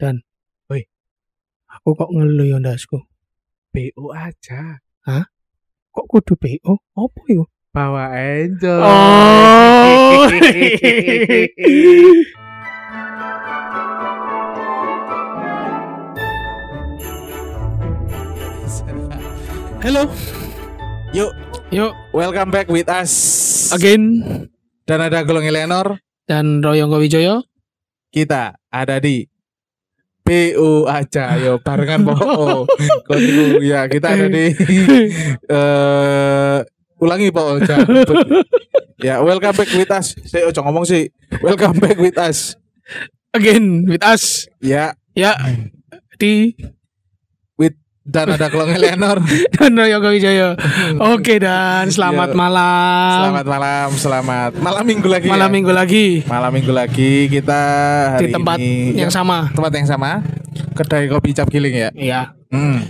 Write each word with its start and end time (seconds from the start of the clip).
Dan. 0.00 0.24
Woi. 0.72 0.88
Aku 1.68 1.92
kok 1.92 2.08
ngeluh 2.08 2.48
ya 2.48 2.56
ndasku. 2.56 3.04
BO 3.70 4.04
aja. 4.16 4.80
Kok 5.92 6.06
kudu 6.08 6.34
PO? 6.40 6.72
Apa 6.96 7.22
yo? 7.28 7.44
Bawa 7.70 8.16
enjoy. 8.16 8.80
Oh. 8.82 10.26
Halo. 19.80 20.06
Yuk, 21.10 21.32
Yuk, 21.70 21.92
welcome 22.12 22.50
back 22.50 22.68
with 22.70 22.86
us. 22.86 23.10
again 23.74 24.22
Dan 24.86 24.98
ada 25.02 25.22
Golong 25.22 25.46
Eleanor. 25.46 25.98
dan 26.26 26.62
Royongko 26.62 27.02
Wijoyo. 27.02 27.42
Kita 28.10 28.54
ada 28.70 28.96
di 29.02 29.26
BO 30.30 30.86
aja 30.86 31.34
yo 31.42 31.58
barengan 31.58 32.06
po. 32.06 32.14
Ya 33.58 33.90
kita 33.90 34.14
ada 34.14 34.30
di 34.30 34.54
eh 35.50 36.58
ulangi 37.02 37.34
po 37.34 37.58
aja. 37.58 37.82
ya 39.02 39.18
welcome 39.26 39.58
back 39.58 39.70
with 39.74 39.90
us. 39.90 40.14
Saya 40.22 40.46
ojo 40.46 40.62
ngomong 40.62 40.86
sih. 40.86 41.10
Welcome 41.42 41.82
back 41.82 41.98
with 41.98 42.14
us. 42.14 42.54
Again 43.34 43.90
with 43.90 44.06
us. 44.06 44.46
Ya 44.62 44.94
Ya. 45.18 45.34
Di 46.20 46.54
dan 48.04 48.32
ada 48.32 48.48
Golong 48.48 48.72
Eleanor. 48.72 49.20
dan 49.56 49.76
Wijoyo. 49.76 50.56
Oke 51.12 51.36
dan 51.36 51.92
selamat 51.92 52.32
malam. 52.32 53.28
Selamat 53.28 53.46
malam, 53.46 53.88
selamat 53.92 54.50
malam 54.56 54.84
minggu 54.88 55.08
lagi. 55.08 55.28
malam 55.28 55.50
ya. 55.50 55.54
minggu 55.54 55.72
lagi 55.72 56.06
Malam 56.24 56.50
minggu 56.56 56.72
lagi 56.72 57.28
kita 57.28 57.60
hari 58.16 58.32
di 58.32 58.32
tempat 58.32 58.56
ini 58.58 58.96
yang 58.96 59.12
sama. 59.12 59.52
tempat 59.52 59.72
yang 59.76 59.88
sama. 59.88 60.24
Kedai 60.72 61.12
kopi 61.12 61.36
Cap 61.36 61.52
Giling 61.52 61.76
ya. 61.76 61.90
Iya. 61.92 62.20
Hmm. 62.48 62.80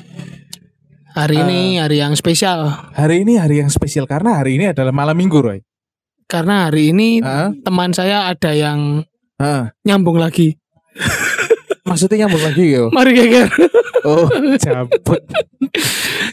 Hari 1.11 1.42
ini 1.42 1.83
hari 1.83 1.98
yang 1.98 2.14
spesial 2.14 2.70
Hari 2.94 3.27
ini 3.27 3.34
hari 3.34 3.58
yang 3.58 3.69
spesial 3.69 4.06
karena 4.06 4.38
hari 4.38 4.62
ini 4.62 4.70
adalah 4.70 4.94
malam 4.94 5.19
minggu, 5.19 5.42
Roy. 5.42 5.58
karena 6.31 6.70
hari 6.70 6.94
ini 6.94 7.19
Hah? 7.19 7.50
teman 7.66 7.91
saya 7.91 8.31
ada 8.31 8.55
yang 8.55 9.03
Hah. 9.42 9.75
nyambung 9.83 10.22
lagi. 10.22 10.55
Maksudnya 11.83 12.25
nyambung 12.25 12.47
lagi 12.47 12.64
yo. 12.70 12.86
Mari 12.94 13.11
geger. 13.19 13.50
Oh, 14.03 14.27
cabut. 14.65 15.20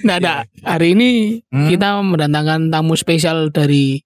Nggak 0.01 0.17
ada. 0.19 0.33
Hari 0.63 0.93
ini 0.93 1.09
Hmm? 1.47 1.67
kita 1.67 1.99
mendatangkan 1.99 2.67
tamu 2.67 2.93
spesial 2.93 3.49
dari 3.49 4.03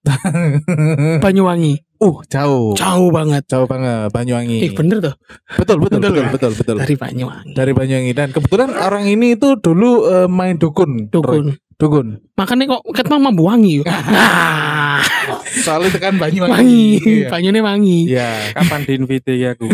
Banyuwangi. 1.18 1.74
uh, 1.98 2.18
jauh. 2.26 2.74
Jauh 2.74 3.10
banget. 3.10 3.46
Jauh 3.46 3.66
banget 3.66 4.10
Banyuwangi. 4.10 4.58
Eh 4.60 4.72
bener 4.72 4.98
tuh. 5.00 5.14
betul, 5.54 5.76
betul, 5.78 5.98
betul 5.98 6.10
betul, 6.10 6.22
kan? 6.22 6.32
betul, 6.32 6.52
betul. 6.54 6.76
Dari 6.78 6.94
Banyuwangi. 6.96 7.52
Dari 7.52 7.72
Banyuwangi 7.72 8.12
dan 8.12 8.28
kebetulan 8.30 8.70
orang 8.72 9.04
ini 9.06 9.34
itu 9.34 9.54
dulu 9.56 9.90
eh, 10.08 10.28
main 10.28 10.56
dukun. 10.56 11.08
Dukun. 11.08 11.54
Dukun. 11.82 12.06
Makanya 12.38 12.64
kok 12.70 12.82
ket 12.94 13.06
mah 13.10 13.18
mambu 13.18 13.42
wangi. 13.42 13.82
Nah, 13.82 15.02
Soalnya 15.66 15.90
tekan 15.90 16.14
Banyuwangi. 16.14 16.54
wangi. 16.54 16.86
Iya. 17.02 17.28
Banyune 17.28 17.58
wangi. 17.58 17.98
Iya. 18.06 18.30
Kapan 18.54 18.80
di 18.82 18.92
invite 18.94 19.32
ya 19.34 19.50
aku? 19.52 19.66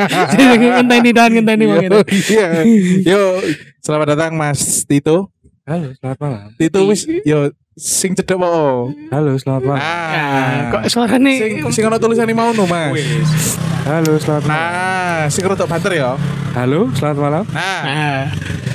Ngenteni 0.72 1.10
dan 1.12 1.30
ngenteni 1.30 1.64
Yo, 1.64 1.72
Bang. 1.72 2.04
iya. 2.08 2.48
Yo, 3.04 3.22
selamat 3.80 4.16
datang 4.16 4.32
Mas 4.32 4.60
Tito. 4.84 5.28
Halo, 5.62 5.92
selamat 5.94 6.18
malam. 6.18 6.48
Tito 6.56 6.80
wis 6.88 7.04
yo 7.22 7.52
sing 7.72 8.12
cedek 8.12 8.36
po. 8.36 8.92
Halo, 9.08 9.32
selamat 9.40 9.62
malam. 9.64 9.80
Ah, 9.80 10.68
kok 10.68 10.82
suarane 10.92 11.34
Sing 11.40 11.52
sing 11.72 11.84
ono 11.88 11.96
tulisane 11.96 12.36
mau 12.36 12.52
no, 12.52 12.68
Mas. 12.68 13.00
Halo, 13.88 14.20
selamat 14.20 14.42
malam. 14.44 14.60
Nah, 14.60 15.20
sing 15.32 15.42
rodok 15.48 15.64
banter 15.64 15.96
ya. 15.96 16.20
Halo, 16.52 16.92
selamat 16.92 17.18
malam. 17.18 17.44
Nah, 17.48 17.80
Ah, 17.82 18.22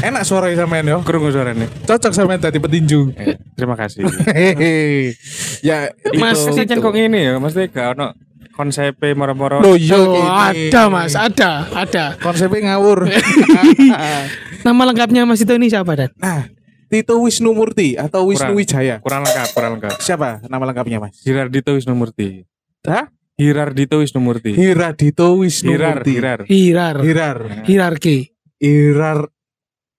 enak 0.02 0.26
suara 0.26 0.50
sampean 0.58 0.90
yo. 0.90 1.06
Krungu 1.06 1.30
suaranya. 1.30 1.70
Cocok 1.86 2.10
sampean 2.10 2.42
tadi 2.42 2.58
petinju. 2.58 3.14
Eh, 3.14 3.38
terima 3.54 3.78
kasih. 3.78 4.02
Hehehe. 4.34 5.14
ya, 5.68 5.94
Mas, 6.18 6.42
itu. 6.42 6.58
Mas, 6.58 6.82
kok 6.82 6.94
ngene 6.98 7.20
ya? 7.22 7.34
Mesti 7.38 7.70
gak 7.70 7.94
ono 7.94 8.18
konsep 8.58 8.98
moro-moro. 9.14 9.62
Loh, 9.62 9.78
iya 9.78 10.02
oh, 10.02 10.26
ada 10.26 10.90
Mas, 10.90 11.14
ada, 11.14 11.70
ada. 11.70 12.18
Konsepnya 12.18 12.74
ngawur. 12.74 13.06
Nama 14.66 14.82
lengkapnya 14.90 15.30
Mas 15.30 15.46
itu 15.46 15.54
ini 15.54 15.70
siapa 15.70 15.94
dan? 15.94 16.10
nah, 16.18 16.50
Tito 16.88 17.20
Wisnu 17.20 17.52
Murti 17.52 18.00
atau 18.00 18.24
Wisnu 18.28 18.56
Kurang. 18.56 18.60
Wijaya. 18.60 18.96
Kurang 19.04 19.22
lengkap, 19.28 19.48
kurang 19.52 19.72
lengkap. 19.78 20.00
Siapa 20.00 20.40
nama 20.48 20.64
lengkapnya, 20.66 21.04
Mas? 21.04 21.20
Hirardito 21.22 21.76
Wisnumurti. 21.76 22.48
Hah? 22.88 23.12
Hirardito 23.36 24.00
Wisnumurti. 24.00 24.56
Hiradito 24.56 25.36
Wisnu 25.36 25.76
Hirar, 25.76 26.00
Murti. 26.02 26.12
hirar. 26.16 26.40
Hirar. 26.48 26.96
Hirar. 27.04 27.38
Hierarki. 27.68 28.18
Hirar. 28.58 29.28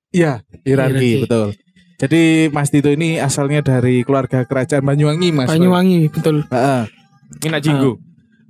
Iya, 0.09 0.41
hierarki, 0.65 0.97
Hierarki. 0.97 1.13
betul. 1.23 1.49
Jadi 1.99 2.23
Mas 2.49 2.71
Tito 2.71 2.89
ini 2.89 3.19
asalnya 3.19 3.61
dari 3.61 4.01
keluarga 4.03 4.43
kerajaan 4.43 4.81
Banyuwangi, 4.83 5.29
Mas. 5.31 5.47
Banyuwangi, 5.47 6.09
betul. 6.09 6.47
Heeh. 6.49 6.83
Minak 7.45 7.61
Jinggu. 7.61 7.91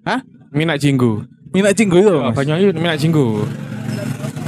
Hah? 0.07 0.21
Minak 0.55 0.79
Jinggu. 0.79 1.27
Minak 1.51 1.75
Jinggo 1.75 1.97
itu, 1.99 2.13
Oh, 2.15 2.29
Mas. 2.29 2.37
Banyuwangi 2.37 2.67
Minak 2.73 2.97
Jinggu. 2.97 3.43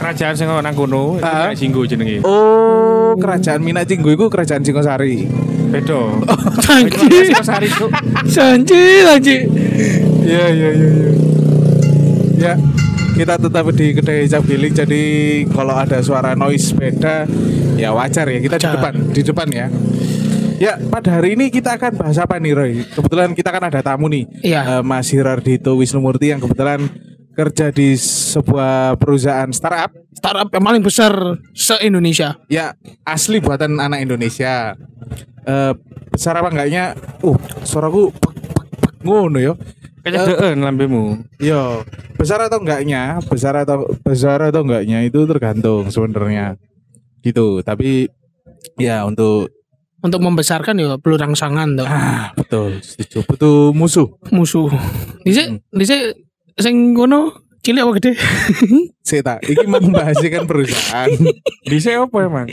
Kerajaan 0.01 0.33
sing 0.33 0.49
nang 0.49 0.73
kono, 0.73 1.15
itu 1.15 1.23
Ah. 1.23 1.47
Minak 1.47 1.57
Jinggu 1.57 1.81
jenenge. 1.85 2.25
Oh, 2.25 3.13
kerajaan 3.15 3.61
Minak 3.61 3.85
Jinggo 3.85 4.09
itu 4.09 4.25
kerajaan 4.27 4.65
Singosari. 4.65 5.29
Bedo. 5.71 6.25
Janji, 6.59 7.31
Sari 7.39 7.69
itu. 7.69 7.87
janji, 8.27 8.83
janji. 9.05 9.37
Iya, 10.25 10.45
iya, 10.49 10.69
iya, 10.73 10.89
iya. 10.91 11.11
Ya, 12.41 12.53
kita 13.13 13.37
tetap 13.37 13.69
di 13.71 13.87
kedai 13.93 14.25
Cap 14.25 14.43
Giling 14.43 14.73
jadi 14.73 15.03
kalau 15.47 15.77
ada 15.77 16.01
suara 16.01 16.33
noise 16.33 16.73
sepeda 16.73 17.29
ya 17.77 17.93
wajar 17.93 18.25
ya 18.27 18.41
kita 18.41 18.57
di 18.57 18.65
Wajar. 18.65 18.75
depan, 18.81 18.95
di 19.13 19.21
depan 19.23 19.49
ya. 19.53 19.67
Ya, 20.57 20.73
pada 20.83 21.17
hari 21.17 21.37
ini 21.37 21.49
kita 21.49 21.77
akan 21.77 21.97
bahas 21.97 22.17
apa 22.17 22.37
nih 22.37 22.53
Roy? 22.53 22.73
Kebetulan 22.85 23.33
kita 23.33 23.49
kan 23.49 23.63
ada 23.63 23.81
tamu 23.81 24.09
nih. 24.09 24.25
Iya. 24.41 24.61
Eh, 24.77 24.83
Mas 24.83 25.09
Hirardito 25.09 25.73
Wisnumurti 25.73 26.33
yang 26.33 26.41
kebetulan 26.41 26.85
kerja 27.41 27.73
di 27.73 27.97
sebuah 27.97 29.01
perusahaan 29.01 29.49
startup 29.51 29.97
Startup 30.13 30.49
yang 30.53 30.65
paling 30.65 30.85
besar 30.85 31.41
se-Indonesia. 31.57 32.37
ya 32.53 32.77
asli 33.09 33.41
buatan 33.41 33.81
anak 33.81 34.05
Indonesia. 34.05 34.77
Eh 35.49 35.73
besar 36.13 36.37
apa 36.37 36.53
enggaknya? 36.53 36.93
Uh, 37.25 37.39
suaraku 37.65 38.13
pek, 38.13 38.35
pek, 38.37 38.69
pek, 38.77 38.95
ngono 39.01 39.41
yo. 39.41 39.55
Kecedean 40.01 40.61
lambemu. 40.65 41.25
Yo, 41.41 41.85
besar 42.17 42.41
atau 42.41 42.61
enggaknya, 42.61 43.21
besar 43.29 43.53
atau 43.65 43.85
besar 44.01 44.41
atau 44.49 44.65
enggaknya 44.65 45.05
itu 45.05 45.29
tergantung 45.29 45.89
sebenarnya. 45.93 46.57
Gitu, 47.21 47.61
tapi 47.61 48.09
ya 48.81 49.05
untuk 49.05 49.53
Untuk 50.01 50.25
membesarkan 50.25 50.81
ya 50.81 50.97
perlu 50.97 51.21
rangsangan 51.21 51.77
tuh. 51.77 51.85
ah 51.85 52.33
betul, 52.33 52.81
setuju. 52.81 53.21
Butuh 53.29 53.77
musuh. 53.77 54.09
Musuh. 54.33 54.73
Dise, 55.21 55.61
dise 55.77 56.17
sing 56.63 56.95
ngono 56.97 57.51
cilik 57.61 57.83
apa 57.85 57.93
gede? 58.01 58.13
Seta, 59.09 59.37
iki 59.45 59.69
membahaskan 59.69 60.49
perusahaan. 60.49 61.11
Bisa 61.69 61.93
apa 62.01 62.17
emang? 62.25 62.49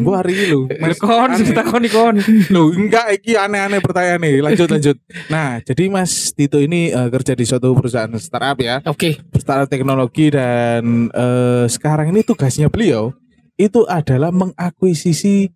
Bu 0.00 0.10
hari 0.16 0.32
ini 0.32 0.44
lu. 0.48 0.60
Kon, 0.96 1.36
cerita 1.36 1.60
kon 1.66 1.84
kon. 1.92 2.16
Loh, 2.48 2.72
enggak 2.72 3.20
iki 3.20 3.36
aneh-aneh 3.36 3.84
pertanyaan 3.84 4.22
nih. 4.22 4.40
Lanjut 4.40 4.68
lanjut. 4.74 4.96
Nah, 5.28 5.60
jadi 5.60 5.92
Mas 5.92 6.32
Tito 6.32 6.56
ini 6.56 6.88
eh, 6.88 7.08
kerja 7.12 7.36
di 7.36 7.44
suatu 7.44 7.76
perusahaan 7.76 8.12
startup 8.16 8.56
ya, 8.62 8.80
Oke. 8.88 9.20
startup 9.36 9.68
teknologi 9.68 10.32
dan 10.32 11.12
eh, 11.12 11.64
sekarang 11.68 12.16
ini 12.16 12.24
tugasnya 12.24 12.72
beliau 12.72 13.12
itu 13.56 13.84
adalah 13.88 14.32
mengakuisisi 14.32 15.48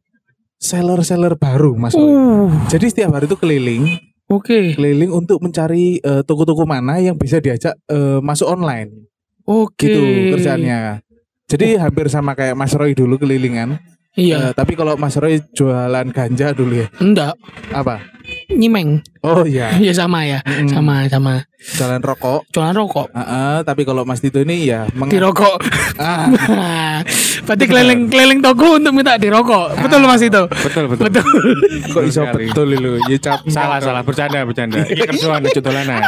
seller-seller 0.61 1.41
baru, 1.41 1.73
Mas. 1.77 1.97
Uh, 1.97 2.53
Jadi 2.69 2.93
setiap 2.93 3.17
hari 3.17 3.29
itu 3.29 3.37
keliling, 3.37 3.97
oke. 4.31 4.79
keliling 4.79 5.11
untuk 5.11 5.43
mencari 5.43 5.99
eh, 5.99 6.23
toko-toko 6.23 6.65
mana 6.65 7.03
yang 7.03 7.19
bisa 7.19 7.43
diajak 7.43 7.75
eh, 7.91 8.19
masuk 8.23 8.47
online. 8.47 9.11
Oke. 9.45 9.91
Gitu 9.91 10.01
kerjaannya. 10.39 11.03
Jadi 11.51 11.75
hampir 11.83 12.07
sama 12.07 12.39
kayak 12.39 12.55
Mas 12.55 12.71
Roy 12.79 12.95
dulu 12.95 13.19
kelilingan. 13.19 13.83
Iya. 14.15 14.51
Eh, 14.51 14.53
tapi 14.55 14.79
kalau 14.79 14.95
Mas 14.95 15.19
Roy 15.19 15.43
jualan 15.51 16.07
ganja 16.15 16.55
dulu 16.55 16.87
ya. 16.87 16.89
Enggak. 17.03 17.35
Apa? 17.75 18.20
Nyimeng. 18.51 18.99
Oh 19.21 19.43
iya, 19.43 19.71
Iya 19.73 19.93
sama 20.01 20.25
ya. 20.25 20.43
Mm-mm. 20.43 20.67
Sama 20.67 21.07
sama. 21.07 21.35
jualan 21.61 22.01
rokok. 22.01 22.49
Jualan 22.51 22.73
rokok. 22.73 23.09
Heeh, 23.11 23.57
tapi 23.63 23.85
kalau 23.85 24.03
Mas 24.03 24.19
Tito 24.19 24.39
ini 24.39 24.65
ya 24.65 24.89
meng- 24.93 25.07
Dirokok. 25.09 25.61
ah, 26.01 26.27
Berarti 27.47 27.65
keliling-keliling 27.65 28.41
toko 28.41 28.77
untuk 28.77 28.91
minta 28.91 29.15
dirokok. 29.15 29.77
Betul 29.79 30.01
Mas 30.03 30.21
itu. 30.21 30.43
Betul 30.49 30.85
betul. 30.87 31.05
Betul. 31.09 31.25
kok 31.91 32.03
iso 32.03 32.23
betul 32.27 32.67
lu. 32.71 32.93
Ya 33.07 33.19
cap 33.19 33.45
Salah 33.47 33.79
salah 33.79 34.01
bercanda 34.01 34.41
bercanda. 34.43 34.83
Iki 34.83 35.05
kerjaan 35.07 35.41
lucu 35.41 35.61
dolanan. 35.61 36.01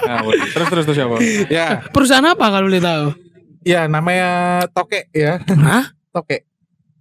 Ngawur. 0.00 0.32
Terus 0.48 0.66
terus 0.66 0.84
terus 0.86 0.98
apa? 0.98 1.16
Ya, 1.46 1.66
Perusahaan 1.86 2.24
apa 2.24 2.46
kalau 2.48 2.66
boleh 2.66 2.80
tahu? 2.80 3.04
ya 3.60 3.84
namanya 3.84 4.28
tokek 4.72 5.12
ya. 5.12 5.36
Hah? 5.44 5.92
Tokek. 6.10 6.48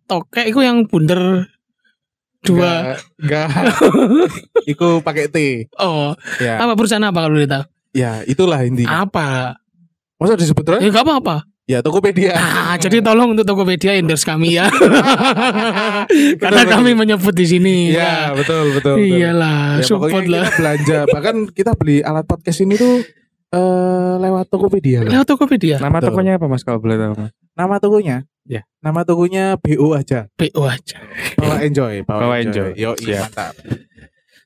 Tokek 0.03 0.51
itu 0.51 0.59
yang 0.59 0.83
bunder 0.83 1.47
dua. 2.41 2.95
Enggak. 3.17 3.47
Iku 4.71 4.99
pakai 4.99 5.27
T. 5.27 5.37
Oh, 5.75 6.15
Ya. 6.37 6.57
apa 6.57 6.73
perusahaan 6.73 7.01
apa 7.01 7.19
kalau 7.19 7.35
boleh 7.35 7.45
tahu? 7.45 7.63
Ya, 7.91 8.21
itulah 8.23 8.61
intinya. 8.61 9.03
Apa? 9.03 9.57
Masa 10.15 10.35
disebut 10.35 10.63
Roy? 10.63 10.79
Ya 10.79 10.89
enggak 10.89 11.03
apa-apa. 11.03 11.47
Ya 11.65 11.79
Tokopedia. 11.79 12.33
Nah, 12.33 12.75
jadi 12.75 12.97
tolong 12.99 13.33
untuk 13.33 13.45
Tokopedia 13.45 13.93
endorse 13.93 14.25
kami 14.25 14.57
ya. 14.57 14.65
Karena 16.41 16.61
betul. 16.63 16.73
kami 16.75 16.91
menyebut 16.95 17.29
di 17.31 17.45
sini. 17.45 17.93
Iya, 17.93 18.33
betul 18.33 18.73
betul. 18.73 18.95
betul. 18.97 19.05
Iyalah, 19.05 19.77
Ya, 19.77 19.85
support 19.85 20.25
lah. 20.25 20.49
kita 20.49 20.57
belanja. 20.57 20.99
Bahkan 21.07 21.35
kita 21.53 21.71
beli 21.73 22.01
alat 22.01 22.25
podcast 22.25 22.59
ini 22.59 22.73
tuh 22.73 23.05
eh 23.49 24.13
lewat 24.17 24.45
Tokopedia 24.47 25.01
loh. 25.01 25.09
Lewat 25.09 25.27
Tokopedia. 25.27 25.77
Nama 25.77 25.93
Betul. 25.95 26.09
tokonya 26.09 26.37
apa 26.37 26.45
Mas 26.45 26.61
kalau 26.61 26.77
boleh 26.77 26.97
tahu 26.97 27.13
Mas? 27.17 27.31
Nama 27.59 27.75
tokonya? 27.75 28.23
Ya. 28.47 28.63
Nama 28.79 29.03
tokonya 29.03 29.59
BO 29.59 29.91
aja. 29.91 30.31
BO 30.31 30.63
aja. 30.63 30.97
Bawa 31.35 31.59
enjoy, 31.59 32.01
bawa, 32.01 32.19
Bawa 32.23 32.35
enjoy. 32.39 32.71
enjoy. 32.71 32.79
Yo, 32.79 32.91
Siap. 32.95 33.19
mantap. 33.27 33.53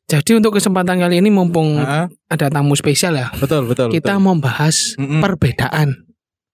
Jadi 0.04 0.32
untuk 0.34 0.52
kesempatan 0.52 0.98
kali 0.98 1.22
ini 1.22 1.30
mumpung 1.30 1.78
Heeh, 1.78 2.10
ada 2.28 2.48
tamu 2.50 2.74
spesial 2.74 3.16
ya, 3.16 3.32
betul 3.34 3.64
betul. 3.64 3.88
kita 3.88 4.12
betul. 4.12 4.22
mau 4.22 4.36
bahas 4.36 5.00
Mm-mm. 5.00 5.24
perbedaan 5.24 5.96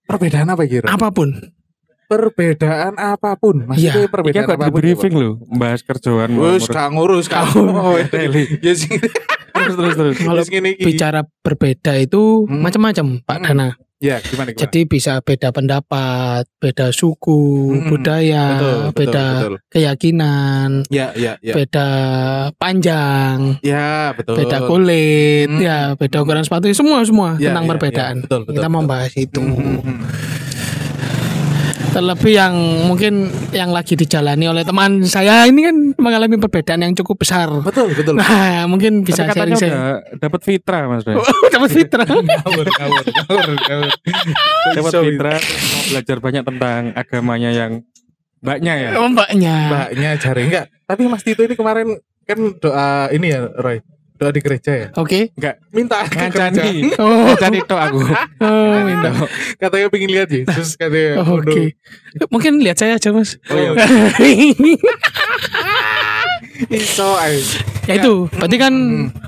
perbedaan 0.06 0.48
apa 0.48 0.64
kira? 0.64 0.86
apa 0.86 1.10
pun. 1.10 1.34
Perbedaan 2.06 2.94
apa 2.96 3.34
pun. 3.36 3.66
Maksudnya 3.66 3.90
Iya. 3.90 3.94
Iki 4.00 4.10
perbedaan 4.10 4.46
di 4.46 4.54
apa 4.54 4.66
pun. 4.68 4.76
briefing 4.76 5.14
loh, 5.14 5.34
bahas 5.52 5.82
kerjaan 5.82 6.30
Wes 6.30 6.38
ngurus- 6.62 6.70
gak 6.70 6.90
ngurus 6.92 7.26
kamu. 7.26 7.62
Oh. 7.72 7.98
Ya 8.60 8.74
sih. 8.76 8.98
terus 9.56 9.76
terus 9.76 9.96
terus. 9.96 10.16
Kalau. 10.20 10.44
Bicara 10.80 11.22
berbeda 11.40 11.98
itu 11.98 12.46
Hmm. 12.46 12.62
macam-macam, 12.62 13.06
Pak 13.24 13.38
Hmm. 13.40 13.46
Dana. 13.46 13.68
Ya, 14.00 14.24
gimana 14.24 14.56
gimana? 14.56 14.64
Jadi 14.64 14.88
bisa 14.88 15.20
beda 15.20 15.52
pendapat, 15.52 16.48
beda 16.64 16.96
suku, 16.96 17.76
Hmm, 17.76 17.92
budaya, 17.92 18.46
betul, 18.48 18.72
betul, 18.72 18.96
beda 18.96 19.26
betul. 19.28 19.54
keyakinan, 19.68 20.70
Ya, 20.88 21.12
ya, 21.20 21.36
ya. 21.44 21.52
beda 21.52 21.88
panjang, 22.56 23.60
Ya, 23.60 24.16
betul. 24.16 24.40
beda 24.40 24.64
kulit, 24.64 25.52
Hmm. 25.52 25.60
ya 25.60 26.00
beda 26.00 26.24
ukuran 26.24 26.48
sepatu, 26.48 26.72
semua 26.72 27.04
semua 27.04 27.36
Ya, 27.36 27.52
tentang 27.52 27.68
ya, 27.68 27.70
perbedaan. 27.76 28.16
ya, 28.16 28.24
betul, 28.24 28.40
betul, 28.48 28.54
Kita 28.56 28.68
betul. 28.68 28.76
membahas 28.80 29.12
itu. 29.20 29.40
Hmm, 29.44 29.56
hmm, 29.60 29.80
hmm. 29.84 30.00
Terlebih 32.00 32.32
yang 32.32 32.56
mungkin 32.88 33.28
yang 33.52 33.76
lagi 33.76 34.00
dijalani 34.00 34.48
oleh 34.48 34.64
teman 34.64 35.04
saya 35.04 35.44
ini 35.44 35.68
kan 35.68 35.76
mengalami 36.00 36.40
perbedaan 36.40 36.80
yang 36.80 36.96
cukup 36.96 37.28
besar. 37.28 37.52
Betul, 37.60 37.92
betul. 37.92 38.16
Nah, 38.16 38.64
mungkin 38.72 39.04
bisa 39.04 39.28
Tapi 39.28 39.36
katanya 39.36 39.56
udah 39.60 39.76
dapat 40.16 40.42
fitrah 40.48 40.88
Mas. 40.88 41.04
Roy. 41.04 41.20
Dapat 41.60 41.70
fitrah. 41.76 42.08
Ngawur, 42.40 42.68
ngawur, 42.72 43.04
ngawur, 43.04 43.50
ngawur. 43.68 43.92
Dapat 44.80 44.92
mau 44.96 45.04
belajar 45.92 46.18
banyak 46.24 46.44
tentang 46.48 46.82
agamanya 46.96 47.52
yang 47.52 47.72
mbaknya 48.40 48.74
ya. 48.80 48.90
Mbaknya. 48.96 49.56
Mbaknya 49.68 50.10
jari 50.24 50.42
enggak. 50.48 50.66
Tapi 50.88 51.02
Mas 51.12 51.28
Tito 51.28 51.44
ini 51.44 51.60
kemarin 51.60 52.00
kan 52.24 52.40
doa 52.64 53.12
ini 53.12 53.28
ya, 53.28 53.44
Roy. 53.60 53.84
Doa 54.20 54.36
di 54.36 54.44
gereja 54.44 54.72
ya. 54.76 54.88
Oke. 55.00 55.32
Enggak 55.40 55.64
Minta 55.72 56.04
ngancani. 56.04 56.92
Oh, 57.02 57.32
Ngancani 57.32 57.60
tok 57.72 57.80
aku. 57.80 58.00
oh, 58.44 58.76
minta. 58.84 59.10
Katanya 59.56 59.88
pengen 59.88 60.12
lihat 60.12 60.28
Yesus 60.28 60.76
katanya. 60.76 61.24
Oh, 61.24 61.40
Oke. 61.40 61.80
Mungkin 62.28 62.60
lihat 62.60 62.76
saya 62.84 63.00
aja, 63.00 63.16
Mas. 63.16 63.40
Oh, 63.48 63.56
iya. 63.56 63.80
Iso 66.70 67.16
ae. 67.16 67.40
ya 67.88 67.98
itu, 67.98 68.28
berarti 68.36 68.58
kan 68.60 68.74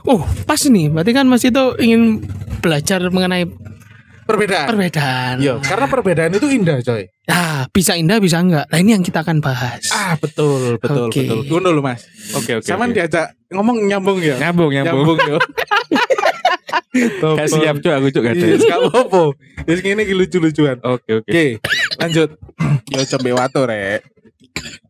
oh, 0.04 0.28
pas 0.44 0.60
nih. 0.60 0.92
Berarti 0.92 1.12
kan 1.16 1.26
Mas 1.26 1.48
itu 1.48 1.64
ingin 1.80 2.28
belajar 2.60 3.00
mengenai 3.08 3.48
Perbedaan. 4.32 4.68
perbedaan. 4.72 5.36
Yo, 5.44 5.54
karena 5.60 5.86
perbedaan 5.92 6.32
itu 6.32 6.48
indah, 6.48 6.80
coy. 6.80 7.04
Nah, 7.28 7.68
bisa 7.68 8.00
indah 8.00 8.18
bisa 8.24 8.40
enggak. 8.40 8.66
Nah, 8.72 8.78
ini 8.80 8.96
yang 8.96 9.04
kita 9.04 9.28
akan 9.28 9.44
bahas. 9.44 9.92
Ah, 9.92 10.16
betul, 10.16 10.80
betul, 10.80 11.12
Oke. 11.12 11.28
betul. 11.28 11.40
Ngono 11.52 11.70
lho, 11.76 11.82
Mas. 11.84 12.08
Oke 12.32 12.64
oke. 12.64 12.66
Sama 12.66 12.88
oke. 12.88 12.96
diajak 12.96 13.36
ngomong 13.52 13.84
nyambung 13.86 14.24
ya. 14.24 14.40
Nyambung 14.40 14.72
nyambung. 14.72 15.20
yo. 15.28 15.38
Gak 16.92 17.48
siap 17.48 17.80
cuk 17.80 17.94
aku 17.96 18.08
gak 18.20 18.36
ada. 18.36 18.46
Iya, 18.52 18.58
gak 18.60 18.80
apa-apa. 18.92 19.24
Wis 19.64 19.80
ngene 19.80 20.04
iki 20.04 20.12
lucu-lucuan. 20.12 20.78
Oke 20.84 21.24
oke. 21.24 21.30
Oke, 21.32 21.46
lanjut. 22.04 22.30
Yo 22.92 23.02
coba 23.16 23.30
wato, 23.40 23.64
Rek. 23.64 24.04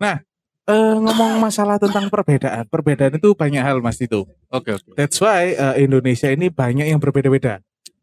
Nah, 0.02 0.18
eh, 0.66 0.96
ngomong 0.98 1.38
masalah 1.38 1.78
tentang 1.78 2.10
perbedaan. 2.10 2.66
Perbedaan 2.66 3.22
itu 3.22 3.38
banyak 3.38 3.62
hal, 3.62 3.78
Mas 3.86 4.02
itu. 4.02 4.26
Oke 4.50 4.74
oke. 4.74 4.98
That's 4.98 5.22
why 5.22 5.54
eh, 5.54 5.86
Indonesia 5.86 6.34
ini 6.34 6.50
banyak 6.50 6.90
yang 6.90 6.98
berbeda-beda. 6.98 7.62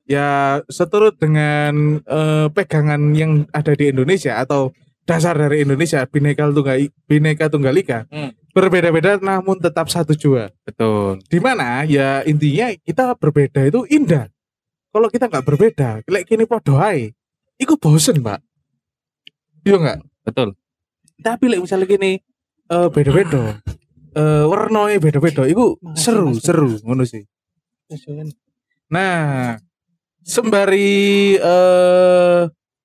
Ya 0.08 0.60
seturut 0.72 1.20
dengan 1.20 2.00
eh, 2.00 2.48
pegangan 2.48 3.12
yang 3.12 3.44
ada 3.52 3.76
di 3.76 3.92
Indonesia 3.92 4.40
atau 4.40 4.72
dasar 5.04 5.36
dari 5.36 5.64
Indonesia 5.64 6.04
Bhinneka 6.08 6.48
Tunggal 6.48 6.88
Bhinneka 7.08 7.48
Tunggal 7.48 7.76
Ika 7.76 8.08
Hmm. 8.08 8.32
berbeda-beda 8.52 9.20
namun 9.20 9.60
tetap 9.60 9.88
satu 9.92 10.12
jua. 10.16 10.48
Betul. 10.64 11.20
Di 11.28 11.38
mana 11.40 11.84
ya 11.84 12.24
intinya 12.24 12.72
kita 12.72 13.16
berbeda 13.20 13.68
itu 13.68 13.84
indah. 13.88 14.28
Kalau 14.88 15.12
kita 15.12 15.28
nggak 15.28 15.44
berbeda, 15.44 15.88
kayak 16.08 16.24
kini 16.24 16.48
podo 16.48 16.80
ae. 16.80 17.12
Iku 17.60 17.76
bosen, 17.76 18.24
Pak. 18.24 18.40
Iya 19.68 19.76
nggak? 19.76 19.98
Betul. 20.24 20.56
Tapi 21.20 21.44
lek 21.52 21.60
misalnya 21.60 21.84
gini 21.84 22.16
eh 22.68 22.88
beda-beda. 22.88 23.60
Eh 24.16 24.44
warnanya 24.48 24.96
beda-beda, 24.96 25.44
iku 25.44 25.76
seru, 25.92 26.32
seru 26.40 26.80
ngono 26.82 27.04
sih. 27.04 27.22
Nah, 28.88 29.60
sembari 30.28 31.40
eh 31.40 32.40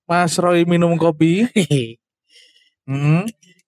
Mas 0.08 0.40
Roy 0.40 0.64
minum 0.64 0.96
kopi, 0.96 1.44
hmm, 2.88 3.24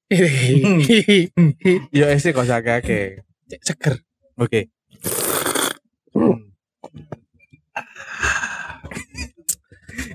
ya 1.97 2.05
ese 2.11 2.31
kok 2.31 2.47
sakake. 2.47 3.19
Seger. 3.59 3.99
Oke. 4.39 4.71
Hmm. 6.15 6.51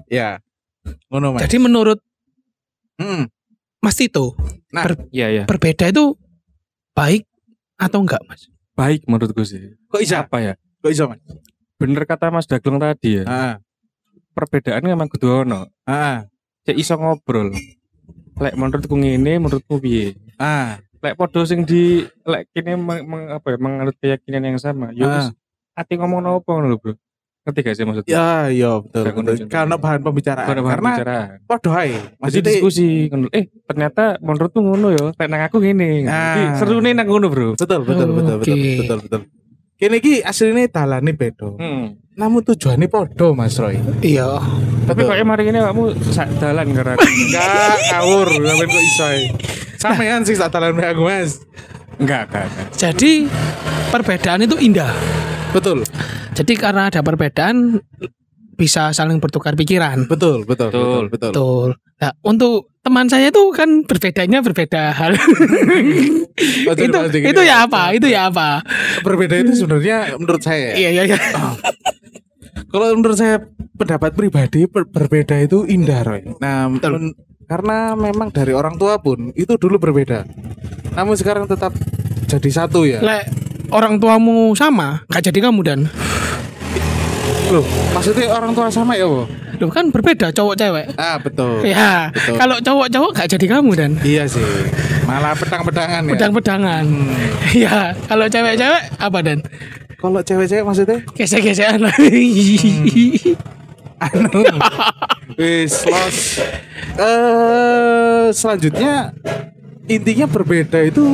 ya. 0.09 0.41
Ngono, 1.13 1.37
Mas. 1.37 1.45
Jadi 1.47 1.57
menurut 1.61 2.01
Hmm. 3.01 3.33
Mas 3.81 3.97
Tito, 3.97 4.37
Iya 5.09 5.27
iya. 5.33 5.45
berbeda 5.49 5.89
itu 5.89 6.21
baik 6.93 7.25
atau 7.81 8.05
enggak, 8.05 8.21
Mas? 8.29 8.53
Baik 8.77 9.09
menurutku 9.09 9.41
sih. 9.41 9.73
Kok 9.89 10.05
bisa? 10.05 10.29
Apa 10.29 10.37
ya? 10.45 10.53
Kok 10.85 10.91
bisa, 10.93 11.09
Mas? 11.09 11.17
Bener 11.81 12.05
kata 12.05 12.29
Mas 12.29 12.45
Daglong 12.45 12.77
tadi 12.77 13.17
ya. 13.17 13.25
Ah, 13.25 13.55
Perbedaan 14.31 14.85
memang 14.85 15.09
kudu 15.09 15.43
ono. 15.43 15.65
ah, 15.85 16.29
Cek 16.63 16.77
iso 16.77 16.95
ngobrol. 16.95 17.57
Lek 18.37 18.55
menurutku 18.55 18.95
ngene, 18.95 19.41
menurutku 19.41 19.81
piye? 19.81 20.13
ah. 20.37 20.77
Lek 21.01 21.17
podo 21.17 21.41
sing 21.43 21.65
di 21.65 22.05
lek 22.23 22.53
kini 22.53 22.77
meng, 22.77 23.01
meng- 23.03 23.33
apa 23.33 23.47
ya 23.47 23.59
menganut 23.59 23.97
keyakinan 23.97 24.45
yang 24.47 24.59
sama. 24.61 24.93
Ya 24.93 25.09
wis 25.09 25.33
ati 25.73 25.97
ngomong 25.97 26.21
nopo 26.21 26.53
ngono 26.53 26.69
lho, 26.69 26.77
Bro. 26.77 26.95
Ngerti 27.41 27.61
gak 27.65 27.73
sih 27.73 27.85
maksudnya? 27.89 28.13
Ya, 28.13 28.29
iya 28.53 28.71
betul. 28.77 29.05
Betul. 29.09 29.49
Karena 29.49 29.81
bahan 29.81 30.05
pembicaraan. 30.05 30.45
Karena 30.45 30.61
bahan 30.61 30.73
Karena 30.77 30.85
pembicaraan. 30.87 31.29
podo 31.49 31.71
ae. 31.73 31.89
Jadi 31.89 32.13
Maksudnya 32.21 32.45
diskusi. 32.53 32.89
Eh, 33.33 33.45
ternyata 33.65 34.05
menurutmu 34.21 34.61
ngono 34.63 34.89
ya. 34.93 35.07
Lek 35.11 35.25
nang 35.27 35.43
aku 35.49 35.57
ngene. 35.57 36.05
Ah. 36.05 36.37
Jadi 36.37 36.43
seru 36.61 36.77
nih 36.79 36.93
nang 36.93 37.09
ngono, 37.09 37.33
Bro. 37.33 37.57
betul, 37.57 37.81
betul, 37.83 38.07
Oh, 38.07 38.15
betul, 38.15 38.37
betul, 38.37 38.53
oke. 38.53 38.73
betul, 38.79 38.99
betul. 39.01 39.21
Kini 39.81 39.97
ki 40.05 40.21
aslinya 40.21 40.69
dalane 40.69 41.17
beda. 41.17 41.57
Hmm. 41.57 41.97
Namun 42.13 42.45
tujuannya 42.45 42.85
podo, 42.93 43.33
Mas 43.33 43.57
Roy. 43.57 43.81
Iya. 44.05 44.37
Tapi 44.85 45.09
kok 45.09 45.17
mari 45.25 45.49
ini 45.49 45.57
kamu 45.57 45.97
sak 46.13 46.29
dalan 46.37 46.69
karena 46.77 47.01
aku. 47.01 47.09
Enggak, 47.09 47.77
ngawur, 47.89 48.29
sampean 48.29 48.69
kok 48.69 48.85
iso 48.85 49.05
ae. 49.09 49.23
Sampean 49.81 50.21
sih 50.29 50.37
sak 50.37 50.53
dalan 50.53 50.77
aku, 50.77 51.09
Mas. 51.09 51.41
enggak, 51.97 52.29
enggak, 52.29 52.45
enggak. 52.53 52.67
Jadi 52.77 53.25
perbedaan 53.89 54.45
itu 54.45 54.57
indah. 54.61 54.93
Betul, 55.57 55.83
Jadi 56.37 56.53
karena 56.61 56.93
ada 56.93 57.01
perbedaan 57.01 57.81
bisa 58.61 58.93
saling 58.93 59.17
bertukar 59.17 59.57
pikiran. 59.57 60.05
betul, 60.05 60.45
betul, 60.45 60.69
betul, 60.69 60.69
Betul. 60.69 61.03
betul. 61.09 61.31
Betul. 61.33 61.69
Nah, 61.97 62.13
untuk 62.23 62.55
teman 62.81 63.09
saya 63.09 63.29
itu 63.29 63.41
kan 63.53 63.85
berbedanya 63.85 64.41
berbeda 64.41 64.93
hal. 64.93 65.13
Oh, 66.65 66.73
itu 66.73 66.97
itu 67.21 67.43
ya. 67.45 67.65
apa? 67.65 67.93
Itu 67.93 68.09
ya 68.09 68.29
apa? 68.29 68.65
Berbeda 69.01 69.37
itu 69.37 69.53
sebenarnya 69.55 70.17
menurut 70.17 70.41
saya. 70.41 70.73
Iya 70.73 70.89
iya 70.91 71.03
iya. 71.07 71.19
Kalau 72.67 72.87
menurut 72.95 73.17
saya 73.17 73.45
pendapat 73.75 74.15
pribadi 74.15 74.65
per- 74.65 74.89
berbeda 74.89 75.37
itu 75.41 75.65
indah, 75.65 76.01
Roy. 76.01 76.25
Nah, 76.39 76.69
men- 76.69 77.17
karena 77.45 77.93
memang 77.93 78.31
dari 78.31 78.55
orang 78.55 78.79
tua 78.79 78.97
pun 78.97 79.35
itu 79.35 79.59
dulu 79.59 79.77
berbeda. 79.77 80.23
Namun 80.95 81.19
sekarang 81.19 81.45
tetap 81.45 81.75
jadi 82.25 82.51
satu 82.51 82.87
ya. 82.87 83.03
Lek 83.03 83.27
orang 83.71 83.99
tuamu 83.99 84.55
sama, 84.55 85.03
gak 85.07 85.29
jadi 85.29 85.51
kamu 85.51 85.61
dan. 85.67 85.81
Loh, 87.51 87.67
maksudnya 87.91 88.31
orang 88.31 88.55
tua 88.55 88.71
sama 88.71 88.95
ya, 88.95 89.11
Wo? 89.11 89.27
Loh 89.59 89.71
kan 89.71 89.91
berbeda 89.91 90.31
cowok 90.31 90.55
cewek. 90.55 90.87
Ah, 90.95 91.19
betul. 91.19 91.67
Ya, 91.67 92.09
Betul. 92.15 92.39
kalau 92.39 92.57
cowok-cowok 92.63 93.11
gak 93.13 93.29
jadi 93.29 93.47
kamu 93.59 93.71
dan. 93.75 93.91
Iya 94.01 94.25
sih. 94.25 94.41
Malah 95.03 95.35
pedang-pedangan 95.35 96.07
ya. 96.07 96.13
Pedang-pedangan. 96.15 96.85
Hmm. 96.87 97.11
Iya, 97.51 97.93
kalau 98.07 98.27
cewek-cewek 98.31 98.83
apa 98.97 99.19
dan? 99.21 99.39
Kalau 99.99 100.21
cewek-cewek 100.23 100.63
maksudnya 100.63 100.99
Gesek-gesekan 101.13 101.83
lah. 101.83 101.95
anu 104.01 104.41
wis 105.37 105.85
los 105.85 106.41
eh 106.97 108.33
selanjutnya 108.33 109.13
intinya 109.85 110.25
berbeda 110.25 110.81
itu 110.81 111.05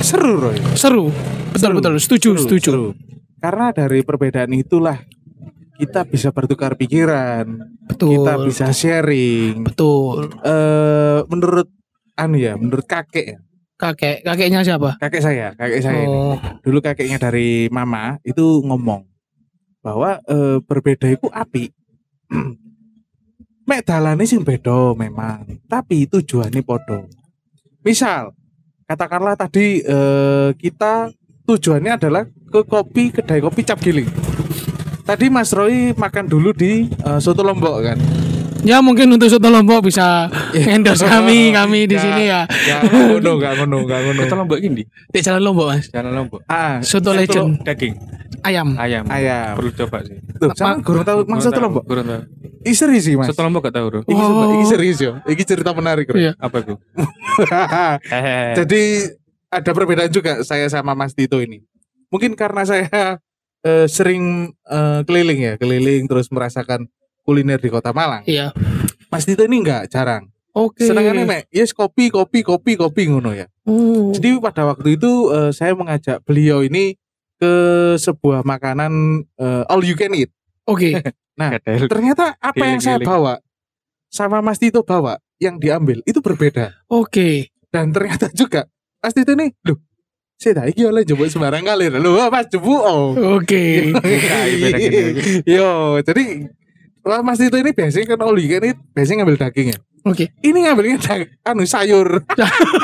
seru 0.00 0.40
Roy 0.40 0.56
Seru. 0.72 1.12
Betul 1.52 1.60
Seru. 1.60 1.76
betul, 1.76 1.94
setuju, 2.00 2.30
Seru, 2.32 2.44
setuju. 2.48 2.70
seru. 2.72 2.86
karena 3.36 3.76
dari 3.76 4.00
perbedaan 4.00 4.56
itulah 4.56 4.96
kita 5.76 6.08
bisa 6.08 6.28
bertukar 6.32 6.74
pikiran 6.74 7.44
Betul. 7.88 8.20
kita 8.20 8.32
bisa 8.42 8.66
sharing. 8.72 9.64
Betul. 9.64 10.32
Eh 10.42 11.20
menurut 11.28 11.68
anu 12.16 12.36
ya, 12.40 12.56
menurut 12.56 12.84
kakek 12.88 13.36
ya. 13.36 13.38
Kakek, 13.76 14.24
kakeknya 14.24 14.64
siapa? 14.64 14.96
Kakek 14.96 15.20
saya, 15.20 15.52
kakek 15.52 15.84
saya 15.84 16.00
ini. 16.00 16.08
Oh, 16.08 16.40
Dulu 16.64 16.80
kakeknya 16.80 17.20
dari 17.20 17.68
mama 17.68 18.16
itu 18.24 18.64
ngomong 18.64 19.04
bahwa 19.84 20.16
eh, 20.24 20.64
berbeda 20.64 21.12
itu 21.12 21.28
api. 21.28 21.68
Mek 23.68 23.84
dalane 23.84 24.24
sing 24.24 24.40
beda 24.40 24.96
memang, 24.96 25.60
tapi 25.68 26.08
tujuannya 26.08 26.64
podo. 26.64 27.04
Misal, 27.84 28.32
katakanlah 28.88 29.36
tadi 29.36 29.84
eh, 29.84 30.56
kita 30.56 31.12
tujuannya 31.44 32.00
adalah 32.00 32.24
ke 32.24 32.60
kopi 32.64 33.12
kedai 33.12 33.44
kopi 33.44 33.60
cap 33.60 33.76
giling. 33.84 34.08
Tadi 35.06 35.30
Mas 35.30 35.54
Roy 35.54 35.94
makan 35.94 36.26
dulu 36.26 36.50
di 36.50 36.90
eh, 36.90 37.18
soto 37.18 37.40
lombok 37.40 37.76
kan. 37.80 37.98
ya 38.60 38.82
mungkin 38.82 39.06
untuk 39.08 39.30
soto 39.30 39.46
lombok 39.46 39.86
bisa 39.86 40.26
endorse 40.52 41.06
kami, 41.14 41.54
kami 41.54 41.86
di 41.86 41.94
Ya, 41.94 42.02
sini 42.02 42.22
ya. 42.26 42.40
Ya, 42.66 42.76
ngono, 42.82 43.38
nggak 43.38 43.52
ngono, 43.56 43.76
nggak 43.86 44.00
ngono. 44.02 44.20
Kita 44.20 44.34
lombok 44.34 44.58
gini, 44.58 44.82
Di 45.06 45.18
Jalan 45.22 45.38
Lombok 45.40 45.66
mas. 45.70 45.86
jalan 45.86 46.10
lombok. 46.12 46.42
Ah, 46.44 46.82
Soto 46.82 47.14
soto 47.14 47.14
legend 47.14 47.62
Daging, 47.62 47.94
ayam. 48.42 48.74
ayam. 48.74 49.06
ayam. 49.06 49.54
Perlu 49.54 49.70
coba 49.72 50.02
sih. 50.02 50.18
Tuh, 50.36 50.50
sama 50.52 50.82
kurang 50.82 51.06
tahu 51.06 51.22
Mas 51.24 51.40
soto 51.40 51.60
lombok. 51.62 51.86
Kurang 51.86 52.04
tahu. 52.04 52.20
Ih 52.66 52.74
serius 52.74 53.06
sih 53.06 53.14
Mas. 53.14 53.30
Soto 53.30 53.40
lombok 53.40 53.62
gak 53.62 53.78
tahu, 53.78 53.86
Bro. 53.86 54.00
Iki, 54.02 54.18
sumpah, 54.18 54.46
iki 54.50 54.58
Oh. 54.58 54.66
serius 54.66 54.98
yo. 54.98 55.12
Iki 55.22 55.42
cerita 55.46 55.70
menarik. 55.70 56.10
Bro. 56.10 56.18
Iya. 56.18 56.32
Apa 56.36 56.56
itu? 56.58 56.74
Hehehe. 57.46 58.38
Jadi 58.58 58.82
ada 59.46 59.70
perbedaan 59.70 60.10
juga 60.10 60.42
saya 60.42 60.66
sama 60.66 60.92
Mas 60.92 61.14
Tito 61.14 61.38
ini. 61.38 61.62
Mungkin 62.10 62.34
karena 62.34 62.66
saya 62.66 63.22
eh, 63.66 63.86
sering 63.90 64.54
eh, 64.70 65.00
keliling 65.02 65.40
ya, 65.42 65.52
keliling 65.58 66.06
terus 66.06 66.30
merasakan 66.30 66.86
kuliner 67.26 67.58
di 67.58 67.66
Kota 67.66 67.90
Malang. 67.90 68.22
Iya. 68.22 68.54
Mas 69.10 69.26
Tito 69.26 69.42
ini 69.42 69.66
enggak 69.66 69.90
jarang. 69.90 70.30
Oke. 70.56 70.88
Senangannya 70.88 71.28
mek, 71.28 71.42
yes 71.52 71.74
kopi, 71.76 72.08
kopi, 72.08 72.40
kopi, 72.40 72.78
kopi 72.78 73.02
ngono 73.10 73.34
ya. 73.34 73.50
Oh. 73.68 74.14
Jadi 74.14 74.40
pada 74.40 74.64
waktu 74.70 74.96
itu 74.96 75.34
eh, 75.34 75.50
saya 75.50 75.74
mengajak 75.74 76.22
beliau 76.22 76.62
ini 76.62 76.96
ke 77.36 77.54
sebuah 78.00 78.46
makanan 78.46 79.26
eh, 79.36 79.68
all 79.68 79.82
you 79.84 79.98
can 79.98 80.14
eat. 80.16 80.30
Oke. 80.64 80.96
Gadel. 81.36 81.84
Ternyata 81.92 82.32
apa 82.40 82.64
yang 82.64 82.80
saya 82.80 82.96
bawa 82.96 83.36
sama 84.08 84.40
Mas 84.40 84.56
Tito 84.56 84.80
bawa 84.80 85.20
yang 85.36 85.60
diambil 85.60 86.00
itu 86.08 86.24
berbeda. 86.24 86.72
Oke. 86.88 87.52
dan 87.66 87.92
ternyata 87.92 88.32
juga 88.32 88.64
Mas 89.04 89.12
Tito 89.12 89.36
nih 89.36 89.52
loh 89.68 89.76
saya 90.36 90.52
tak 90.62 90.76
iki 90.76 90.84
oleh 90.84 91.02
jemput 91.02 91.32
sembarang 91.32 91.64
kali. 91.64 91.88
Loh 91.88 92.28
Mas 92.28 92.46
jemput 92.52 92.80
oh. 92.80 93.16
Oke. 93.40 93.92
beda 94.62 94.78
gini. 94.78 95.02
yo 95.48 95.96
jadi 96.04 96.52
Mas 97.24 97.40
Tito 97.40 97.56
ini 97.56 97.72
biasanya 97.72 98.14
kan 98.14 98.20
oli 98.26 98.44
kan? 98.50 98.60
Ini 98.60 98.72
biasanya 98.92 99.16
ngambil 99.24 99.38
daging 99.48 99.68
ya 99.72 99.78
Oke. 100.06 100.30
ini 100.40 100.62
ngambilnya 100.62 101.02
anu 101.42 101.66
sayur 101.66 102.22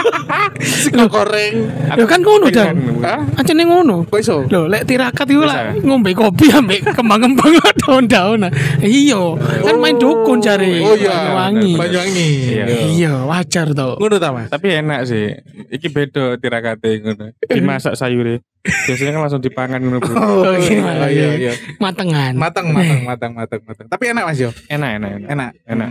sego 0.82 1.06
goreng 1.06 1.70
Ya 1.92 2.04
kan 2.04 2.18
ngono 2.18 2.48
dan. 2.48 2.74
Hah? 3.00 3.20
Aja 3.36 3.52
nih 3.52 3.62
ngono. 3.62 4.02
kok 4.04 4.18
iso 4.18 4.42
Loh, 4.48 4.66
lek 4.66 4.84
tirakat 4.84 5.24
Bisa. 5.24 5.44
lah 5.44 5.60
ngombe 5.76 6.10
kopi 6.12 6.48
ambek 6.48 6.82
kembang-kembang 6.90 7.52
daun-daun. 7.80 8.48
Iya, 8.80 9.20
kan 9.60 9.76
main 9.78 9.96
dukun 9.96 10.40
cari 10.40 10.80
oh 10.80 10.94
iya 10.94 11.36
wangi. 11.36 11.76
Banyuwangi 11.76 12.28
Iya. 12.52 12.64
Iya, 12.66 13.12
wajar 13.22 13.70
toh. 13.70 13.94
ngono 13.96 14.16
ta 14.16 14.32
Mas 14.32 14.48
Tapi 14.48 14.82
enak 14.82 15.00
sih. 15.04 15.30
Iki 15.68 15.88
beda 15.88 16.24
tirakate 16.36 16.98
ngono. 16.98 17.30
Dimasak 17.44 17.94
sayure. 17.94 18.40
Biasanya 18.62 19.12
kan 19.12 19.20
langsung 19.20 19.42
dipangan 19.42 19.78
ngono, 19.78 19.98
Bro. 19.98 20.14
oh 20.14 20.54
iya, 20.54 21.06
iya 21.08 21.28
iya 21.36 21.52
Matengan. 21.78 22.38
matang 22.38 22.70
matang 22.70 23.02
matang 23.02 23.32
matang 23.34 23.60
matang 23.64 23.86
tapi 23.86 24.10
enak 24.10 24.22
Mas 24.24 24.38
yo 24.38 24.54
Enak, 24.66 24.90
enak, 24.98 25.10
enak. 25.18 25.28
enak 25.28 25.50
Enak. 25.66 25.90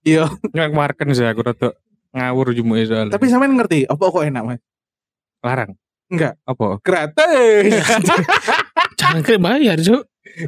Hmm. 0.00 0.08
iya 0.08 0.24
Nyok 0.28 0.72
marken 0.72 1.12
sih 1.12 1.24
aku 1.24 1.44
rada 1.44 1.76
ngawur 2.10 2.50
jumuke 2.50 2.84
soalnya. 2.84 3.12
tapi 3.12 3.28
sampean 3.28 3.54
ngerti 3.54 3.84
apa 3.86 4.00
kok 4.02 4.24
enak 4.24 4.42
Mas 4.42 4.60
larang. 5.40 5.72
enggak 6.10 6.34
Apa? 6.42 6.82
gratis 6.82 7.76
Jangan 9.00 9.20
kira 9.24 9.40
bayar, 9.40 9.76
Cuk. 9.80 10.02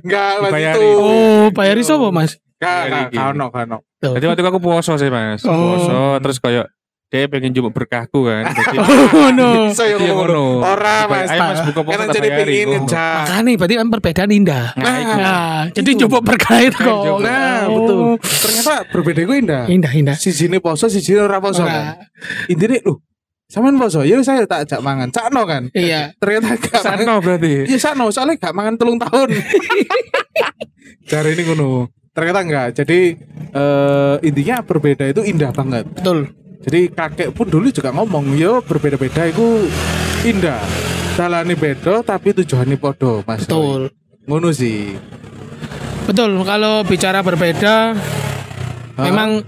Enggak, 0.04 0.32
Mas 0.44 0.52
itu. 0.52 0.84
Oh, 1.00 1.48
bayari 1.56 1.80
sapa, 1.80 2.12
Mas? 2.12 2.36
Enggak, 2.60 3.08
enggak, 3.08 3.24
ono, 3.32 3.46
ono. 3.48 3.78
Tuh. 3.96 4.12
Jadi 4.12 4.24
waktu 4.28 4.44
aku 4.44 4.60
puasa 4.60 4.92
sih, 5.00 5.08
Mas. 5.08 5.40
Oh. 5.48 5.56
Puasa 5.56 6.20
terus 6.20 6.36
kayak 6.36 6.68
dia 7.12 7.28
pengen 7.28 7.52
jemput 7.52 7.76
berkahku 7.76 8.24
kan. 8.24 8.48
Jadi 8.56 8.76
Oh, 9.12 9.28
no. 9.28 9.68
Iya, 9.68 9.96
ngono. 10.00 10.64
Ora, 10.64 11.04
Mas. 11.04 11.28
Ayo 11.28 11.40
Mas 11.44 11.60
buka 11.60 11.80
Kan 11.84 12.08
tak 12.08 12.16
jadi 12.16 12.28
ngono. 12.64 12.88
ngejak. 12.88 13.16
Makanya 13.20 13.50
berarti 13.54 13.74
kan 13.76 13.88
perbedaan 13.92 14.30
indah. 14.32 14.66
Nah. 14.72 14.96
Nah, 15.12 15.60
jadi 15.68 15.90
Itu. 15.92 16.08
coba 16.08 16.24
berkait 16.24 16.72
kok. 16.72 16.88
Coba. 16.88 17.20
Nah, 17.20 17.68
Oh. 17.68 17.76
betul. 17.76 18.00
Ternyata 18.16 18.74
berbeda 18.88 19.20
gue 19.22 19.36
indah. 19.38 19.62
Indah, 19.68 19.92
indah. 19.92 20.16
Si 20.16 20.32
jine 20.32 20.56
poso, 20.56 20.88
si 20.88 21.04
jine 21.04 21.20
ora 21.20 21.36
poso. 21.36 21.60
Ora. 21.60 22.00
kan. 22.00 22.08
Intinya, 22.48 22.80
lu, 22.82 22.96
sampean 23.44 23.76
poso, 23.76 24.00
ya 24.02 24.16
saya 24.24 24.48
tak 24.48 24.64
ajak 24.64 24.80
mangan. 24.80 25.12
Sakno 25.12 25.44
kan. 25.44 25.68
Iya. 25.70 26.16
Ternyata 26.16 26.56
gak. 26.56 26.80
Sano 26.80 27.20
berarti. 27.20 27.68
Iya 27.68 27.76
sakno, 27.78 28.08
soalnya 28.08 28.40
gak 28.40 28.56
mangan 28.56 28.80
telung 28.80 28.96
tahun. 28.96 29.28
Cara 31.12 31.28
ini 31.28 31.42
ngono. 31.44 31.92
Ternyata 32.12 32.40
enggak. 32.40 32.68
Jadi 32.74 33.20
eh, 33.52 34.14
intinya 34.22 34.56
berbeda 34.60 35.04
itu 35.06 35.20
indah 35.22 35.52
banget. 35.52 35.84
Betul. 35.92 36.32
Jadi 36.62 36.94
kakek 36.94 37.34
pun 37.34 37.50
dulu 37.50 37.68
juga 37.68 37.90
ngomong, 37.90 38.38
yo 38.38 38.62
berbeda-beda 38.62 39.26
itu 39.26 39.66
indah. 40.22 40.62
Dalane 41.12 41.58
beda 41.58 42.00
tapi 42.00 42.32
tujuannya 42.32 42.78
podo, 42.78 43.20
Mas. 43.26 43.44
Betul. 43.44 43.90
Ngono 44.24 44.48
sih. 44.54 44.94
Betul. 46.06 46.38
Kalau 46.46 46.86
bicara 46.86 47.20
berbeda, 47.20 47.92
Hah? 47.92 49.02
memang 49.02 49.42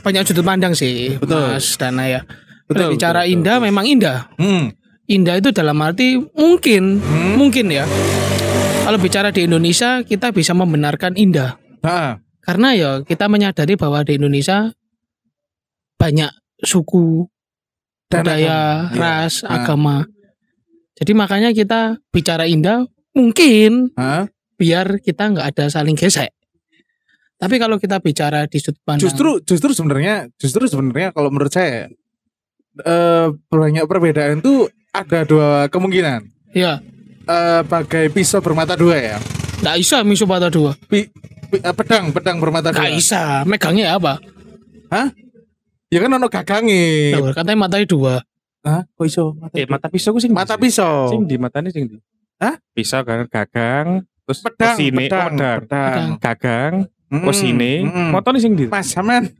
banyak 0.00 0.22
sudut 0.22 0.46
pandang 0.46 0.72
sih, 0.72 1.18
Betul. 1.18 1.58
Mas 1.58 1.74
Dana 1.74 2.06
ya. 2.06 2.20
Betul, 2.66 2.94
bicara 2.94 3.26
betul, 3.26 3.34
indah, 3.38 3.56
memang 3.58 3.84
indah. 3.86 4.18
Hmm. 4.38 4.70
Indah 5.06 5.38
itu 5.38 5.54
dalam 5.54 5.78
arti 5.82 6.18
mungkin, 6.34 6.98
Hmm. 6.98 7.38
mungkin 7.38 7.70
ya. 7.70 7.86
Kalau 8.82 8.98
bicara 9.02 9.34
di 9.34 9.46
Indonesia, 9.46 10.02
kita 10.02 10.30
bisa 10.30 10.54
membenarkan 10.54 11.18
indah. 11.18 11.58
Nah, 11.82 12.22
Karena 12.46 12.78
ya 12.78 12.90
kita 13.02 13.26
menyadari 13.26 13.74
bahwa 13.74 14.06
di 14.06 14.22
Indonesia 14.22 14.70
banyak 15.96 16.30
suku, 16.58 17.26
Dan 18.06 18.22
budaya, 18.22 18.46
agama. 18.46 18.56
Iya. 18.86 18.96
ras, 18.96 19.34
Nah. 19.40 19.50
agama. 19.56 19.96
Jadi 20.96 21.12
makanya 21.12 21.50
kita 21.50 21.80
bicara 22.08 22.44
indah 22.44 22.84
mungkin 23.12 23.92
Hah? 23.92 24.24
biar 24.54 24.96
kita 24.98 25.28
nggak 25.28 25.46
ada 25.50 25.64
saling 25.66 25.92
gesek. 25.92 26.32
Tapi 27.36 27.56
kalau 27.56 27.76
kita 27.76 27.98
bicara 27.98 28.44
di 28.44 28.56
sudut 28.56 28.80
pandang 28.80 29.04
justru 29.04 29.36
justru 29.42 29.70
sebenarnya 29.70 30.32
justru 30.34 30.64
sebenarnya 30.64 31.12
kalau 31.12 31.28
menurut 31.28 31.52
saya 31.52 31.92
eh 32.78 33.26
banyak 33.46 33.84
perbedaan 33.84 34.40
tuh 34.40 34.68
ada 34.90 35.20
dua 35.22 35.48
kemungkinan. 35.66 36.24
ya 36.50 36.80
Eh 37.26 37.60
bagai 37.62 38.08
pisau 38.08 38.38
bermata 38.38 38.72
dua 38.72 38.96
ya. 38.96 39.16
nggak 39.58 39.76
bisa 39.76 40.00
misu 40.00 40.24
patah 40.24 40.48
dua. 40.48 40.72
Pi- 40.86 41.10
pi- 41.46 41.60
eh, 41.60 41.74
pedang 41.74 42.08
pedang 42.08 42.38
bermata 42.38 42.70
dua. 42.70 42.78
Nggak 42.78 42.92
bisa. 42.94 43.22
Megangnya 43.42 43.92
apa? 43.92 44.16
Ya 45.86 46.02
kan 46.02 46.10
ono 46.10 46.26
gagange. 46.26 47.14
Loh, 47.14 47.30
katanya 47.30 47.58
matanya 47.62 47.86
dua. 47.86 48.14
Hah? 48.60 48.82
Kok 48.98 49.06
iso? 49.06 49.38
Mata, 49.38 49.54
Eh, 49.54 49.66
mata 49.70 49.86
pisau 49.86 50.10
ku 50.10 50.18
sing 50.18 50.34
mata 50.34 50.58
pisau. 50.58 51.06
Sing 51.06 51.22
di 51.22 51.38
matanya 51.38 51.70
sing 51.70 51.86
di. 51.86 51.96
Hah? 52.42 52.58
Pisau 52.74 53.06
kan 53.06 53.22
gagang, 53.24 54.02
terus 54.26 54.42
pedang, 54.42 54.74
ke 54.74 54.82
sini, 54.82 55.06
pedang, 55.06 55.22
oh, 55.22 55.30
pedang. 55.30 55.58
pedang. 55.62 56.02
Gagang, 56.18 56.74
Hmm, 57.06 57.22
ke 57.22 57.32
sini, 57.32 57.86
hmm. 57.86 58.10
motornya 58.10 58.42
sing 58.42 58.58
di. 58.58 58.66
Mas 58.66 58.90
sampean 58.90 59.30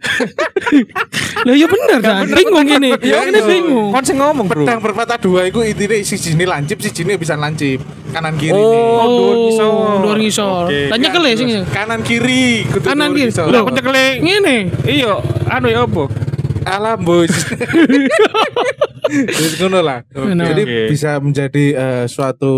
Lah 1.43 1.51
ya 1.53 1.67
bener 1.67 1.99
kan. 1.99 2.23
Bingung 2.31 2.63
ini. 2.65 2.95
Ya, 3.03 3.27
ini 3.27 3.43
bingung. 3.43 3.91
Kon 3.91 4.07
sing 4.07 4.15
ngomong, 4.17 4.47
Bro. 4.47 4.63
pedang 4.63 4.79
bermata 4.79 5.19
dua 5.19 5.51
itu 5.51 5.59
intinya 5.61 5.99
si 5.99 6.15
jini 6.17 6.47
lancip 6.47 6.79
si 6.79 6.95
jini 6.95 7.19
bisa 7.19 7.35
lancip 7.35 7.83
kanan 8.15 8.39
kiri 8.39 8.55
Oh, 8.55 8.63
nih. 8.63 8.83
dhuwur 9.03 9.35
ngisor. 9.43 9.71
Dhuwur 9.99 10.17
ngisor. 10.17 10.65
Oke. 10.65 10.81
Lah 10.87 10.97
nyekel 10.97 11.23
ya 11.25 11.35
sing. 11.35 11.49
kanan 11.67 12.01
kiri 12.01 12.63
kudu 12.71 12.87
Kanan 12.87 13.11
kiri. 13.11 13.35
Loh, 13.35 13.61
Aku 13.61 13.71
cekle. 13.73 14.07
Ngene. 14.23 14.57
Iya, 14.87 15.13
anu 15.51 15.67
ya 15.67 15.83
apa? 15.83 16.07
Alam 16.67 16.99
bos 17.07 17.31
Jadi 19.07 19.63
ngono 19.63 19.81
lah. 19.87 20.03
Jadi 20.11 20.91
bisa 20.91 21.23
menjadi 21.23 21.65
eh, 21.79 22.05
suatu 22.11 22.55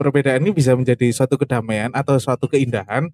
perbedaan 0.00 0.40
ini 0.42 0.56
bisa 0.56 0.72
menjadi 0.72 1.12
suatu 1.12 1.36
kedamaian 1.36 1.92
atau 1.92 2.16
suatu 2.16 2.48
keindahan. 2.48 3.12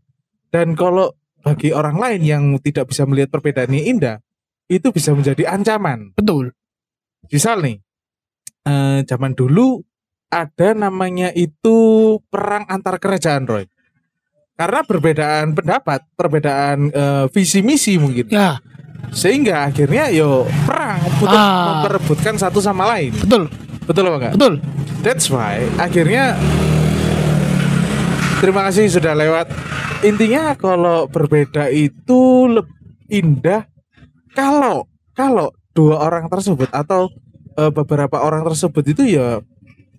Dan 0.49 0.79
kalau 0.79 1.13
bagi 1.43 1.75
orang 1.75 1.99
lain 1.99 2.23
yang 2.25 2.45
tidak 2.63 2.89
bisa 2.89 3.05
melihat 3.05 3.29
perbedaan 3.29 3.75
ini 3.75 3.91
indah 3.91 4.23
itu 4.71 4.89
bisa 4.95 5.13
menjadi 5.13 5.51
ancaman. 5.51 6.15
Betul. 6.15 6.55
misal 7.29 7.61
nih 7.61 7.77
eh, 8.65 9.05
zaman 9.05 9.37
dulu 9.37 9.83
ada 10.33 10.73
namanya 10.73 11.29
itu 11.35 12.17
perang 12.31 12.65
antar 12.71 12.97
kerajaan 12.97 13.45
Roy. 13.45 13.65
Karena 14.59 14.81
perbedaan 14.83 15.55
pendapat 15.55 16.07
perbedaan 16.15 16.89
eh, 16.89 17.25
visi 17.35 17.61
misi 17.61 17.99
mungkin. 18.01 18.31
Ya, 18.33 18.63
sehingga 19.09 19.67
akhirnya 19.67 20.11
yo 20.11 20.45
perang 20.63 21.01
untuk 21.03 21.27
Ah. 21.27 21.81
memperebutkan 21.81 22.37
satu 22.37 22.59
sama 22.59 22.87
lain 22.89 23.11
betul. 23.17 23.49
betul 23.85 24.05
apa 24.07 24.17
enggak 24.21 24.33
Betul. 24.37 24.55
that's 25.01 25.27
why 25.29 25.59
akhirnya 25.77 26.37
Terima 28.39 28.63
kasih 28.71 28.87
sudah 28.87 29.19
lewat. 29.19 29.51
Intinya 30.07 30.55
kalau 30.55 31.11
berbeda 31.11 31.75
itu 31.75 32.47
lebih 32.47 32.71
indah 33.11 33.67
kalau 34.31 34.87
kalau 35.11 35.51
dua 35.75 35.99
orang 35.99 36.31
tersebut 36.31 36.71
atau 36.71 37.11
eh, 37.59 37.73
beberapa 37.75 38.23
orang 38.23 38.47
tersebut 38.47 38.95
itu 38.95 39.19
ya 39.19 39.43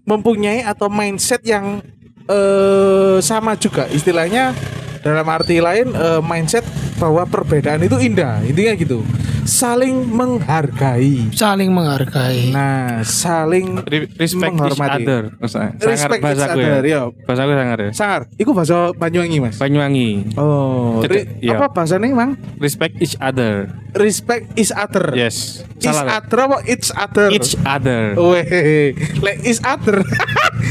mempunyai 0.07 0.63
atau 0.63 0.87
mindset 0.87 1.43
yang 1.43 1.83
eh 2.29 3.17
sama 3.19 3.53
juga 3.55 3.89
istilahnya 3.89 4.53
dalam 4.99 5.25
arti 5.25 5.57
lain 5.57 5.91
eh, 5.91 6.21
mindset 6.21 6.63
bahwa 6.95 7.23
perbedaan 7.23 7.79
itu 7.79 7.95
indah 7.97 8.43
intinya 8.43 8.75
gitu 8.75 8.99
saling 9.41 10.03
menghargai 10.05 11.31
Saling 11.31 11.71
menghargai. 11.71 12.51
nah 12.51 13.01
saling 13.01 13.81
Re- 13.81 14.05
respect 14.13 14.51
each 14.51 14.61
Menghormati. 14.61 15.01
other. 15.01 15.21
Sangar 15.41 15.73
respect 15.81 16.21
bahasa 16.21 16.35
each 16.37 16.51
aku 16.51 16.59
other 16.59 16.83
ya. 16.83 16.91
ya 16.91 17.01
Bahasa 17.25 17.41
aku 17.41 17.53
sangar 17.55 17.79
ya. 17.79 17.89
sangar 17.95 18.21
iku 18.35 18.51
bahasa 18.51 18.77
Banyuwangi 18.93 19.37
mas 19.39 19.55
Banyuwangi. 19.57 20.09
oh 20.37 21.01
ri- 21.01 21.25
iya. 21.39 21.55
apa 21.57 21.71
bahasanya 21.71 22.13
mang 22.13 22.31
Respect 22.59 22.99
each 22.99 23.15
other. 23.17 23.73
respect 23.89 24.53
each 24.53 24.69
other 24.69 25.17
Yes. 25.17 25.65
Lah. 25.81 26.19
other 26.21 26.39
apa 26.43 26.57
each 26.67 26.91
other? 26.91 27.27
Each 27.31 27.55
other. 27.63 28.13
Weh, 28.13 28.91
like 29.25 29.41
is 29.41 29.57
other. 29.63 30.03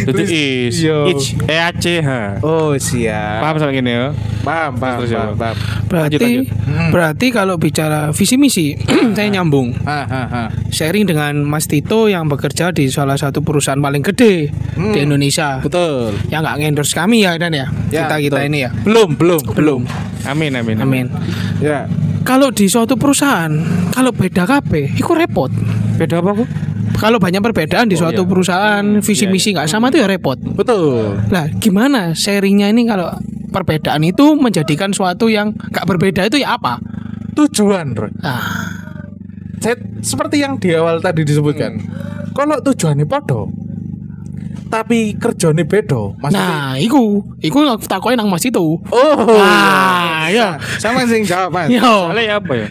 Jadi 0.04 0.22
is. 0.68 0.78
Yo. 0.78 1.08
Each. 1.08 1.32
E 1.48 1.56
A 1.56 1.72
C 1.72 2.04
H. 2.04 2.44
Oh 2.44 2.76
siap. 2.76 3.40
Paham 3.40 3.56
sama 3.56 3.72
gini 3.72 3.88
ya? 3.88 4.12
Paham, 4.44 4.76
paham, 4.76 5.00
Terus 5.00 5.10
ya, 5.10 5.18
paham, 5.24 5.34
paham. 5.34 5.56
Berarti 5.88 6.16
lanjut. 6.20 6.44
Hmm. 6.68 6.90
berarti 6.92 7.26
kalau 7.32 7.56
bicara 7.56 8.12
visi 8.12 8.36
misi 8.36 8.76
saya 9.16 9.28
nyambung. 9.32 9.72
Ha, 9.82 10.00
ha, 10.04 10.22
ha. 10.28 10.42
Sharing 10.68 11.08
dengan 11.08 11.40
Mas 11.42 11.64
Tito 11.64 12.04
yang 12.06 12.28
bekerja 12.28 12.68
di 12.70 12.92
salah 12.92 13.16
satu 13.16 13.40
perusahaan 13.40 13.80
paling 13.80 14.04
gede 14.04 14.52
Hmm. 14.78 14.92
di 14.92 15.02
Indonesia. 15.02 15.58
Betul. 15.58 16.14
Yang 16.28 16.40
nggak 16.44 16.56
ngendorse 16.60 16.94
kami 16.94 17.24
ya 17.24 17.34
dan 17.34 17.50
ya. 17.50 17.66
Ya, 17.88 18.06
kita 18.06 18.16
kita 18.20 18.38
betul. 18.38 18.48
ini 18.48 18.58
ya. 18.62 18.70
Belum, 18.84 19.08
belum, 19.16 19.42
belum. 19.50 19.80
Amin 20.22 20.52
amin. 20.52 20.76
Amin. 20.78 21.06
Ya. 21.58 21.88
Kalau 22.22 22.52
di 22.52 22.68
suatu 22.68 22.94
perusahaan, 22.94 23.48
kalau 23.88 24.12
beda 24.12 24.44
KB, 24.44 24.94
itu 24.94 25.12
repot. 25.16 25.48
Beda 25.96 26.20
apa 26.20 26.30
kok? 26.36 26.48
Kalau 26.98 27.16
banyak 27.16 27.38
perbedaan 27.40 27.86
di 27.86 27.94
Oh, 27.94 28.02
suatu 28.02 28.22
iya. 28.22 28.28
perusahaan, 28.28 28.84
visi 28.98 29.24
Iya, 29.24 29.30
misi 29.30 29.48
nggak 29.54 29.66
sama 29.66 29.88
itu 29.88 30.02
ya 30.02 30.06
repot. 30.06 30.34
Betul. 30.34 31.14
Lah, 31.30 31.46
gimana 31.56 32.10
sharingnya 32.12 32.66
ini 32.66 32.84
kalau 32.84 33.14
perbedaan 33.48 34.02
itu 34.02 34.34
menjadikan 34.34 34.90
suatu 34.90 35.26
yang 35.26 35.54
gak 35.70 35.86
berbeda 35.86 36.26
itu 36.26 36.36
ya 36.36 36.54
apa? 36.54 36.82
Tujuan, 37.32 37.94
Bro. 37.94 38.10
Ah, 38.20 38.74
Saya- 39.58 39.78
seperti 40.00 40.38
yang 40.38 40.58
di 40.58 40.70
awal 40.70 40.98
tadi 40.98 41.22
disebutkan. 41.22 41.78
Kalau 42.30 42.58
tujuannya 42.60 43.02
podo, 43.02 43.50
tapi 44.68 45.16
kerjanya 45.16 45.64
bedo, 45.64 46.12
maksudnya 46.18 46.44
nah, 46.44 46.74
iku, 46.76 47.24
iku 47.40 47.64
aku 47.64 47.82
takokin 47.82 48.14
nang 48.14 48.28
Mas 48.28 48.44
itu. 48.44 48.78
Oh, 48.84 49.16
Ah, 49.34 50.28
ya. 50.28 50.60
sama 50.76 51.02
sing 51.02 51.24
jawab, 51.24 51.50
Mas. 51.50 51.72
Yo. 51.72 51.80
Soalnya 51.80 52.36
apa 52.36 52.52
ya? 52.54 52.68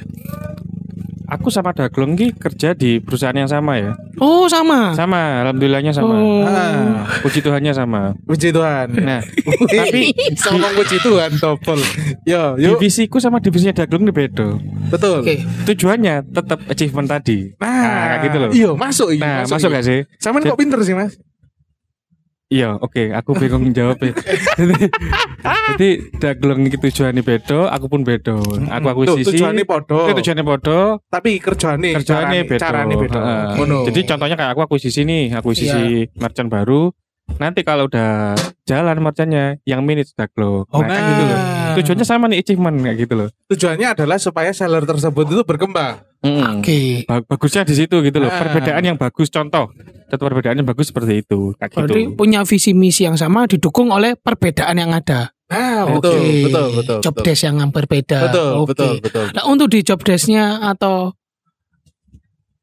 Aku 1.27 1.51
sama 1.51 1.75
Daglong 1.75 2.15
ki 2.15 2.39
kerja 2.39 2.72
di 2.72 3.03
perusahaan 3.03 3.36
yang 3.36 3.51
sama 3.51 3.75
ya. 3.75 4.00
Oh, 4.15 4.48
sama. 4.48 4.96
Sama, 4.96 5.43
alhamdulillahnya 5.43 5.91
sama. 5.91 6.15
Oh. 6.15 6.48
Ah, 6.48 7.03
Puji 7.19 7.43
Tuhannya 7.43 7.75
sama. 7.75 8.15
puji 8.24 8.55
Tuhan. 8.55 8.88
Nah, 8.96 9.19
tapi 9.84 10.15
Ngomong 10.15 10.74
puji 10.79 10.98
Tuhan 11.03 11.31
topol. 11.36 11.84
Yo, 12.24 12.55
yuk. 12.55 12.79
divisiku 12.79 13.19
sama 13.19 13.43
divisinya 13.43 13.75
Daglong 13.75 14.07
ini 14.07 14.13
beda. 14.15 14.55
Betul. 14.88 15.19
Oke. 15.19 15.43
Tujuannya 15.67 16.31
tetap 16.31 16.63
achievement 16.63 17.12
tadi. 17.12 17.51
Nah, 17.60 17.84
kayak 18.15 18.19
gitu 18.24 18.38
loh. 18.39 18.50
Iya, 18.55 18.69
masuk 18.79 19.10
iya. 19.12 19.43
Nah, 19.43 19.51
masuk 19.51 19.67
gak 19.67 19.84
sih? 19.84 20.00
Sama 20.24 20.39
kok 20.39 20.55
pinter 20.55 20.79
sih, 20.79 20.96
Mas? 20.96 21.19
Iya, 22.48 22.80
oke, 22.80 23.12
aku 23.12 23.36
bingung 23.36 23.75
jawabnya. 23.75 24.16
Jadi, 24.56 24.88
jadi 25.75 25.89
Daglong 26.16 26.72
iki 26.72 26.80
tujuannya 26.80 27.20
beda, 27.20 27.68
aku 27.75 27.92
pun 27.92 28.08
beda. 28.08 28.39
Aku 28.72 28.88
aku 28.88 29.01
Tuh, 29.04 29.16
sisi. 29.20 29.36
tujuannya 29.36 29.68
podo. 29.68 30.08
Itu 30.08 30.24
tujuannya 30.24 30.46
podo, 30.48 31.04
Tapi 31.12 31.44
kerjane 31.44 32.00
kerjaannya 32.00 32.48
beda. 32.48 32.63
Carane 32.63 32.96
beda. 32.96 33.20
Heeh. 33.20 33.43
Ngono. 33.60 33.78
Jadi 33.91 34.00
contohnya 34.08 34.36
kayak 34.39 34.52
aku 34.56 34.62
akuisisi 34.63 35.04
nih, 35.04 35.36
akuisisi 35.36 36.08
merchant 36.15 36.48
baru. 36.48 36.88
Nanti 37.36 37.67
kalau 37.67 37.91
udah 37.91 38.39
jalan 38.63 38.95
merchantnya, 39.04 39.60
yang 39.67 39.84
minute 39.84 40.08
Daglong. 40.15 40.63
Oh, 40.71 40.80
Nah, 40.80 40.88
kan 40.88 41.02
gitu 41.04 41.24
loh. 41.28 41.39
Tujuannya 41.84 42.06
sama 42.08 42.32
nih 42.32 42.39
achievement 42.48 42.80
kayak 42.80 42.98
gitu 43.04 43.13
loh. 43.19 43.30
tujuannya 43.52 43.88
adalah 43.91 44.15
supaya 44.15 44.56
seller 44.56 44.88
tersebut 44.88 45.28
itu 45.28 45.43
berkembang. 45.43 46.00
Mm. 46.17 46.60
Oke. 46.60 46.80
Ba- 47.06 47.21
bagusnya 47.21 47.62
di 47.62 47.77
situ 47.77 48.01
gitu 48.01 48.17
loh. 48.17 48.27
Ah. 48.27 48.41
Perbedaan 48.41 48.82
yang 48.82 48.97
bagus 48.97 49.30
contoh. 49.30 49.69
Satu 50.08 50.23
perbedaan 50.23 50.58
yang 50.58 50.65
bagus 50.65 50.89
seperti 50.89 51.21
itu. 51.21 51.53
Kayak 51.56 51.77
Berarti 51.77 52.01
gitu. 52.03 52.17
punya 52.17 52.41
visi 52.41 52.71
misi 52.73 53.06
yang 53.06 53.13
sama 53.15 53.45
didukung 53.45 53.91
oleh 53.91 54.17
perbedaan 54.17 54.75
yang 54.75 54.91
ada. 54.91 55.30
Oke. 55.47 56.03
betul, 56.03 56.19
betul, 56.43 56.67
betul. 56.75 56.99
Job 57.06 57.15
desk 57.21 57.43
yang 57.45 57.58
berbeda. 57.69 58.19
Betul, 58.27 58.51
Oke. 58.58 58.67
betul, 58.73 58.93
betul. 58.99 59.25
Nah, 59.32 59.43
untuk 59.47 59.67
di 59.69 59.80
job 59.80 60.01
desk-nya 60.01 60.60
atau 60.65 61.15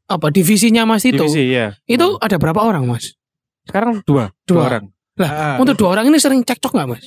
apa 0.04 0.28
divisinya 0.28 0.84
Mas 0.84 1.00
itu, 1.08 1.16
Divisi 1.16 1.48
ya. 1.48 1.72
itu 1.88 2.20
ada 2.20 2.36
berapa 2.36 2.60
orang, 2.60 2.84
Mas? 2.84 3.16
Sekarang 3.64 4.04
dua, 4.04 4.36
dua, 4.44 4.52
Dua. 4.52 4.62
orang. 4.68 4.84
Ah, 5.16 5.56
Untuk 5.56 5.80
dua 5.80 5.96
orang 5.96 6.10
ini 6.12 6.20
sering 6.20 6.44
cekcok 6.44 6.76
nggak, 6.76 6.88
Mas? 6.92 7.04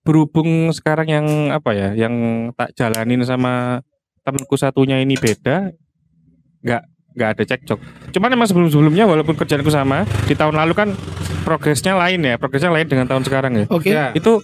Berhubung 0.00 0.72
sekarang 0.72 1.10
yang 1.10 1.26
apa 1.52 1.74
ya, 1.76 1.88
yang 1.92 2.14
tak 2.56 2.72
jalanin 2.72 3.20
sama 3.26 3.84
temanku 4.26 4.58
satunya 4.58 4.98
ini 4.98 5.14
beda, 5.14 5.70
nggak 6.66 6.82
nggak 7.16 7.28
ada 7.32 7.42
cekcok. 7.46 7.78
Cuman 8.10 8.28
emang 8.34 8.50
sebelum 8.50 8.68
sebelumnya 8.68 9.06
walaupun 9.06 9.38
kerjaanku 9.38 9.70
sama, 9.70 10.02
di 10.26 10.34
tahun 10.34 10.58
lalu 10.58 10.74
kan 10.74 10.88
progresnya 11.46 11.94
lain 11.94 12.26
ya, 12.26 12.34
progresnya 12.36 12.74
lain 12.74 12.90
dengan 12.90 13.06
tahun 13.06 13.22
sekarang 13.22 13.52
ya. 13.54 13.64
Oke. 13.70 13.88
ya. 13.94 14.10
Itu 14.12 14.42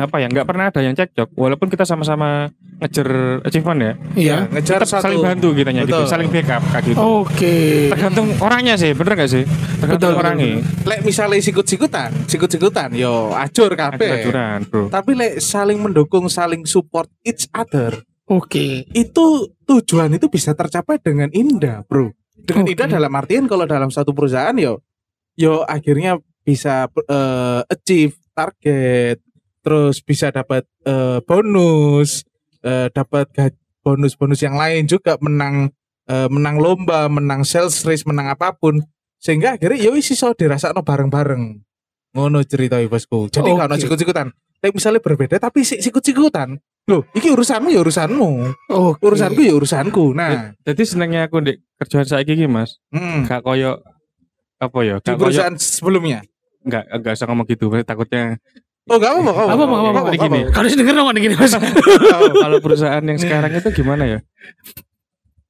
apa 0.00 0.16
ya, 0.16 0.32
nggak 0.32 0.46
pernah 0.48 0.72
ada 0.72 0.80
yang 0.80 0.96
cekcok, 0.96 1.36
walaupun 1.36 1.68
kita 1.68 1.84
sama-sama 1.84 2.48
ngejar 2.80 3.44
achievement 3.44 3.80
ya. 3.84 3.92
Iya. 4.16 4.36
ngejar 4.48 4.80
Tetap 4.80 4.88
satu. 4.88 5.04
saling 5.04 5.20
bantu 5.20 5.48
gitu, 5.52 5.68
Betul. 5.68 6.08
saling 6.08 6.28
backup 6.32 6.62
kayak 6.72 6.84
gitu. 6.88 6.96
Oke. 6.96 7.56
Tergantung 7.92 8.32
orangnya 8.40 8.74
sih, 8.80 8.96
bener 8.96 9.12
gak 9.12 9.28
sih? 9.28 9.44
Betul, 9.44 9.80
Tergantung 9.84 10.12
orangnya. 10.16 10.64
Lek 10.88 11.00
misalnya 11.04 11.36
sikut-sikutan, 11.44 12.10
sikut-sikutan, 12.24 12.88
yo 12.96 13.36
ajur 13.36 13.76
kabeh. 13.76 14.24
Aturan, 14.24 14.58
bro. 14.64 14.88
Tapi 14.88 15.10
lek 15.12 15.32
saling 15.44 15.76
mendukung, 15.76 16.32
saling 16.32 16.64
support 16.64 17.12
each 17.20 17.44
other, 17.52 18.00
Oke. 18.30 18.86
itu 18.94 19.26
tujuan 19.66 20.14
itu 20.14 20.30
bisa 20.30 20.54
tercapai 20.54 21.02
dengan 21.02 21.26
indah, 21.34 21.82
bro. 21.82 22.14
Dengan 22.38 22.62
Oke. 22.62 22.72
indah 22.78 22.88
dalam 22.88 23.12
artian 23.18 23.50
kalau 23.50 23.66
dalam 23.66 23.90
satu 23.90 24.14
perusahaan 24.14 24.54
yo, 24.54 24.78
yo 25.34 25.66
akhirnya 25.66 26.22
bisa 26.46 26.86
eh, 26.86 27.60
achieve 27.66 28.14
target, 28.30 29.18
terus 29.66 29.98
bisa 29.98 30.30
dapat 30.30 30.62
eh, 30.86 31.18
bonus, 31.26 32.22
eh, 32.62 32.86
dapat 32.94 33.28
bonus-bonus 33.82 34.40
yang 34.46 34.54
lain 34.54 34.86
juga 34.86 35.18
menang 35.18 35.74
eh, 36.06 36.28
menang 36.30 36.62
lomba, 36.62 37.10
menang 37.10 37.42
sales 37.42 37.82
race, 37.82 38.06
menang 38.06 38.30
apa 38.30 38.54
pun, 38.54 38.78
sehingga 39.18 39.58
akhirnya 39.58 39.90
yo 39.90 39.98
isi 39.98 40.14
so 40.14 40.30
dirasakno 40.32 40.86
bareng-bareng. 40.86 41.66
Ngono 42.14 42.42
cerita 42.46 42.78
bosku. 42.86 43.30
Jadi 43.30 43.50
kalau 43.54 43.74
Oke. 43.74 43.82
sikut-sikutan, 43.86 44.30
Lek 44.60 44.76
misalnya 44.76 45.00
berbeda 45.00 45.40
tapi 45.40 45.64
si- 45.64 45.80
sikut-sikutan. 45.80 46.60
Loh, 46.90 47.06
iki 47.14 47.30
urusanmu 47.30 47.70
ya 47.70 47.80
urusanmu. 47.86 48.28
Oke. 48.66 48.98
Urusanku 49.06 49.40
ya 49.46 49.54
urusanku. 49.54 50.10
Nah, 50.10 50.58
Jadi 50.66 50.82
senengnya 50.82 51.30
aku 51.30 51.38
di 51.38 51.54
kerjaan 51.78 52.02
saya 52.02 52.26
gini 52.26 52.50
mas, 52.50 52.82
hmm. 52.90 53.30
gak 53.30 53.46
koyo 53.46 53.78
apa 54.58 54.78
ya? 54.82 54.98
di 54.98 55.06
Gak 55.06 55.14
koyo 55.14 55.22
perusahaan 55.30 55.54
sebelumnya. 55.54 56.20
nggak 56.60 56.92
nggak 56.92 57.14
usah 57.16 57.24
ngomong 57.24 57.48
gitu, 57.48 57.72
takutnya 57.88 58.36
Oh, 58.90 58.98
enggak 58.98 59.12
apa-apa. 59.12 59.42
Apa 59.46 59.62
apa 59.62 59.76
apa 59.78 60.00
apa. 60.02 60.10
Gini. 60.18 60.40
Kalau 60.50 60.66
denger 60.66 60.94
dong 60.98 61.14
gini, 61.14 61.34
Mas. 61.38 61.54
kalau 62.42 62.58
perusahaan 62.58 63.04
yang 63.06 63.18
sekarang 63.22 63.52
itu 63.54 63.70
gimana 63.70 64.02
ya? 64.02 64.18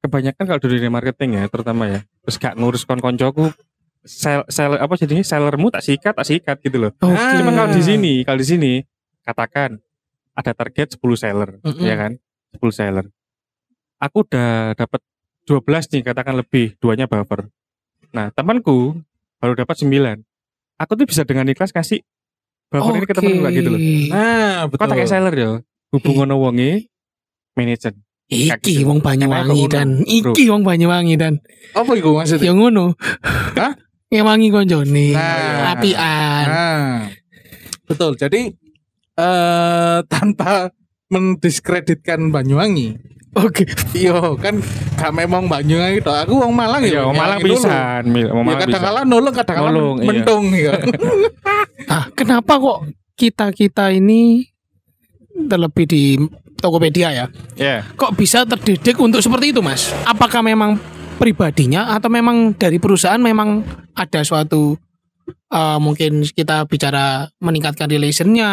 Kebanyakan 0.05 0.45
kalau 0.45 0.61
di 0.61 0.69
dunia 0.77 0.93
marketing 0.93 1.31
ya, 1.41 1.45
terutama 1.49 1.89
ya, 1.89 2.01
terus 2.21 2.37
gak 2.37 2.55
ngurus 2.61 2.85
kon-koncoku, 2.85 3.49
sel, 4.05 4.45
sel 4.49 4.77
apa 4.77 4.93
jadinya 4.97 5.25
sellermu 5.25 5.73
tak 5.73 5.85
sikat 5.85 6.13
tak 6.17 6.27
sikat 6.29 6.57
gitu 6.61 6.77
loh. 6.77 6.93
Oke. 7.01 7.17
Ah. 7.17 7.41
Cuman 7.41 7.53
kalau 7.57 7.71
di 7.73 7.83
sini, 7.85 8.13
kalau 8.29 8.39
di 8.41 8.47
sini 8.49 8.73
katakan 9.25 9.81
ada 10.33 10.53
target 10.55 10.95
10 10.95 11.03
seller, 11.17 11.51
Mm-mm. 11.61 11.85
ya 11.85 11.95
kan? 11.97 12.13
10 12.57 12.63
seller. 12.71 13.07
Aku 14.01 14.25
udah 14.25 14.73
dapat 14.75 15.01
12 15.45 15.93
nih 15.93 16.03
katakan 16.03 16.35
lebih, 16.39 16.79
duanya 16.79 17.05
buffer. 17.05 17.51
Nah, 18.11 18.33
temanku 18.33 18.97
baru 19.39 19.55
dapat 19.55 19.77
9. 19.83 20.23
Aku 20.81 20.93
tuh 20.97 21.05
bisa 21.05 21.23
dengan 21.29 21.45
ikhlas 21.47 21.71
kasih 21.71 22.01
buffer 22.71 22.97
ini 22.97 23.07
ke 23.07 23.15
temanku 23.15 23.41
kayak 23.43 23.55
gitu 23.59 23.69
loh. 23.75 23.81
Nah, 24.09 24.55
Kok 24.65 24.69
betul. 24.73 24.87
tak 24.89 24.97
kayak 24.97 25.11
seller 25.11 25.35
ya? 25.35 25.51
Hubungan 25.91 26.31
wonge 26.39 26.87
manajer. 27.59 27.93
Iki 28.31 28.63
gitu. 28.63 28.87
wong 28.87 29.03
Banyuwangi 29.03 29.67
kok 29.67 29.75
dan 29.75 29.89
iki 30.07 30.47
wong 30.47 30.63
Banyuwangi 30.63 31.19
dan 31.19 31.43
Apa 31.75 31.99
itu 31.99 32.15
maksudnya? 32.15 32.47
yang 32.47 32.63
ngono. 32.63 32.95
Hah? 33.59 33.75
Ngewangi 34.07 34.49
konjone. 34.55 35.19
Nah. 35.19 35.75
Apian. 35.75 36.45
Nah, 36.47 36.95
betul. 37.91 38.15
Jadi 38.15 38.55
eh 39.21 39.99
tanpa 40.07 40.73
mendiskreditkan 41.11 42.33
Banyuwangi. 42.33 42.97
Oke. 43.31 43.63
Iya, 43.95 44.35
kan 44.43 44.59
gak 44.97 45.13
memang 45.13 45.47
Banyuwangi 45.47 46.01
toh. 46.01 46.11
Aku 46.11 46.41
wong 46.41 46.51
Malang 46.51 46.83
ya. 46.83 46.99
Ya, 46.99 47.01
wong 47.07 47.15
Malang 47.15 47.39
Ngewangi 47.39 47.53
dulu. 47.53 47.63
pisan, 47.63 48.03
mil- 48.09 48.33
wong 48.33 48.43
Ya 48.43 48.47
Malang 48.49 48.61
kadang 48.61 48.73
pisan. 48.75 48.87
kala 48.89 49.01
nolong, 49.05 49.35
kadang 49.35 49.57
kala 49.57 49.69
Nolong, 49.71 49.97
iya. 49.97 50.07
mentung 50.09 50.45
ya. 50.51 50.75
Ah, 51.89 52.07
kenapa 52.13 52.55
kok 52.55 52.79
kita 53.15 53.51
kita 53.51 53.91
ini 53.91 54.47
terlebih 55.33 55.87
di 55.87 56.03
Tokopedia 56.55 57.09
ya. 57.11 57.27
Ya. 57.57 57.83
Kok 57.97 58.15
bisa 58.15 58.45
terdidik 58.45 59.01
untuk 59.01 59.19
seperti 59.19 59.51
itu, 59.51 59.65
Mas? 59.65 59.89
Apakah 60.05 60.45
memang 60.45 60.77
pribadinya 61.17 61.89
atau 61.91 62.09
memang 62.09 62.53
dari 62.53 62.77
perusahaan 62.77 63.17
memang 63.17 63.65
ada 63.93 64.21
suatu 64.21 64.77
eh, 65.35 65.79
mungkin 65.79 66.27
kita 66.27 66.65
bicara 66.67 67.29
meningkatkan 67.43 67.91
relationnya 67.91 68.51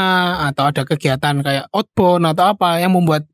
atau 0.52 0.70
ada 0.70 0.84
kegiatan 0.88 1.42
kayak 1.42 1.66
outbound 1.74 2.26
atau 2.30 2.54
apa 2.54 2.82
yang 2.82 2.94
membuat 2.96 3.28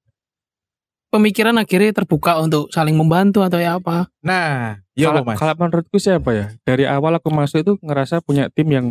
pemikiran 1.13 1.53
akhirnya 1.61 1.93
terbuka 1.93 2.41
untuk 2.41 2.73
saling 2.73 2.97
membantu 2.97 3.45
atau 3.45 3.61
ya 3.61 3.77
apa? 3.77 4.09
Nah, 4.25 4.81
ya 4.97 5.13
kalau, 5.13 5.21
Mas. 5.21 5.37
kalau 5.37 5.53
menurutku 5.53 6.01
siapa 6.01 6.29
ya? 6.33 6.45
Dari 6.65 6.89
awal 6.89 7.21
aku 7.21 7.29
masuk 7.29 7.61
itu 7.61 7.73
ngerasa 7.85 8.25
punya 8.25 8.49
tim 8.49 8.65
yang 8.73 8.85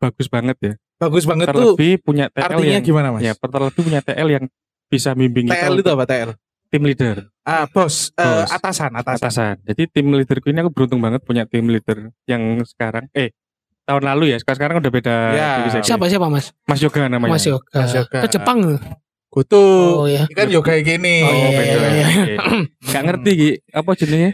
bagus 0.00 0.32
banget 0.32 0.56
ya. 0.64 0.72
Bagus 0.96 1.28
banget 1.28 1.52
tuh. 1.52 1.76
Terlebih 1.76 2.00
punya 2.00 2.32
TL 2.32 2.44
Artinya 2.56 2.74
yang 2.80 2.86
gimana, 2.88 3.08
Mas? 3.12 3.20
ya 3.20 3.32
terlebih 3.36 3.82
punya 3.84 4.00
TL 4.00 4.28
yang 4.32 4.44
bisa 4.88 5.12
bimbing 5.12 5.52
TL 5.52 5.76
kita 5.76 5.84
itu 5.84 5.90
apa 5.92 6.04
TL? 6.08 6.30
Tim 6.70 6.82
leader 6.82 7.28
Ah, 7.42 7.66
bos, 7.66 8.14
Eh, 8.14 8.22
Bos. 8.22 8.46
atasan, 8.48 8.94
atasan. 8.94 9.18
atasan. 9.18 9.54
Jadi 9.66 9.82
tim 9.90 10.06
leaderku 10.08 10.48
ini 10.48 10.62
aku 10.62 10.70
beruntung 10.70 10.98
banget 10.98 11.18
punya 11.20 11.42
tim 11.44 11.66
leader 11.66 12.14
yang 12.24 12.40
sekarang 12.62 13.10
eh 13.10 13.34
tahun 13.82 14.06
lalu 14.06 14.30
ya 14.30 14.38
sekarang 14.38 14.56
sekarang 14.56 14.76
udah 14.78 14.92
beda 14.92 15.16
Ya. 15.32 15.50
divisi. 15.58 15.82
Siapa 15.84 16.06
siapa, 16.06 16.30
Mas? 16.30 16.54
Mas 16.64 16.78
Yoga 16.78 17.10
namanya. 17.10 17.34
Mas 17.34 17.42
Yoga. 17.42 17.74
Mas 17.74 17.90
Yoga. 17.90 18.18
Ke 18.22 18.28
Jepang. 18.30 18.78
Kutu. 19.26 19.62
Oh 19.96 20.06
ya. 20.06 20.26
Kan 20.26 20.46
yoga 20.46 20.74
kayak 20.74 20.82
gini. 20.84 21.22
Oh, 21.22 21.30
iya, 21.30 21.48
iya, 21.54 21.62
iya. 21.62 22.06
Oke. 22.18 22.34
Nggak 22.82 23.02
ngerti 23.04 23.30
Ki, 23.32 23.50
apa 23.70 23.90
jenenge? 23.94 24.30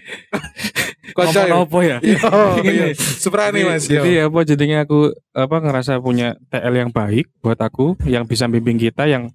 Kocok. 1.12 1.44
Apa 1.46 1.78
ya? 1.80 1.96
Oh, 2.26 2.56
Gini. 2.58 2.72
iya. 2.74 2.86
Suprani 2.96 3.60
Jadi- 3.60 3.68
Mas. 3.68 3.84
Jadi 3.86 4.10
apa 4.20 4.40
jadinya 4.42 4.78
aku 4.82 4.98
apa 5.30 5.56
ngerasa 5.58 6.00
punya 6.00 6.36
TL 6.46 6.74
yang 6.74 6.90
baik 6.90 7.28
buat 7.38 7.56
aku 7.56 7.96
yang 8.04 8.24
bisa 8.24 8.44
bimbing 8.46 8.76
kita 8.78 9.04
yang 9.04 9.28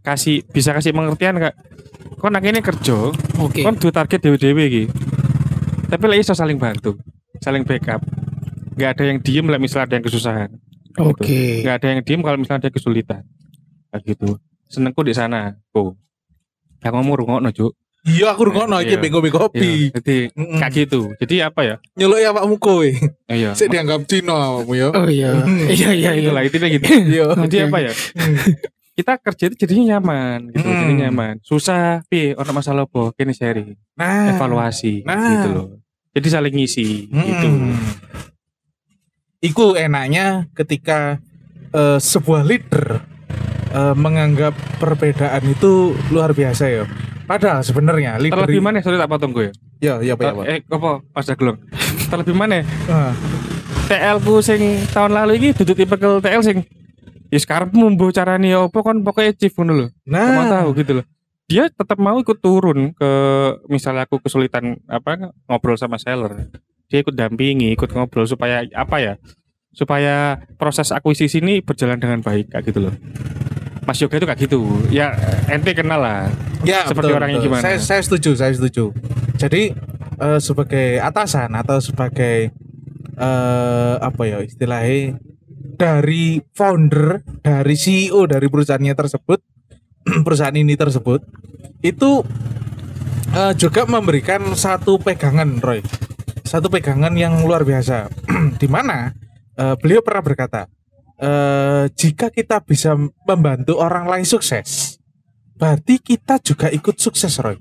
kasih 0.00 0.44
bisa 0.48 0.70
kasih 0.72 0.92
pengertian 0.92 1.38
kak. 1.38 1.54
Kon 2.18 2.34
akhirnya 2.34 2.58
kerja, 2.58 3.14
Oke. 3.38 3.62
kon 3.62 3.78
du 3.78 3.94
target 3.94 4.18
dewe-dewe 4.18 4.62
iki. 4.66 4.84
Tapi 5.88 6.04
lagi 6.04 6.20
iso 6.20 6.34
saling 6.34 6.58
bantu, 6.58 6.98
saling 7.38 7.62
backup. 7.62 8.02
Gak 8.74 8.98
ada 8.98 9.04
yang 9.10 9.18
diem 9.22 9.46
lah 9.46 9.58
misalnya 9.58 9.86
ada 9.86 9.94
yang 9.98 10.06
kesusahan. 10.06 10.50
Kayak 10.94 11.14
gitu. 11.14 11.22
Oke. 11.22 11.42
Gak 11.62 11.74
ada 11.78 11.86
yang 11.94 12.00
diem 12.02 12.20
kalau 12.22 12.38
misalnya 12.38 12.60
ada 12.66 12.70
kesulitan. 12.70 13.22
Kayak 13.90 14.02
gitu. 14.06 14.28
Senengku 14.66 15.02
di 15.02 15.14
sana. 15.14 15.54
Oh. 15.74 15.94
Yang 16.82 16.92
ngomong 16.94 17.14
rungokno, 17.18 17.50
Juk. 17.50 17.72
Iya, 18.06 18.32
aku 18.32 18.46
ngono 18.48 18.78
iki 18.78 18.94
Iya. 18.94 19.02
bego-bego 19.02 19.50
kopi. 19.50 19.90
Iya, 19.90 19.98
Jadi 19.98 20.16
Mm-mm. 20.32 20.58
kayak 20.62 20.72
gitu. 20.72 21.00
Jadi 21.18 21.34
apa 21.42 21.60
ya? 21.66 21.76
Nyeluk 21.98 22.18
ya 22.22 22.30
awakmu 22.30 22.56
kowe. 22.56 22.88
Iya. 23.26 23.52
Sik 23.58 23.68
dianggap 23.68 24.06
Cina 24.06 24.38
awakmu 24.38 24.72
ya. 24.78 24.88
Oh 24.94 25.06
iya. 25.10 25.34
Iya 25.66 25.90
iya 25.92 26.10
iya. 26.14 26.22
Itulah 26.22 26.42
intinya 26.46 26.68
gitu. 26.70 26.86
Iya. 26.86 27.26
Jadi 27.46 27.56
Oke. 27.58 27.66
apa 27.68 27.78
ya? 27.82 27.92
Kita 28.98 29.14
kerja 29.16 29.44
itu 29.46 29.56
jadinya 29.56 29.94
nyaman 29.94 30.50
gitu, 30.50 30.66
Hmm. 30.66 30.74
jadi 30.76 30.94
nyaman. 31.06 31.34
Susah, 31.40 32.02
pi, 32.04 32.34
ono 32.34 32.50
masalah 32.50 32.82
apa, 32.82 33.14
kini 33.14 33.30
sharing, 33.30 33.78
Nah, 33.94 34.34
evaluasi, 34.34 35.06
Nah. 35.06 35.14
gitu 35.38 35.48
loh. 35.48 35.66
Jadi 36.10 36.28
saling 36.28 36.50
ngisi, 36.50 37.06
Mm-mm. 37.06 37.22
gitu. 37.22 37.48
Iku 39.40 39.78
enaknya 39.78 40.50
ketika 40.52 41.22
eh, 41.68 42.00
sebuah 42.02 42.42
leader 42.42 43.04
eh, 43.70 43.94
menganggap 43.94 44.50
perbedaan 44.76 45.46
itu 45.46 45.92
luar 46.08 46.32
biasa 46.32 46.64
ya. 46.66 46.84
Padahal 47.22 47.60
sebenarnya 47.60 48.16
leader 48.16 48.40
Terlebih 48.40 48.58
mana? 48.58 48.80
Sorry 48.80 48.96
tak 48.96 49.06
potong 49.06 49.30
gue. 49.30 49.52
Ya, 49.78 50.00
ya, 50.00 50.16
Pak. 50.16 50.24
ya, 50.24 50.32
Pak. 50.32 50.44
Eh, 50.48 50.58
apa? 50.64 50.90
Pas 51.06 51.22
Daglong. 51.22 51.60
Terlebih 52.08 52.32
mana? 52.32 52.64
Ah, 52.88 53.12
TL 53.86 54.16
ku 54.18 54.40
sing 54.40 54.58
tahun 54.88 55.12
lalu 55.12 55.32
ini 55.36 55.48
duduk 55.52 55.76
tipe 55.76 55.94
ke 55.94 56.08
TL 56.18 56.42
sing 56.42 56.58
ya 57.28 57.38
sekarang 57.38 57.72
mumbuh 57.76 58.08
carane 58.10 58.48
ya 58.48 58.64
apa 58.66 58.80
kan 58.80 59.00
pokoknya 59.04 59.32
chief 59.36 59.52
ngono 59.56 59.72
lho. 59.72 59.86
Kamu 60.04 60.12
Nah, 60.12 60.48
tahu 60.62 60.68
gitu 60.76 60.92
loh. 61.00 61.06
Dia 61.48 61.72
tetap 61.72 61.96
mau 61.96 62.16
ikut 62.20 62.38
turun 62.44 62.92
ke 62.92 63.10
misalnya 63.72 64.04
aku 64.04 64.20
kesulitan 64.20 64.76
apa 64.84 65.32
ngobrol 65.48 65.80
sama 65.80 65.96
seller. 65.96 66.52
Dia 66.88 67.00
ikut 67.00 67.16
dampingi, 67.16 67.72
ikut 67.72 67.88
ngobrol 67.92 68.28
supaya 68.28 68.64
apa 68.76 68.96
ya? 69.00 69.14
Supaya 69.72 70.44
proses 70.60 70.92
akuisisi 70.92 71.40
ini 71.40 71.60
berjalan 71.64 71.96
dengan 71.96 72.20
baik 72.20 72.52
kayak 72.52 72.64
gitu 72.68 72.88
loh. 72.88 72.94
Mas 73.88 73.96
Yoga 74.04 74.20
itu 74.20 74.26
kayak 74.28 74.40
gitu. 74.44 74.60
Ya 74.92 75.16
ente 75.48 75.72
kenal 75.72 76.04
lah. 76.04 76.28
ya 76.68 76.84
seperti 76.84 77.16
orangnya 77.16 77.40
gimana? 77.40 77.64
Saya, 77.64 77.80
saya 77.80 78.00
setuju, 78.04 78.36
saya 78.36 78.52
setuju. 78.52 78.92
Jadi 79.40 79.72
eh, 80.20 80.40
sebagai 80.44 81.00
atasan 81.00 81.48
atau 81.56 81.80
sebagai 81.80 82.52
eh 83.18 83.94
apa 83.98 84.22
ya 84.28 84.38
istilahnya 84.44 85.16
dari 85.78 86.42
founder, 86.42 87.22
dari 87.38 87.78
CEO 87.78 88.26
dari 88.26 88.50
perusahaannya 88.50 88.94
tersebut, 88.98 89.38
perusahaan 90.26 90.58
ini 90.58 90.74
tersebut 90.74 91.22
itu 91.86 92.26
eh, 93.32 93.54
juga 93.54 93.86
memberikan 93.86 94.42
satu 94.58 94.98
pegangan, 94.98 95.62
Roy. 95.62 95.80
Satu 96.42 96.66
pegangan 96.66 97.14
yang 97.14 97.46
luar 97.46 97.62
biasa. 97.62 98.10
Di 98.60 98.66
mana 98.66 99.14
eh, 99.54 99.74
beliau 99.78 100.02
pernah 100.02 100.26
berkata, 100.26 100.66
eh, 101.22 101.86
jika 101.94 102.34
kita 102.34 102.58
bisa 102.66 102.98
membantu 103.24 103.78
orang 103.78 104.10
lain 104.10 104.26
sukses, 104.26 104.98
berarti 105.54 106.02
kita 106.02 106.42
juga 106.42 106.66
ikut 106.74 106.98
sukses, 106.98 107.38
Roy. 107.38 107.54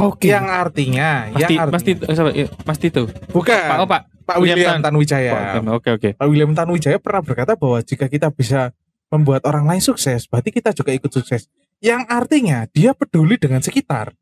Oke. 0.00 0.28
Yang 0.28 0.46
artinya, 0.48 1.28
Pasti 1.32 1.52
yang 1.56 1.68
pasti 1.68 1.90
artinya? 1.96 2.32
Ya, 2.32 2.46
pasti 2.64 2.86
itu. 2.88 3.04
bukan 3.32 3.56
Pak 3.56 3.76
oh 3.80 3.88
Pak. 3.88 4.11
Pak 4.22 4.36
William 4.38 4.56
William 4.58 4.78
Tan. 4.78 4.82
Tanuwijaya. 4.90 5.32
Pak, 5.34 5.66
Oke 5.74 5.88
oke. 5.92 6.08
Pak 6.16 6.26
William 6.30 6.52
Tanuwijaya 6.54 6.98
pernah 7.02 7.22
berkata 7.22 7.52
bahwa 7.58 7.78
jika 7.82 8.06
kita 8.06 8.30
bisa 8.30 8.70
membuat 9.12 9.44
orang 9.44 9.68
lain 9.68 9.82
sukses, 9.84 10.24
berarti 10.24 10.48
kita 10.48 10.72
juga 10.72 10.96
ikut 10.96 11.12
sukses. 11.12 11.50
Yang 11.82 12.02
artinya 12.08 12.64
dia 12.70 12.96
peduli 12.96 13.36
dengan 13.36 13.60
sekitar, 13.60 14.16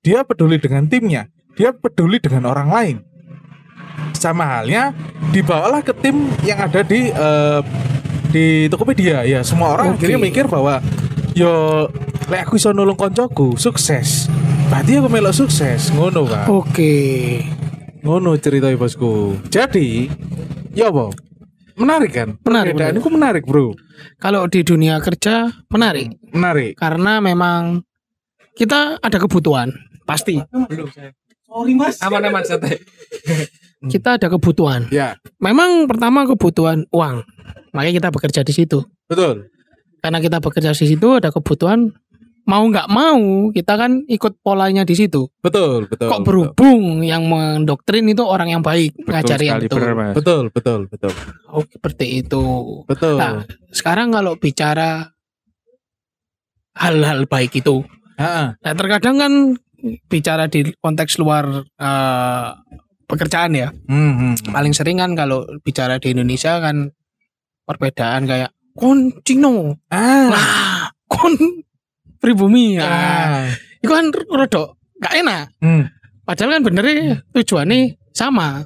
dia 0.00 0.24
peduli 0.24 0.56
dengan 0.56 0.88
timnya, 0.88 1.28
dia 1.58 1.74
peduli 1.76 2.16
dengan 2.22 2.48
orang 2.48 2.68
lain. 2.72 2.96
Sama 4.16 4.46
halnya 4.46 4.94
dibawalah 5.34 5.84
ke 5.84 5.92
tim 5.98 6.30
yang 6.46 6.62
ada 6.62 6.80
di 6.86 7.10
eh, 7.10 7.60
di 8.32 8.70
Tokopedia 8.72 9.26
ya. 9.28 9.44
Semua 9.44 9.76
orang 9.76 9.92
Oke. 9.92 10.06
akhirnya 10.06 10.18
mikir 10.22 10.46
bahwa 10.48 10.80
yo 11.36 11.86
lek 12.30 12.48
aku 12.48 12.56
iso 12.56 12.72
nulung 12.72 12.96
koncoku 12.96 13.58
sukses. 13.60 14.30
Berarti 14.72 14.96
aku 14.96 15.08
melok 15.12 15.36
sukses, 15.36 15.92
ngono 15.92 16.24
Pak. 16.24 16.48
Oke. 16.48 16.96
Ngono 18.02 18.34
ceritanya 18.34 18.74
bosku. 18.74 19.38
Jadi, 19.46 20.10
ya 20.74 20.90
apa? 20.90 21.14
Menarik 21.78 22.10
kan? 22.12 22.28
Menarik, 22.42 22.74
Perbedaan 22.74 22.92
menarik. 22.92 23.00
itu 23.00 23.10
menarik 23.10 23.42
bro. 23.46 23.66
Kalau 24.18 24.44
di 24.44 24.60
dunia 24.60 25.00
kerja 25.00 25.48
menarik 25.70 26.12
Menarik. 26.28 26.76
karena 26.76 27.16
memang 27.16 27.80
kita 28.52 29.00
ada 29.00 29.16
kebutuhan 29.16 29.72
pasti 30.04 30.36
Belum 30.68 30.90
saya. 30.90 31.16
Sorry 31.42 31.72
mas. 31.72 31.96
Aman 32.02 32.20
aman 32.22 32.44
santai. 32.44 32.76
kita 33.92 34.20
ada 34.20 34.28
kebutuhan. 34.28 34.84
Ya, 34.90 35.16
Memang 35.38 35.88
pertama 35.88 36.28
kebutuhan 36.28 36.84
uang, 36.92 37.24
makanya 37.72 37.94
kita 38.04 38.08
bekerja 38.10 38.40
di 38.42 38.52
situ. 38.52 38.84
betul. 39.06 39.48
Karena 40.02 40.18
kita 40.18 40.42
bekerja 40.42 40.74
di 40.74 40.86
situ 40.86 41.08
ada 41.14 41.30
kebutuhan 41.30 41.94
mau 42.42 42.64
nggak 42.66 42.88
mau 42.90 43.50
kita 43.54 43.78
kan 43.78 44.02
ikut 44.10 44.42
polanya 44.42 44.82
di 44.82 44.94
situ. 44.98 45.30
Betul, 45.42 45.86
betul. 45.86 46.10
Kok 46.10 46.22
berhubung 46.26 47.06
yang 47.06 47.26
mendoktrin 47.30 48.10
itu 48.10 48.22
orang 48.26 48.50
yang 48.50 48.62
baik 48.62 48.98
ngajari 49.06 49.46
yang 49.46 49.62
sekali, 49.62 49.66
betul. 49.70 49.78
benar, 49.78 49.94
Mas. 49.94 50.14
Betul, 50.18 50.44
betul, 50.50 50.80
betul. 50.90 51.12
Oh 51.54 51.64
seperti 51.66 52.06
itu. 52.24 52.44
Betul. 52.86 53.16
Nah, 53.18 53.46
sekarang 53.70 54.10
kalau 54.10 54.34
bicara 54.34 55.14
hal-hal 56.74 57.28
baik 57.28 57.52
itu, 57.62 57.84
Ha, 58.22 58.54
nah 58.54 58.74
terkadang 58.76 59.16
kan 59.18 59.32
bicara 60.06 60.46
di 60.46 60.68
konteks 60.78 61.18
luar 61.18 61.64
eh, 61.64 62.48
pekerjaan 63.08 63.56
ya, 63.56 63.68
hmm, 63.72 64.12
hmm. 64.14 64.34
paling 64.52 64.70
sering 64.76 65.00
kan 65.00 65.16
kalau 65.16 65.42
bicara 65.64 65.98
di 65.98 66.14
Indonesia 66.14 66.60
kan 66.62 66.92
perbedaan 67.66 68.28
kayak 68.28 68.50
kon 68.76 69.10
Cino, 69.26 69.80
Ah, 69.90 70.92
kon 71.08 71.34
pribumi, 72.22 72.78
ya. 72.78 72.86
ah. 72.86 73.44
itu 73.82 73.90
kan 73.90 74.06
rodok 74.30 74.78
gak 74.96 75.18
enak. 75.18 75.44
Hmm. 75.58 75.90
Padahal 76.22 76.54
kan 76.54 76.62
benernya 76.62 77.26
tujuannya 77.34 77.98
sama. 78.14 78.62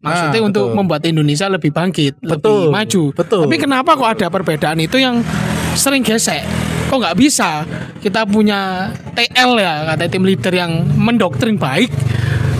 Maksudnya 0.00 0.40
Ah, 0.40 0.48
untuk 0.48 0.64
betul. 0.68 0.76
membuat 0.76 1.02
Indonesia 1.04 1.48
lebih 1.48 1.72
bangkit, 1.72 2.20
Betul. 2.20 2.68
lebih 2.68 2.76
maju. 2.76 3.02
Betul. 3.16 3.42
Tapi 3.48 3.56
kenapa 3.56 3.90
kok 3.92 4.10
ada 4.16 4.26
perbedaan 4.28 4.76
itu 4.76 5.00
yang 5.00 5.24
sering 5.72 6.04
gesek? 6.04 6.44
Kok 6.88 7.00
nggak 7.00 7.16
bisa? 7.16 7.64
Kita 8.00 8.28
punya 8.28 8.92
TL 9.16 9.56
ya, 9.56 9.88
kata 9.88 10.04
tim 10.08 10.24
leader 10.24 10.52
yang 10.52 10.84
mendoktrin 10.96 11.56
baik, 11.56 11.88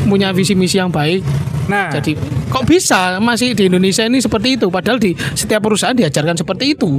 punya 0.08 0.32
visi 0.32 0.56
misi 0.56 0.80
yang 0.80 0.88
baik. 0.88 1.20
Nah, 1.68 1.92
Jadi 1.92 2.16
kok 2.48 2.64
bisa 2.64 3.20
masih 3.20 3.52
di 3.52 3.68
Indonesia 3.68 4.04
ini 4.04 4.20
seperti 4.20 4.56
itu? 4.56 4.72
Padahal 4.72 4.96
di 4.96 5.12
setiap 5.32 5.64
perusahaan 5.64 5.96
diajarkan 5.96 6.36
seperti 6.36 6.72
itu. 6.72 6.96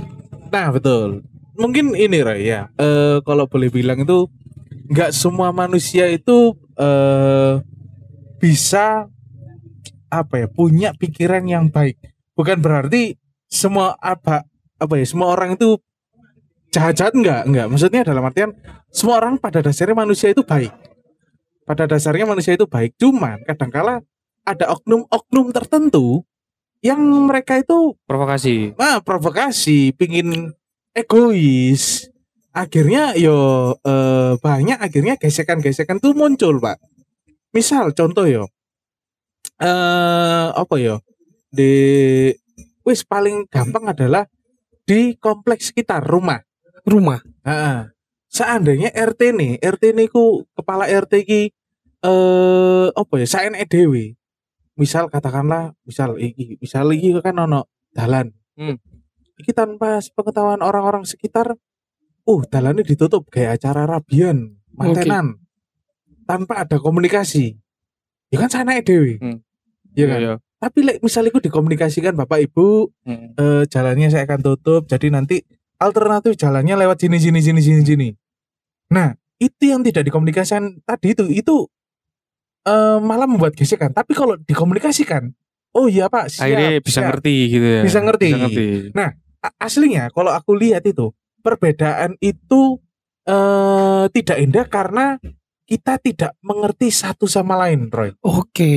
nah 0.49 0.69
betul. 0.69 1.25
Mungkin 1.55 1.95
ini 1.95 2.19
Roy 2.21 2.51
ya. 2.51 2.67
Eh 2.75 3.19
kalau 3.23 3.47
boleh 3.47 3.71
bilang 3.71 4.03
itu 4.03 4.27
nggak 4.91 5.11
semua 5.15 5.49
manusia 5.55 6.07
itu 6.11 6.53
eh 6.75 7.63
bisa 8.39 9.07
apa 10.11 10.35
ya 10.45 10.47
punya 10.51 10.91
pikiran 10.95 11.43
yang 11.47 11.71
baik. 11.71 11.97
Bukan 12.35 12.59
berarti 12.59 13.15
semua 13.47 13.95
apa 14.03 14.43
apa 14.75 14.93
ya 14.99 15.05
semua 15.07 15.31
orang 15.31 15.55
itu 15.55 15.79
jahat-jahat 16.75 17.15
enggak 17.15 17.41
enggak 17.47 17.67
maksudnya 17.71 18.01
dalam 18.03 18.23
artian 18.27 18.51
semua 18.91 19.23
orang 19.23 19.39
pada 19.39 19.63
dasarnya 19.63 19.95
manusia 19.95 20.35
itu 20.35 20.43
baik 20.43 20.75
pada 21.63 21.87
dasarnya 21.87 22.27
manusia 22.27 22.59
itu 22.59 22.67
baik 22.67 22.99
cuman 22.99 23.39
kadangkala 23.47 24.03
ada 24.43 24.65
oknum-oknum 24.75 25.55
tertentu 25.55 26.27
yang 26.83 26.99
mereka 27.25 27.57
itu 27.57 27.95
Provokasi. 28.05 28.75
ah, 28.77 28.99
provokasi 28.99 29.95
pingin 29.95 30.51
egois. 30.95 32.07
Akhirnya 32.55 33.11
yo 33.19 33.35
eh, 33.83 34.39
banyak 34.39 34.79
akhirnya 34.79 35.19
gesekan-gesekan 35.19 35.99
tuh 35.99 36.15
muncul 36.15 36.57
pak. 36.63 36.79
Misal 37.51 37.91
contoh 37.91 38.23
yo. 38.23 38.47
Eh 39.59 40.47
apa 40.55 40.75
yo? 40.79 41.03
Di 41.51 42.31
wis 42.87 43.03
paling 43.03 43.51
gampang 43.51 43.91
adalah 43.91 44.23
di 44.87 45.19
kompleks 45.19 45.75
sekitar 45.75 45.99
rumah. 46.01 46.39
Rumah? 46.87 47.19
Heeh. 47.43 47.91
seandainya 48.35 48.91
RT 48.91 49.31
nih 49.31 49.51
RT 49.63 49.95
niku 49.95 50.43
kepala 50.59 50.91
RT 50.91 51.13
ki 51.23 51.41
eh 52.03 52.87
apa 52.91 53.13
ya 53.15 53.27
saya 53.27 53.47
dhewe. 53.63 54.19
Misal 54.75 55.07
katakanlah 55.07 55.71
misal 55.87 56.19
iki 56.19 56.59
misal 56.59 56.91
iki 56.91 57.15
kan 57.23 57.39
ono 57.39 57.71
dalan. 57.95 58.35
Hmm. 58.59 58.75
Iki 59.35 59.51
tanpa 59.51 59.99
pengetahuan 60.11 60.59
orang-orang 60.59 61.03
sekitar 61.03 61.55
uh 62.23 62.41
dalannya 62.45 62.81
ditutup 62.81 63.27
kayak 63.27 63.57
acara 63.57 63.83
rabian 63.85 64.55
mantenan 64.71 65.39
tanpa 66.23 66.63
ada 66.63 66.77
komunikasi 66.77 67.59
ya 68.27 68.37
kan 68.37 68.49
sana 68.49 68.77
dhewe 68.77 69.17
Hmm. 69.17 69.39
Iya 69.91 70.05
kan 70.05 70.19
Iya. 70.19 70.33
tapi 70.57 70.79
lek 70.81 70.97
misal 70.99 71.23
itu 71.23 71.39
dikomunikasikan 71.39 72.15
bapak 72.15 72.43
ibu 72.43 72.91
Mm. 73.03 73.35
eh, 73.35 73.63
jalannya 73.65 74.09
saya 74.09 74.25
akan 74.25 74.41
tutup 74.41 74.85
jadi 74.85 75.07
nanti 75.07 75.43
alternatif 75.77 76.35
jalannya 76.35 76.75
lewat 76.77 76.99
sini 76.99 77.15
sini 77.15 77.39
sini 77.39 77.59
sini 77.59 77.81
sini 77.81 78.09
nah 78.87 79.11
itu 79.35 79.63
yang 79.65 79.83
tidak 79.83 80.03
dikomunikasikan 80.03 80.79
tadi 80.81 81.11
itu 81.11 81.23
itu 81.29 81.55
eh, 82.65 82.97
malah 82.99 83.23
membuat 83.25 83.53
gesekan 83.53 83.91
tapi 83.91 84.11
kalau 84.11 84.35
dikomunikasikan 84.37 85.31
oh 85.71 85.85
iya 85.85 86.07
pak 86.07 86.27
siap, 86.29 86.43
Akhirnya 86.43 86.69
bisa 86.79 86.91
siap. 86.97 87.07
ngerti 87.11 87.35
gitu 87.49 87.67
ya. 87.69 87.81
Bisa 87.83 87.99
ngerti. 87.99 88.27
Bisa 88.27 88.39
ngerti. 88.41 88.65
A- 88.95 89.15
aslinya 89.59 90.09
kalau 90.13 90.31
aku 90.33 90.55
lihat 90.57 90.85
itu 90.87 91.13
perbedaan 91.43 92.17
itu 92.23 92.81
eh, 93.27 94.05
tidak 94.09 94.37
indah 94.41 94.65
karena 94.65 95.05
kita 95.65 95.97
tidak 95.97 96.37
mengerti 96.45 96.93
satu 96.93 97.25
sama 97.25 97.57
lain 97.65 97.89
Roy 97.89 98.13
oke 98.21 98.73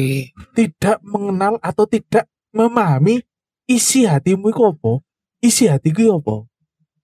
tidak 0.57 0.99
mengenal 1.05 1.61
atau 1.61 1.85
tidak 1.85 2.29
memahami 2.53 3.23
isi 3.69 4.09
hatimu 4.09 4.49
itu 4.49 4.63
apa, 4.65 4.93
isi 5.45 5.69
hatiku 5.69 6.17
apa. 6.17 6.49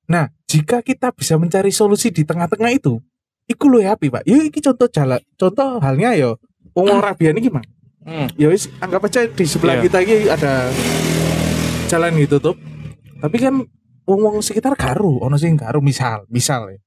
Nah, 0.08 0.32
jika 0.48 0.80
kita 0.80 1.12
bisa 1.12 1.36
mencari 1.36 1.68
solusi 1.68 2.08
di 2.08 2.24
tengah-tengah 2.24 2.72
itu, 2.72 2.98
iku 3.44 3.68
happy, 3.78 4.08
Pak. 4.08 4.24
Yuk 4.24 4.48
iki 4.48 4.64
contoh 4.64 4.88
jalan, 4.88 5.20
contoh 5.36 5.78
halnya 5.84 6.16
yo 6.16 6.40
wong 6.72 6.88
wong 6.88 7.00
rabian 7.04 7.36
iki, 7.36 7.52
Mang. 7.52 7.64
Hmm. 8.04 8.28
Ya 8.36 8.52
wis 8.52 8.68
anggap 8.84 9.08
aja 9.08 9.24
di 9.24 9.44
sebelah 9.48 9.80
Iya. 9.80 9.84
kita 9.88 9.98
iki 10.04 10.16
ada 10.28 10.68
jalan 11.88 12.16
ditutup. 12.20 12.56
Tapi 13.24 13.36
kan 13.40 13.56
wong 14.04 14.20
wong 14.20 14.36
sekitar 14.44 14.76
garu, 14.76 15.24
ono 15.24 15.40
sing 15.40 15.56
garu 15.56 15.80
misal, 15.80 16.28
misal 16.28 16.68
ya. 16.68 16.80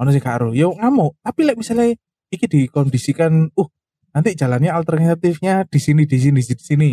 Ono 0.00 0.08
sing 0.08 0.24
garu, 0.24 0.56
yo 0.56 0.72
ngamuk. 0.72 1.20
Tapi 1.20 1.44
lek 1.44 1.60
misalnya 1.60 1.92
iki 2.32 2.48
dikondisikan, 2.48 3.52
uh 3.52 3.68
nanti 4.16 4.32
jalannya 4.32 4.72
alternatifnya 4.72 5.68
di 5.68 5.76
sini 5.76 6.08
di 6.08 6.16
sini 6.16 6.40
di 6.40 6.56
sini. 6.56 6.90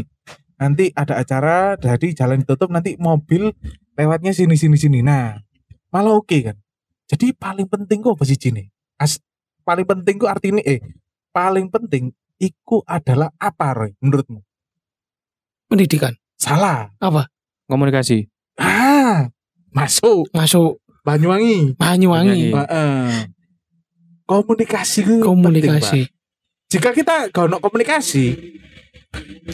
Nanti 0.60 0.92
ada 0.92 1.24
acara 1.24 1.80
dari 1.80 2.12
jalan 2.12 2.44
ditutup 2.44 2.68
nanti 2.68 3.00
mobil 3.00 3.56
lewatnya 3.96 4.36
sini 4.36 4.60
sini 4.60 4.76
sini. 4.76 5.00
Nah 5.00 5.40
malah 5.96 6.20
oke 6.20 6.38
kan? 6.44 6.60
Jadi 7.08 7.32
paling 7.32 7.72
penting 7.72 8.04
kok 8.04 8.20
apa 8.20 8.28
sih 8.28 8.36
Cine 8.36 8.76
As, 9.00 9.24
paling 9.64 9.88
penting 9.88 10.20
kok 10.20 10.32
artinya 10.36 10.60
eh 10.68 10.84
paling 11.32 11.72
penting 11.72 12.12
iku 12.44 12.84
adalah 12.84 13.32
apa 13.40 13.68
Roy 13.72 13.92
menurutmu? 14.04 14.44
Pendidikan. 15.72 16.12
Salah. 16.36 16.92
Komunikasi. 17.72 18.28
Ah 18.62 19.26
masuk. 19.74 20.30
Masuk. 20.30 20.78
Banyuwangi. 21.02 21.74
Banyuwangi. 21.82 22.54
Banyuwangi. 22.54 22.70
Heeh. 22.70 23.32
komunikasi 24.32 25.04
ku 25.04 25.20
penting, 25.20 25.28
komunikasi. 25.28 26.02
Jika 26.72 26.96
kita 26.96 27.28
gak 27.36 27.52
ono 27.52 27.60
komunikasi 27.60 28.56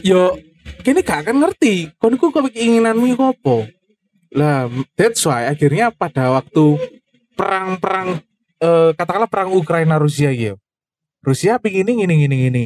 yo 0.05 0.37
kini 0.85 1.01
gak 1.01 1.25
akan 1.25 1.41
ngerti 1.41 1.97
kon 1.97 2.13
iku 2.13 2.29
keinginanmu 2.29 3.09
iku 3.09 3.33
apa? 3.33 3.65
Lah 4.37 4.69
that's 4.93 5.25
why 5.25 5.49
akhirnya 5.49 5.89
pada 5.89 6.29
waktu 6.29 6.77
perang-perang 7.33 8.21
eh, 8.61 8.89
katakanlah 8.93 9.29
perang 9.29 9.53
Ukraina 9.53 9.97
Rusia 9.97 10.33
gitu 10.33 10.57
Rusia 11.21 11.61
pingin 11.61 11.85
ini 11.89 12.05
gini 12.05 12.15
gini 12.25 12.35
gini 12.49 12.63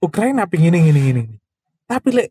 Ukraina 0.00 0.48
pingin 0.48 0.76
ini 0.76 0.92
gini 0.92 1.00
gini 1.12 1.22
tapi 1.84 2.16
lek 2.16 2.28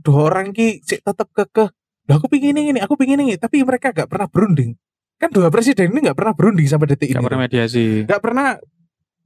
dua 0.00 0.32
orang 0.32 0.52
ki 0.56 0.80
sik 0.84 1.04
tetap 1.04 1.28
kekeh 1.32 1.68
lah 2.06 2.16
aku 2.16 2.26
pingin 2.28 2.54
ini 2.54 2.78
aku 2.78 2.94
pingin 2.94 3.18
ini. 3.18 3.34
Tapi 3.34 3.62
mereka 3.62 3.90
gak 3.90 4.06
pernah 4.06 4.30
berunding. 4.30 4.74
Kan 5.16 5.32
dua 5.32 5.48
presiden 5.48 5.90
ini 5.90 6.06
gak 6.06 6.14
pernah 6.14 6.34
berunding 6.36 6.66
sampai 6.66 6.86
detik 6.90 7.10
Gak 7.10 7.18
ini 7.18 7.26
pernah 7.26 7.40
mediasi. 7.42 7.86
gak 8.04 8.20
pernah 8.20 8.48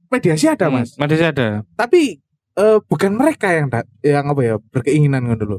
mediasi 0.07 0.45
ada 0.47 0.67
Hmm, 0.67 0.75
mas. 0.81 0.95
Mediasi 0.95 1.25
ada. 1.25 1.47
tapi 1.73 2.19
eh, 2.53 2.77
bukan 2.83 3.11
mereka 3.13 3.47
yang 3.51 3.67
yang 4.01 4.25
apa 4.27 4.41
ya 4.41 4.55
berkeinginan 4.59 5.23
ngono 5.23 5.37
dulu 5.37 5.57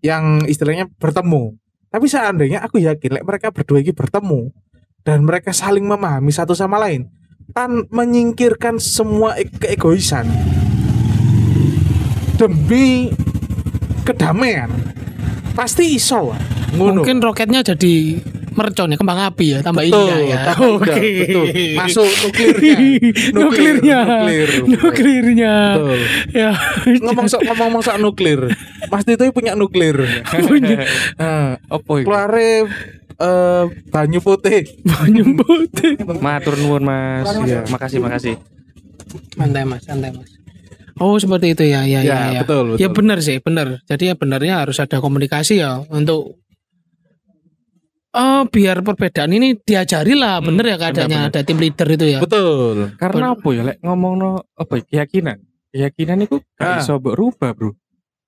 yang 0.00 0.44
istilahnya 0.44 0.90
bertemu. 0.98 1.54
Tapi 1.88 2.06
seandainya 2.06 2.58
aku 2.60 2.82
yakin 2.82 3.10
lek 3.14 3.24
mereka 3.24 3.54
berdua 3.54 3.78
ini 3.78 3.94
bertemu 3.94 4.50
dan 5.06 5.22
mereka 5.22 5.54
saling 5.54 5.84
memahami 5.84 6.28
satu 6.28 6.50
sama 6.52 6.80
lain 6.80 7.06
tan 7.52 7.86
menyingkirkan 7.86 8.80
semua 8.80 9.36
e- 9.36 9.46
keegoisan 9.46 10.26
demi 12.34 13.14
kedamaian 14.02 14.68
pasti 15.54 15.94
iso 15.94 16.34
ngono. 16.74 17.00
Mungkin 17.00 17.22
roketnya 17.22 17.62
jadi 17.62 18.18
mercon 18.54 18.94
ya 18.94 18.96
kembang 18.98 19.18
api 19.18 19.46
ya 19.50 19.58
tambah 19.66 19.82
betul, 19.82 20.06
indah 20.06 20.18
ya. 20.30 20.40
oke. 20.54 21.02
betul. 21.26 21.46
masuk 21.74 22.06
nuklirnya 22.22 22.78
nuklirnya. 23.34 23.98
nuklir, 24.06 24.50
nuklirnya. 24.70 25.54
Betul. 25.74 25.98
Ya. 26.30 26.50
Ngomong 27.02 27.26
sok 27.26 27.42
ngomong 27.50 27.82
sok 27.82 27.98
nuklir. 27.98 28.40
Mas 28.90 29.02
Tito 29.02 29.26
punya 29.34 29.58
nuklir. 29.58 29.98
Punya. 30.46 30.86
Nah, 31.18 31.58
Apa 31.70 31.92
itu? 32.02 32.06
keluare 32.06 32.66
eh, 33.18 33.64
banyu 33.90 34.18
putih. 34.22 34.66
Banyak 34.86 35.28
putih. 35.38 35.94
Matur 36.22 36.54
nuwun 36.58 36.86
Mas. 36.86 37.26
Iya. 37.42 37.66
Makasih 37.70 37.98
makasih. 38.02 38.34
santai 39.38 39.62
mas 39.62 39.82
santai 39.86 40.10
mas 40.10 40.26
oh 40.96 41.16
seperti 41.16 41.46
itu 41.52 41.64
ya 41.64 41.82
ya 41.82 42.00
ya, 42.00 42.18
ya. 42.30 42.40
betul 42.40 42.74
betul 42.74 42.80
ya 42.80 42.88
benar 42.88 43.18
sih 43.18 43.36
benar 43.38 43.66
jadi 43.84 44.04
ya 44.10 44.14
benarnya 44.14 44.54
harus 44.60 44.78
ada 44.78 44.98
komunikasi 44.98 45.58
ya 45.58 45.82
untuk 45.88 46.38
Oh, 48.14 48.46
biar 48.46 48.78
perbedaan 48.78 49.34
ini 49.34 49.58
diajari 49.58 50.14
lah, 50.14 50.38
Hmm, 50.38 50.54
bener 50.54 50.70
ya 50.70 50.76
keadaannya 50.78 51.34
ada 51.34 51.42
tim 51.42 51.58
leader 51.58 51.88
itu 51.90 52.06
ya. 52.08 52.22
betul 52.22 52.94
Karena 52.94 53.34
apa 53.34 53.48
ya 53.50 53.62
lek 53.66 53.82
ngomong 53.82 54.12
no 54.14 54.30
apa 54.54 54.78
ya, 54.78 55.02
keyakinan. 55.02 55.42
Keyakinan 55.66 56.22
itu 56.22 56.38
Ah. 56.54 56.78
gak 56.78 56.86
iso 56.86 57.02
mbok 57.02 57.10
rubah, 57.12 57.50
Bro. 57.50 57.74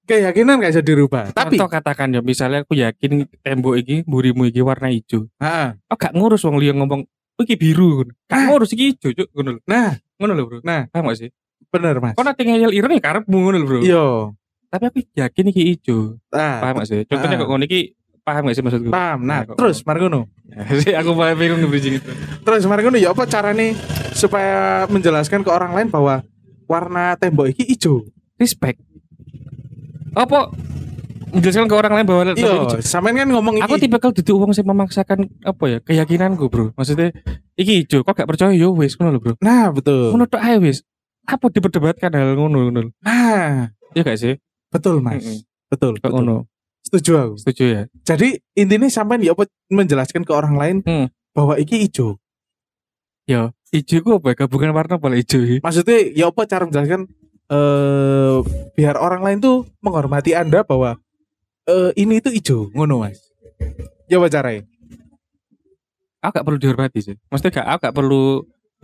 keyakinan 0.02 0.58
gak 0.58 0.70
bisa 0.70 0.82
dirubah 0.82 1.30
tapi 1.30 1.54
Contoh 1.54 1.70
katakan 1.70 2.10
ya 2.10 2.18
misalnya 2.20 2.62
aku 2.62 2.74
yakin 2.74 3.30
tembok 3.42 3.74
iki 3.76 4.02
burimu 4.02 4.46
iki 4.46 4.58
warna 4.58 4.86
hijau. 4.86 5.30
ah, 5.38 5.78
Oh 5.86 5.94
gak 5.94 6.14
ngurus 6.14 6.42
wong 6.42 6.58
liya 6.58 6.74
ngomong 6.74 7.06
"Oh, 7.06 7.42
iki 7.42 7.54
biru. 7.54 8.02
ngono. 8.02 8.10
Gak 8.26 8.34
Ah. 8.34 8.46
ngurus 8.50 8.70
iki 8.70 8.90
hijau, 8.90 9.14
Cuk, 9.14 9.30
ngono 9.32 9.62
nah 9.62 9.94
Ngono 10.18 10.32
lho, 10.32 10.42
Bro. 10.46 10.58
Nah. 10.62 10.90
paham 10.90 11.10
gak 11.10 11.18
sih? 11.20 11.30
Bener 11.66 11.96
mas 11.98 12.12
Kok 12.12 12.22
nanti 12.22 12.42
ngeyel 12.42 12.72
ireng 12.72 12.92
ya 12.92 13.02
karepmu 13.02 13.36
ngono 13.38 13.58
Bro. 13.62 13.80
yo 13.80 14.32
Tapi 14.66 14.84
aku 14.86 14.98
yakin 15.14 15.44
iki 15.46 15.62
hijau. 15.68 16.18
nah, 16.28 16.58
Paham 16.58 16.74
gak 16.78 16.86
sih? 16.86 17.00
Contohnya 17.04 17.36
Ah. 17.36 17.40
kok 17.40 17.48
ngono 17.48 17.64
iki 17.64 17.80
paham 18.20 18.42
gak 18.44 18.54
sih 18.54 18.62
maksudku? 18.62 18.90
paham 18.90 19.22
nah 19.22 19.40
kok- 19.42 19.54
terus 19.54 19.80
Margono 19.82 20.26
sih 20.82 20.90
aku 20.90 21.10
paling 21.12 21.36
bingung 21.36 21.60
nge-bridging 21.60 21.96
itu. 21.96 22.10
terus 22.42 22.64
Margono 22.64 22.96
ya 22.96 23.10
apa 23.10 23.22
caranya 23.24 23.70
supaya 24.10 24.56
menjelaskan 24.86 25.40
ke 25.40 25.48
orang 25.48 25.70
lain 25.70 25.86
bahwa 25.86 26.26
warna 26.64 27.14
tembok 27.14 27.48
ini 27.48 27.62
hijau 27.68 28.02
Respect. 28.34 28.82
Apa 30.12 30.52
menjelaskan 31.28 31.66
ke 31.66 31.74
orang 31.74 31.92
lain 31.94 32.06
bahwa 32.06 32.22
iya 32.32 32.80
sampean 32.80 33.14
kan 33.14 33.28
ngomong 33.28 33.60
Aku 33.60 33.76
iki 33.76 33.86
tipe 33.86 33.96
kalau 33.96 34.12
duduk 34.12 34.34
uang 34.34 34.50
sih 34.50 34.60
memaksakan 34.62 35.18
apa 35.42 35.64
ya 35.66 35.78
keyakinanku 35.80 36.48
bro. 36.48 36.72
Maksudnya 36.72 37.12
iki 37.54 37.80
hijau 37.80 38.00
kok 38.00 38.12
gak 38.14 38.26
percaya 38.26 38.50
yo 38.50 38.72
wis 38.72 38.92
ngono 38.94 39.12
lho 39.12 39.20
bro. 39.20 39.34
nah 39.38 39.68
betul 39.68 40.10
Ngono 40.10 40.24
tok 40.24 40.40
ae 40.40 40.56
wis. 40.58 40.80
Apa 41.26 41.50
diperdebatkan 41.50 42.10
hal 42.10 42.34
ngono 42.34 42.58
ngono. 42.64 42.80
nah 43.00 43.70
Iya 43.92 44.02
gak 44.02 44.18
sih? 44.18 44.34
betul 44.66 45.00
mas 45.00 45.18
Mm-mm. 45.18 45.38
betul, 45.68 45.92
Kok 45.96 46.02
betul. 46.04 46.14
ngono. 46.14 46.36
setuju 46.82 47.10
aku 47.18 47.34
Setuju 47.42 47.64
ya? 47.66 47.82
Jadi 48.04 48.28
intinya 48.54 48.86
sampai 48.86 49.18
ya 49.20 49.34
apa 49.34 49.44
menjelaskan 49.68 50.22
ke 50.22 50.30
orang 50.30 50.54
lain 50.54 50.76
Hmm. 50.82 51.10
bahwa 51.32 51.56
iki 51.56 51.82
hijau. 51.82 52.14
Ya, 53.26 53.50
hijau 53.70 53.98
ku 54.00 54.10
apa? 54.16 54.30
ya? 54.30 54.46
Gabungan 54.46 54.70
warna 54.70 54.94
boleh 54.94 55.18
hijau 55.18 55.42
iki. 55.42 55.58
Maksudnya 55.58 55.98
ya 56.14 56.30
apa 56.30 56.46
cara 56.46 56.62
menjelaskan 56.62 57.10
eh 57.46 58.36
biar 58.74 58.94
orang 58.96 59.22
lain 59.22 59.38
tuh 59.38 59.56
menghormati 59.82 60.30
Anda 60.32 60.62
bahwa 60.62 60.94
eh 61.66 61.90
ini 61.96 62.22
itu 62.22 62.30
hijau, 62.30 62.70
ngono 62.70 63.02
Mas. 63.02 63.18
Ya 64.06 64.22
apa 64.22 64.30
caranya? 64.30 64.62
aku 66.18 66.32
gak 66.32 66.46
perlu 66.46 66.58
dihormati 66.58 66.98
sih. 67.02 67.14
Maksudnya 67.26 67.62
gak 67.62 67.66
aku 67.66 67.80
gak 67.82 67.96
perlu 67.96 68.22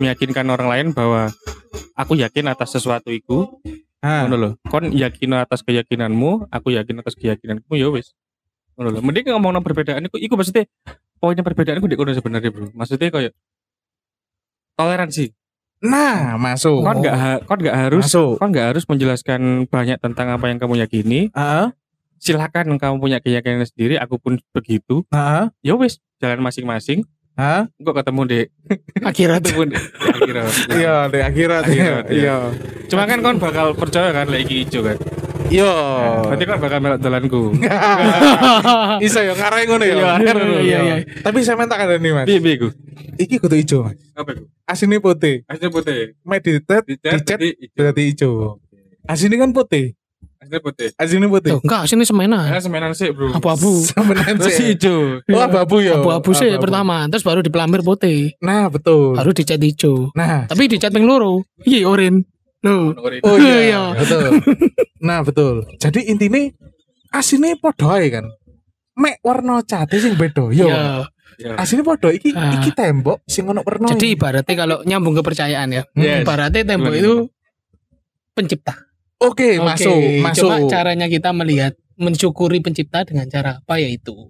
meyakinkan 0.03 0.43
orang 0.51 0.67
lain 0.67 0.87
bahwa 0.91 1.31
aku 1.95 2.19
yakin 2.19 2.51
atas 2.51 2.75
sesuatu 2.75 3.07
itu 3.09 3.47
Ah, 4.03 4.27
ngono 4.27 4.35
lho. 4.35 4.49
Kon 4.67 4.91
yakin 4.91 5.31
atas 5.39 5.63
keyakinanmu, 5.63 6.51
aku 6.51 6.75
yakin 6.75 6.99
atas 6.99 7.15
keyakinanku 7.15 7.71
ya 7.79 7.87
wis. 7.87 8.11
Ngono 8.75 8.91
lho. 8.91 8.99
Mending 8.99 9.31
ngomong 9.31 9.63
perbedaan 9.63 10.03
iku 10.03 10.19
iku 10.19 10.35
maksudnya 10.35 10.67
poinnya 11.23 11.39
perbedaan 11.39 11.79
iku 11.79 11.87
kono 11.87 12.11
sebenarnya, 12.11 12.51
Bro. 12.51 12.75
Maksudnya 12.75 13.07
kayak 13.07 13.31
toleransi. 14.75 15.31
Nah, 15.83 16.35
masuk. 16.35 16.83
Kon 16.83 16.99
gak 16.99 17.15
ha- 17.15 17.41
kon 17.43 17.59
gak 17.59 17.75
harus 17.75 18.03
masuk. 18.07 18.39
kon 18.39 18.51
gak 18.51 18.75
harus 18.75 18.83
menjelaskan 18.87 19.67
banyak 19.71 19.99
tentang 19.99 20.31
apa 20.35 20.51
yang 20.51 20.59
kamu 20.59 20.83
yakini. 20.83 21.31
Heeh. 21.31 21.67
Silakan 22.19 22.79
kamu 22.79 23.03
punya 23.03 23.19
keyakinan 23.19 23.67
sendiri, 23.67 23.99
aku 23.99 24.15
pun 24.19 24.39
begitu. 24.55 25.03
Heeh. 25.11 25.51
Ya 25.63 25.73
wis, 25.75 25.99
jalan 26.23 26.39
masing-masing. 26.39 27.03
Hah? 27.33 27.65
Kok 27.81 27.95
ketemu 27.97 28.21
di 28.29 28.39
akhirat 29.09 29.41
ketemu 29.41 29.73
di 29.73 29.77
akhirat. 30.05 30.51
Iya, 30.69 30.95
di 31.09 31.19
akhirat. 31.19 31.63
Akhirat, 31.65 32.05
iya. 32.13 32.13
Iya. 32.13 32.35
Cuma 32.93 33.09
kan 33.09 33.25
kon 33.25 33.41
bakal 33.41 33.73
percaya 33.73 34.13
kan 34.13 34.29
lagi 34.29 34.61
hijau 34.61 34.85
kan. 34.85 34.97
Iya. 35.49 35.73
Berarti 36.29 36.43
kon 36.45 36.59
bakal 36.61 36.77
melok 36.77 36.99
dalanku. 37.01 37.41
Iso 39.05 39.19
ya 39.25 39.33
ngarai 39.33 39.65
ngono 39.65 39.81
ya. 39.81 39.95
Iya, 39.97 40.07
akhir 40.13 40.35
ngono. 40.37 40.61
iya 40.61 40.79
iya 40.85 40.95
Tapi 41.25 41.37
saya 41.41 41.57
minta 41.57 41.73
nih 41.81 42.11
Mas. 42.13 42.25
Piye 42.29 42.39
piye 42.39 42.55
ku? 42.61 42.69
Iki 43.17 43.35
kudu 43.41 43.55
ijo, 43.57 43.77
Mas. 43.81 43.97
Apa 44.13 44.37
ku? 44.37 44.45
Asine 44.69 45.01
putih. 45.01 45.41
Asli 45.49 45.67
putih. 45.73 46.13
Meditate 46.21 46.97
jadi 47.01 47.49
hijau. 47.49 47.73
berarti 47.73 48.01
ijo. 48.13 48.29
Asine 49.09 49.41
kan 49.41 49.49
putih. 49.49 49.97
Asli 50.43 50.59
putih. 50.59 50.89
Asine 50.93 51.25
putih. 51.25 51.51
Tuh, 51.51 51.59
enggak 51.61 51.83
sini 51.85 52.03
semena 52.03 52.43
Karena 52.43 52.59
semenan 52.59 52.91
sih, 52.91 53.09
Bro. 53.09 53.31
abu-abu 53.31 53.79
Semenan 53.89 54.35
Terus 54.37 54.53
sih. 54.53 54.65
hijau. 54.69 55.23
Oh, 55.23 55.39
abu-abu 55.41 55.79
ya. 55.79 55.95
abu-abu 55.95 56.29
sih 56.31 56.47
Abu-abu. 56.49 56.63
pertama 56.63 57.07
terus 57.07 57.23
baru 57.23 57.39
dipelambir 57.39 57.79
putih 57.79 58.35
Nah, 58.39 58.67
betul. 58.67 59.15
baru 59.15 59.31
dicat 59.31 59.57
hijau 59.57 60.11
Nah, 60.11 60.43
tapi 60.45 60.67
dicat 60.67 60.91
ping 60.91 61.03
loro 61.03 61.47
iya 61.61 61.83
oren 61.83 62.27
Loh. 62.59 62.95
oh 62.95 63.35
Iya. 63.35 63.55
iya, 63.61 63.81
betul. 63.93 64.39
Nah, 64.99 65.19
betul. 65.19 65.67
Jadi 65.77 65.99
intinya 66.05 66.47
asine 67.11 67.55
padha 67.55 67.91
ae 67.93 68.07
kan. 68.09 68.23
Mek 68.93 69.19
warna 69.19 69.59
cate 69.61 69.97
sing 69.97 70.15
beda. 70.15 70.47
Yo. 70.49 70.71
Iya. 70.71 71.03
Asine 71.55 71.81
padha 71.81 72.07
iki 72.09 72.31
Ah. 72.31 72.55
iki 72.55 72.71
tembok 72.71 73.19
sing 73.25 73.43
ono 73.43 73.59
warna. 73.61 73.91
Jadi 73.91 74.15
ibaratnya 74.15 74.55
kalau 74.55 74.79
nyambung 74.81 75.11
kepercayaan 75.13 75.69
ya, 75.71 75.83
Yes. 75.91 76.23
ibaratnya 76.23 76.63
tembok 76.63 76.93
Gimana, 76.93 77.03
itu 77.03 77.13
pencipta. 78.31 78.73
Oke, 79.23 79.57
Oke, 79.57 79.63
masuk, 79.63 79.99
masuk. 80.19 80.49
Cuma 80.51 80.57
caranya 80.67 81.07
kita 81.07 81.31
melihat 81.31 81.73
mensyukuri 81.95 82.59
pencipta 82.59 83.03
dengan 83.03 83.25
cara 83.27 83.61
apa 83.61 83.77
ya 83.77 83.87
itu 83.87 84.29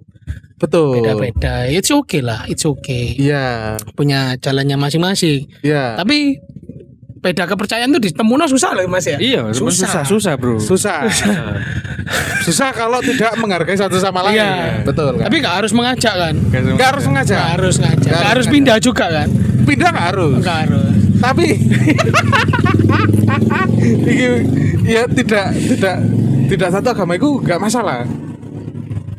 Betul. 0.59 0.99
beda-beda. 0.99 1.65
It's 1.65 1.89
okay 1.89 2.21
lah, 2.21 2.45
it's 2.45 2.63
okay. 2.63 3.15
Iya, 3.15 3.75
Punya 3.95 4.35
jalannya 4.37 4.75
masing-masing. 4.75 5.47
iya. 5.61 5.95
Tapi 5.95 6.37
beda 7.23 7.47
kepercayaan 7.47 7.87
tuh 7.87 8.03
ditemuno 8.03 8.43
susah 8.45 8.75
loh 8.75 8.83
mas 8.85 9.07
ya. 9.07 9.15
Iya, 9.15 9.47
Susah. 9.55 9.87
susah, 9.87 10.03
susah, 10.03 10.33
Bro. 10.35 10.59
Susah. 10.69 11.07
Susah 12.43 12.75
kalau 12.75 12.99
tidak 12.99 13.31
menghargai 13.39 13.79
satu 13.79 13.95
sama 13.95 14.27
lain. 14.27 14.43
Iya. 14.43 14.83
Betul 14.83 15.15
kan? 15.15 15.31
Tapi 15.31 15.35
nggak 15.39 15.55
harus 15.63 15.71
mengajak 15.71 16.13
kan? 16.19 16.35
Nggak 16.51 16.89
harus 16.91 17.05
Nggak 17.07 17.23
ngajak. 17.23 17.39
harus 17.55 17.75
ngajak. 17.79 17.95
Nggak 17.95 18.11
Nggak 18.11 18.19
harus 18.19 18.27
harus 18.43 18.45
pindah 18.51 18.77
juga 18.83 19.05
kan? 19.07 19.29
Pindah 19.63 19.89
nggak 19.95 20.07
harus. 20.11 20.35
Nggak 20.43 20.57
harus. 20.67 20.91
Tapi 21.23 21.47
iki 23.83 24.15
ya 24.87 25.03
tidak 25.11 25.45
tidak 25.53 25.95
tidak 26.47 26.69
satu 26.71 26.87
agama 26.95 27.13
itu 27.19 27.29
nggak 27.43 27.59
masalah. 27.59 28.07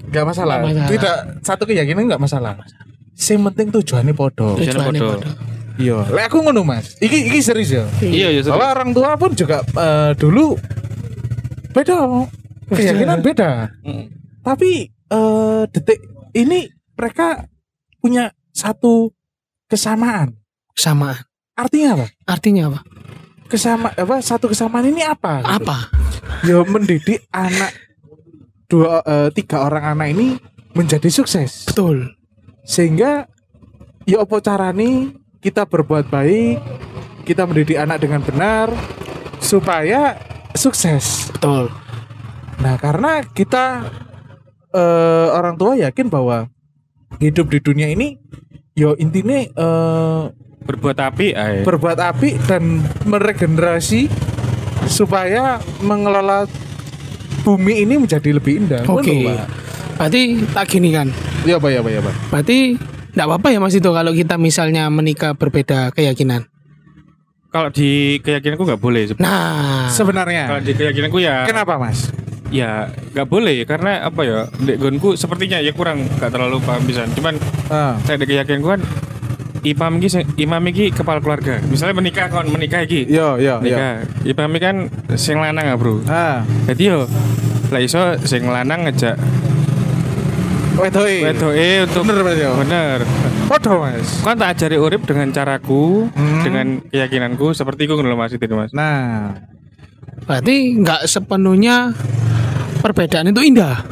Nggak 0.08 0.24
masalah. 0.24 0.58
Masalah. 0.64 0.88
Tidak 0.88 1.16
satu 1.44 1.62
keyakinan 1.68 2.08
nggak 2.08 2.22
masalah. 2.22 2.54
Yang 3.14 3.40
penting 3.52 3.66
tujuannya 3.70 4.14
podo. 4.16 4.58
Tujuannya 4.58 5.00
podo. 5.00 5.20
podo. 5.20 5.30
Iya. 5.74 6.06
Lek 6.10 6.30
aku 6.30 6.38
ngono 6.46 6.62
Mas. 6.62 6.94
Iki 7.02 7.34
iki 7.34 7.38
serius 7.42 7.74
ya. 7.74 7.84
Iya, 7.98 8.28
iya, 8.30 8.40
Soalnya 8.46 8.78
orang 8.78 8.90
tua 8.94 9.18
pun 9.18 9.34
juga 9.34 9.62
eh, 9.66 10.12
dulu 10.14 10.54
beda 11.74 12.26
keyakinan 12.70 13.18
beda. 13.22 13.74
Mm. 13.82 14.06
Tapi 14.46 14.86
eh, 14.90 15.62
detik 15.74 15.98
ini 16.38 16.70
mereka 16.94 17.50
punya 17.98 18.30
satu 18.54 19.10
kesamaan. 19.66 20.38
Sama. 20.74 21.14
Artinya 21.54 21.98
apa? 21.98 22.06
Artinya 22.26 22.62
apa? 22.70 22.80
Kesama 23.54 23.94
apa? 23.94 24.18
Satu 24.18 24.50
kesamaan 24.50 24.90
ini 24.90 25.06
apa? 25.06 25.38
Apa? 25.46 25.86
Ya 26.42 26.58
mendidik 26.66 27.22
anak 27.30 27.70
dua 28.66 28.98
eh, 29.06 29.30
tiga 29.30 29.62
orang 29.62 29.94
anak 29.94 30.10
ini 30.10 30.42
menjadi 30.74 31.06
sukses. 31.06 31.70
Betul. 31.70 32.18
Sehingga 32.66 33.30
ya 34.10 34.26
apa 34.26 34.42
carane 34.42 35.14
kita 35.38 35.70
berbuat 35.70 36.10
baik, 36.10 36.58
kita 37.22 37.46
mendidik 37.46 37.78
anak 37.78 38.02
dengan 38.02 38.26
benar 38.26 38.74
supaya 39.38 40.18
sukses. 40.58 41.30
Betul. 41.30 41.70
Nah, 42.58 42.74
karena 42.74 43.22
kita 43.22 43.86
eh, 44.74 45.28
orang 45.30 45.54
tua 45.54 45.78
yakin 45.78 46.10
bahwa 46.10 46.50
hidup 47.22 47.54
di 47.54 47.62
dunia 47.62 47.86
ini 47.86 48.18
yo 48.74 48.98
intinya 48.98 49.38
eh, 49.38 50.22
Berbuat 50.64 50.96
api, 50.98 51.26
ae. 51.30 51.60
berbuat 51.60 51.98
api 52.00 52.40
dan 52.44 52.80
meregenerasi 53.04 54.08
supaya 54.86 55.60
mengelola 55.78 56.48
bumi 57.42 57.84
ini 57.84 57.96
menjadi 57.96 58.32
lebih 58.32 58.64
indah. 58.64 58.82
Oke. 58.84 59.24
Pak. 59.24 59.48
Berarti 59.94 60.22
tak 60.50 60.64
gini 60.66 60.90
kan. 60.90 61.08
Iya, 61.44 61.60
Pak, 61.60 61.70
ya, 61.70 61.80
Pak, 61.80 61.90
ya, 61.90 62.00
Pak. 62.00 62.14
Berarti 62.30 62.58
enggak 63.14 63.26
apa-apa 63.28 63.48
ya 63.48 63.58
Mas 63.60 63.76
itu 63.76 63.86
kalau 63.86 64.10
kita 64.10 64.34
misalnya 64.34 64.88
menikah 64.88 65.32
berbeda 65.32 65.92
keyakinan. 65.92 66.48
Kalau 67.48 67.70
di 67.70 68.18
keyakinanku 68.18 68.66
nggak 68.66 68.82
boleh. 68.82 69.06
sebenarnya. 69.06 69.22
Nah, 69.22 69.86
Sebenarnya. 69.86 70.44
Kalau 70.48 70.60
di 70.60 70.72
keyakinanku 70.74 71.18
ya, 71.22 71.46
Kenapa, 71.46 71.78
Mas? 71.78 72.10
ya 72.50 72.86
nggak 73.10 73.26
boleh 73.26 73.62
karena 73.62 74.02
apa 74.02 74.20
ya? 74.22 74.46
Dek 74.58 74.78
gonku 74.78 75.14
sepertinya 75.14 75.58
ya 75.58 75.70
kurang 75.70 76.02
nggak 76.08 76.30
terlalu 76.30 76.58
paham 76.60 76.82
bisa. 76.82 77.06
Cuman 77.12 77.38
Ah, 77.66 77.94
saya 78.02 78.18
di 78.18 78.26
keyakinanku 78.26 78.68
kan 78.68 78.80
imam 79.64 79.96
iki 79.96 80.08
imam 80.38 80.62
iki 80.66 80.92
kepala 80.92 81.18
keluarga. 81.18 81.58
Misalnya 81.64 81.96
menikah 81.96 82.28
kon 82.28 82.46
menikah 82.46 82.80
iki. 82.80 83.04
yo, 83.06 83.36
yo, 83.36 83.58
yo. 83.60 83.76
Imam 84.22 84.50
iki 84.50 84.62
kan 84.62 84.76
sing 85.14 85.36
lanang 85.36 85.64
ya, 85.66 85.74
Bro. 85.74 86.04
Ah, 86.04 86.44
Jadi 86.66 86.82
yo 86.86 87.08
lah 87.66 87.80
iso 87.80 87.98
sing 88.22 88.44
lanang 88.44 88.84
ngejak 88.84 89.16
wedoke. 90.74 91.16
wedoke 91.22 91.68
untuk 91.82 92.02
Bener, 92.04 92.22
Mas, 92.22 92.36
ya? 92.36 92.50
Bener. 92.52 92.98
Podo, 93.44 93.72
Mas. 93.80 94.08
Kan 94.20 94.36
tak 94.36 94.48
ajari 94.54 94.76
urip 94.76 95.02
dengan 95.02 95.28
caraku, 95.30 96.08
Hmm. 96.10 96.42
dengan 96.42 96.66
keyakinanku 96.84 97.52
seperti 97.52 97.84
itu 97.84 97.94
ngono 97.94 98.14
Mas 98.14 98.32
itu 98.32 98.44
Mas. 98.50 98.70
Nah, 98.70 99.36
berarti 100.24 100.76
enggak 100.76 101.06
sepenuhnya 101.06 101.92
perbedaan 102.80 103.30
itu 103.30 103.40
indah. 103.40 103.84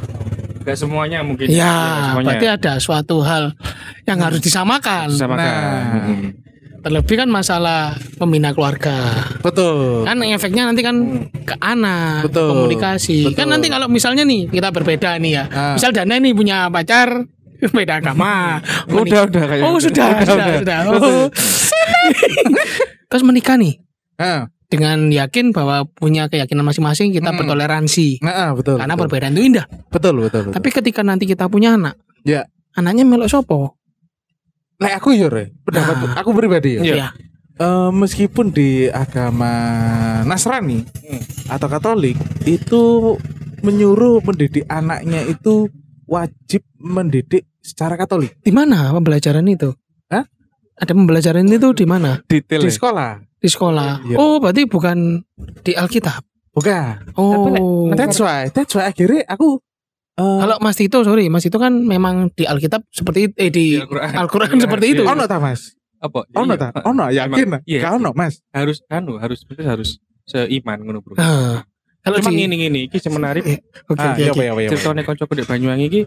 Gak 0.62 0.78
semuanya 0.78 1.20
mungkin. 1.20 1.48
Ya, 1.48 1.66
Nggak 1.66 2.02
semuanya. 2.06 2.26
berarti 2.28 2.46
ada 2.48 2.72
suatu 2.78 3.16
hal 3.20 3.50
yang 4.04 4.18
harus 4.18 4.38
disamakan. 4.38 5.08
Sama 5.10 5.34
Nah. 5.34 5.42
kan. 5.42 6.34
Terlebih 6.82 7.14
kan 7.16 7.28
masalah 7.30 7.94
membina 8.18 8.50
keluarga. 8.50 9.22
betul. 9.38 10.02
Kan 10.02 10.18
efeknya 10.20 10.66
nanti 10.66 10.82
kan 10.82 10.96
ke 11.40 11.54
anak, 11.56 12.26
Betul. 12.26 12.50
komunikasi. 12.50 13.22
Betul. 13.24 13.38
Kan 13.38 13.48
nanti 13.48 13.70
kalau 13.70 13.86
misalnya 13.86 14.22
nih 14.22 14.50
kita 14.50 14.68
berbeda 14.68 15.14
nih 15.16 15.32
ya. 15.32 15.44
Ah. 15.46 15.74
Misal 15.74 15.94
Dana 15.94 16.16
nih 16.16 16.34
punya 16.34 16.66
pacar 16.68 17.22
beda 17.78 18.02
agama. 18.02 18.58
Menik- 18.90 19.14
Udah 19.14 19.20
udah 19.24 19.44
kayak 19.46 19.62
Oh, 19.62 19.78
gitu. 19.78 19.94
sudah, 19.94 20.06
sudah, 20.20 20.46
sudah. 20.58 20.78
Oh. 20.90 21.26
Terus 23.08 23.22
menikah 23.22 23.54
nih 23.54 23.78
Ah, 24.16 24.46
dengan 24.66 25.06
yakin 25.06 25.50
bahwa 25.50 25.84
punya 25.88 26.26
keyakinan 26.26 26.62
masing-masing 26.62 27.10
kita 27.10 27.30
Hmm. 27.30 27.38
bertoleransi. 27.38 28.18
nah, 28.20 28.34
ah, 28.40 28.50
betul. 28.52 28.78
Karena 28.78 28.94
betul. 28.94 29.02
perbedaan 29.06 29.32
itu 29.32 29.42
indah. 29.44 29.66
betul, 29.88 30.14
betul, 30.18 30.40
betul. 30.44 30.52
Tapi 30.52 30.68
ketika 30.72 31.00
nanti 31.02 31.24
kita 31.24 31.46
punya 31.46 31.74
anak, 31.74 31.94
Ya. 32.22 32.46
anaknya 32.72 33.02
melok 33.02 33.28
sopo? 33.28 33.78
Lek 34.80 34.94
aku 34.96 35.12
yo, 35.12 35.28
Re. 35.28 35.52
Pendapat 35.62 35.94
Nah. 36.00 36.14
aku 36.16 36.30
pribadi 36.32 36.78
ya. 36.78 36.82
Iya. 36.82 36.94
Ya. 36.96 37.08
Eh, 37.60 37.90
meskipun 37.92 38.48
di 38.50 38.88
agama 38.88 39.52
Nasrani 40.24 40.82
Hmm. 40.82 41.22
atau 41.52 41.68
Katolik 41.68 42.16
itu 42.42 43.14
menyuruh 43.60 44.24
mendidik 44.24 44.64
anaknya 44.66 45.22
itu 45.28 45.68
wajib 46.08 46.64
mendidik 46.80 47.46
secara 47.62 47.94
Katolik 47.94 48.34
Di 48.42 48.50
mana 48.50 48.90
pembelajaran 48.90 49.46
itu? 49.46 49.70
Hah? 50.10 50.24
Ada 50.74 50.92
pembelajaran 50.96 51.46
itu 51.46 51.70
di 51.76 51.86
mana? 51.86 52.18
Detail. 52.26 52.64
di 52.64 52.72
ya? 52.72 52.74
sekolah. 52.74 53.10
Di 53.38 53.48
sekolah. 53.52 53.90
Iya. 54.10 54.16
Oh, 54.18 54.40
berarti 54.42 54.66
bukan 54.66 55.22
di 55.62 55.72
Alkitab. 55.76 56.24
Bukan. 56.52 57.14
Oh. 57.14 57.92
That's 57.94 58.18
why, 58.18 58.48
that's 58.50 58.74
why 58.74 58.88
akhirnya 58.88 59.22
aku 59.28 59.60
eh, 60.14 60.38
Kalau 60.40 60.56
Mas 60.58 60.74
Tito, 60.74 61.00
sorry, 61.00 61.26
Mas 61.26 61.42
Tito 61.42 61.56
kan 61.56 61.72
memang 61.72 62.28
di 62.30 62.44
Alkitab 62.44 62.84
seperti 62.88 63.20
itu, 63.24 63.34
eh 63.36 63.48
di 63.48 63.64
Al-Quran. 63.76 64.10
Al-Quran 64.16 64.48
seperti 64.58 64.86
itu. 64.90 65.02
ono 65.02 65.24
ta 65.24 65.36
Mas? 65.36 65.72
Apa? 65.96 66.26
Ono 66.34 66.50
Iya. 66.50 66.60
ta? 66.60 66.68
Ono 66.82 67.04
yakin? 67.08 67.48
Iya. 67.62 67.80
Gak 67.80 67.92
ono 67.96 68.10
Mas. 68.12 68.42
Harus 68.50 68.82
anu, 68.86 69.16
harus 69.16 69.40
betul 69.42 69.64
harus 69.64 69.90
seiman 70.24 70.78
ngono, 70.80 70.98
Bro. 70.98 71.14
Nah, 71.14 71.62
kalau 72.00 72.18
Cuma 72.18 72.30
ngene 72.30 72.56
ngene 72.56 72.78
iki 72.86 72.98
sing 72.98 73.10
menarik 73.10 73.42
Eh, 73.42 73.58
Oke, 73.86 73.98
Ah, 73.98 74.10
oke, 74.10 74.18
iya, 74.18 74.30
oke. 74.30 74.42
iya, 74.42 74.50
iya, 74.50 74.60
iya. 74.60 74.70
ceritane 74.70 75.02
kancaku 75.02 75.32
di 75.34 75.44
Banyuwangi 75.44 75.86
iki 75.86 76.02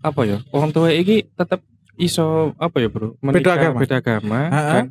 apa 0.00 0.20
ya? 0.22 0.38
Orang 0.52 0.68
tua 0.70 0.92
iki 0.92 1.24
tetep 1.26 1.64
iso 1.96 2.52
apa 2.58 2.76
ya 2.76 2.90
bro 2.90 3.16
Beda 3.16 3.24
menikah 3.24 3.54
agama. 3.56 3.78
beda 3.80 3.96
agama 3.98 4.40
dan 4.50 4.86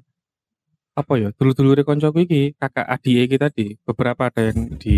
apa 0.94 1.14
ya 1.16 1.30
dulu 1.34 1.52
dulu 1.52 1.84
koncoku 1.84 2.24
iki 2.24 2.42
kakak 2.56 2.88
adik 2.88 3.28
iki 3.28 3.36
tadi 3.36 3.66
beberapa 3.84 4.30
ada 4.30 4.50
yang 4.50 4.74
di 4.74 4.98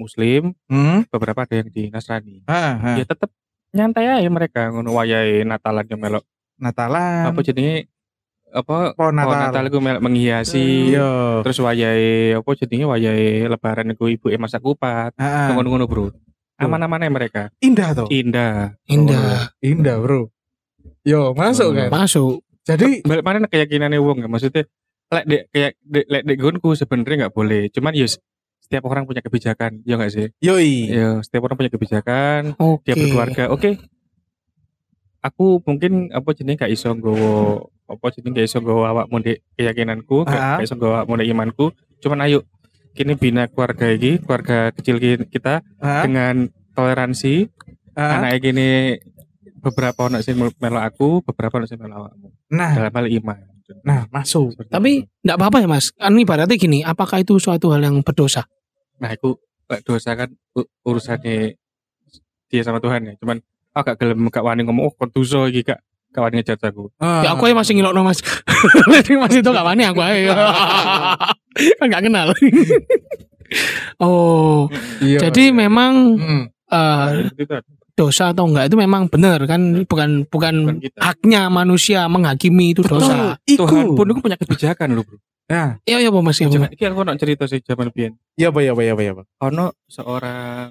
muslim 0.00 0.56
Hmm. 0.66 1.04
beberapa 1.06 1.44
ada 1.44 1.54
yang 1.54 1.68
di 1.68 1.82
nasrani 1.86 2.40
Ha, 2.44 2.60
ha. 2.74 2.90
ya 2.96 3.04
tetep 3.04 3.28
nyantai 3.70 4.08
aja 4.08 4.26
mereka 4.26 4.68
ngono 4.68 4.90
wayahe 4.92 5.44
natalan 5.44 5.84
yang 5.84 6.00
melok 6.00 6.24
Natalan. 6.56 7.28
apa 7.28 7.40
jenenge 7.40 7.86
apa 8.50 8.92
pohon 8.92 9.14
pohon 9.14 9.14
Natal. 9.14 9.40
natal 9.46 9.64
iku 9.64 9.78
melok 9.78 10.02
menghiasi 10.02 10.90
Iya. 10.90 11.40
terus 11.40 11.56
wayahe 11.58 12.34
apa 12.34 12.50
jenenge 12.54 12.84
wayahe 12.84 13.28
lebaran 13.46 13.90
iku 13.90 14.08
ibu 14.08 14.26
masak 14.34 14.58
kupat 14.58 15.14
Ha, 15.14 15.28
ha. 15.28 15.52
ngono-ngono 15.52 15.84
bro 15.84 16.10
aman-aman 16.56 17.00
aja 17.00 17.10
mereka 17.10 17.42
Indah 17.58 17.94
tuh. 17.94 18.08
indah 18.10 18.76
Indah. 18.84 19.48
Indah, 19.60 19.96
Bro. 19.96 20.28
Yo, 21.00 21.32
masuk 21.32 21.72
Hmm. 21.72 21.78
kan. 21.78 22.04
Masuk. 22.04 22.44
Jadi 22.60 23.00
balik 23.00 23.24
mana 23.24 23.48
keyakinannya 23.48 23.96
wong 23.96 24.20
ya 24.20 24.28
maksudnya 24.28 24.68
lek 25.08 25.24
dek 25.24 25.42
kayak 25.48 25.72
dek 25.80 26.06
lek 26.06 26.22
dek 26.22 26.38
gonku 26.38 26.70
sebenarnya 26.72 27.16
nggak 27.18 27.34
boleh 27.34 27.66
cuman 27.66 27.96
yus 27.96 28.20
setiap 28.70 28.86
orang 28.86 29.02
punya 29.02 29.18
kebijakan 29.18 29.82
ya 29.82 29.98
nggak 29.98 30.12
sih 30.14 30.26
yoi. 30.38 30.86
ya 30.88 31.18
setiap 31.20 31.42
orang 31.42 31.58
punya 31.58 31.68
kebijakan 31.68 32.54
Oke. 32.54 32.86
dia 32.86 32.94
berkeluarga 32.94 33.50
oke 33.50 33.82
aku 35.20 35.58
mungkin 35.60 36.08
apa 36.08 36.30
jenis 36.32 36.54
gak 36.54 36.70
iso 36.70 36.88
nggowo 36.88 37.66
apa 37.84 38.06
jenis 38.10 38.30
gak 38.30 38.46
iso 38.46 38.58
nggowo 38.58 38.82
awakmu 38.86 39.18
ndek 39.18 39.42
keyakinanku 39.52 40.22
gak, 40.22 40.32
Ah. 40.32 40.56
gak 40.56 40.64
iso 40.64 40.74
nggowo 40.74 40.94
awakmu 40.96 41.14
ndek 41.18 41.28
imanku 41.28 41.66
cuman 41.98 42.24
ayo 42.24 42.46
kini 42.90 43.14
bina 43.14 43.44
keluarga 43.44 43.90
ini 43.90 44.16
keluarga 44.16 44.70
kecil 44.70 44.96
ki- 44.96 45.28
kita 45.28 45.66
Ha, 45.76 46.06
dengan 46.06 46.46
toleransi 46.72 47.50
ha. 47.94 48.22
anak 48.22 48.38
gini 48.40 48.96
beberapa 49.58 50.06
anak 50.06 50.22
sing 50.22 50.38
melo 50.38 50.78
aku 50.78 51.20
beberapa 51.22 51.58
anak 51.58 51.68
sing 51.68 51.76
melo 51.76 52.06
awakmu 52.06 52.30
Nah, 52.48 52.70
dalam 52.72 52.94
hal 52.94 53.06
iman 53.12 53.38
nah 53.82 54.02
masuk. 54.10 54.50
Seperti 54.50 54.66
Tapi 54.68 54.90
enggak 55.22 55.36
apa-apa 55.38 55.62
ya 55.62 55.68
Mas. 55.70 55.94
Kan 55.94 56.18
ibaratnya 56.18 56.58
gini, 56.58 56.82
apakah 56.82 57.22
itu 57.22 57.38
suatu 57.38 57.70
hal 57.70 57.78
yang 57.78 58.02
berdosa? 58.02 58.42
Nah 59.00 59.10
aku 59.10 59.40
lek 59.66 59.80
dosa 59.82 60.12
kan 60.12 60.28
urusannya 60.82 61.56
dia 62.46 62.62
sama 62.62 62.78
Tuhan 62.78 63.00
ya 63.02 63.14
cuman 63.16 63.40
aku 63.70 63.84
gak 63.86 63.96
gelem 63.96 64.28
gak 64.28 64.42
wani 64.42 64.62
ngomong 64.62 64.84
oh 64.84 64.92
kon 64.92 65.08
dosa 65.08 65.46
iki 65.46 65.62
gak 65.62 65.80
gak 66.10 66.20
wani 66.20 66.38
ngejat 66.38 66.60
aku 66.60 66.90
Ya 67.00 67.32
aku 67.32 67.46
aja 67.46 67.54
masih 67.54 67.72
ngilokno 67.72 68.02
Mas. 68.02 68.18
Jadi 68.92 69.14
Mas 69.14 69.30
itu 69.30 69.46
gak 69.46 69.62
wani 69.62 69.86
aku 69.86 70.00
aja. 70.00 70.34
kan 71.78 71.86
gak 71.86 72.02
kenal. 72.02 72.28
oh, 74.02 74.66
Iya, 75.00 75.18
jadi 75.22 75.50
iya. 75.50 75.56
memang 75.56 75.92
Itu 77.34 77.50
ada. 77.50 77.66
dosa 77.94 78.30
atau 78.30 78.46
enggak 78.46 78.70
itu 78.70 78.76
memang 78.76 79.06
benar 79.06 79.42
kan 79.44 79.84
bukan 79.84 80.24
bukan 80.26 80.54
Bukan 80.66 80.76
kita. 80.80 80.98
haknya 81.02 81.42
manusia 81.46 82.06
menghakimi 82.06 82.72
itu 82.72 82.82
dosa. 82.82 83.36
Iku. 83.44 83.66
Tuhan 83.66 83.86
pun 83.92 84.06
itu 84.08 84.20
punya 84.20 84.36
kebijakan 84.36 84.94
loh 84.94 85.04
bro 85.04 85.18
Nah, 85.50 85.82
Iya 85.82 85.98
iya 85.98 86.08
Pak 86.08 86.22
Mas 86.22 86.38
ya. 86.38 86.46
Pak. 86.46 86.70
Iki 86.70 86.84
aku 86.86 87.02
nak 87.02 87.18
cerita 87.18 87.44
sih 87.44 87.58
zaman 87.58 87.90
biyen 87.90 88.14
iya 88.34 88.48
apa 88.48 88.62
ya 88.62 88.70
apa 88.70 88.82
ya 88.82 88.92
apa 88.94 89.02
ya 89.02 89.10
apa. 89.12 89.24
ono 89.42 89.66
seorang 89.84 90.70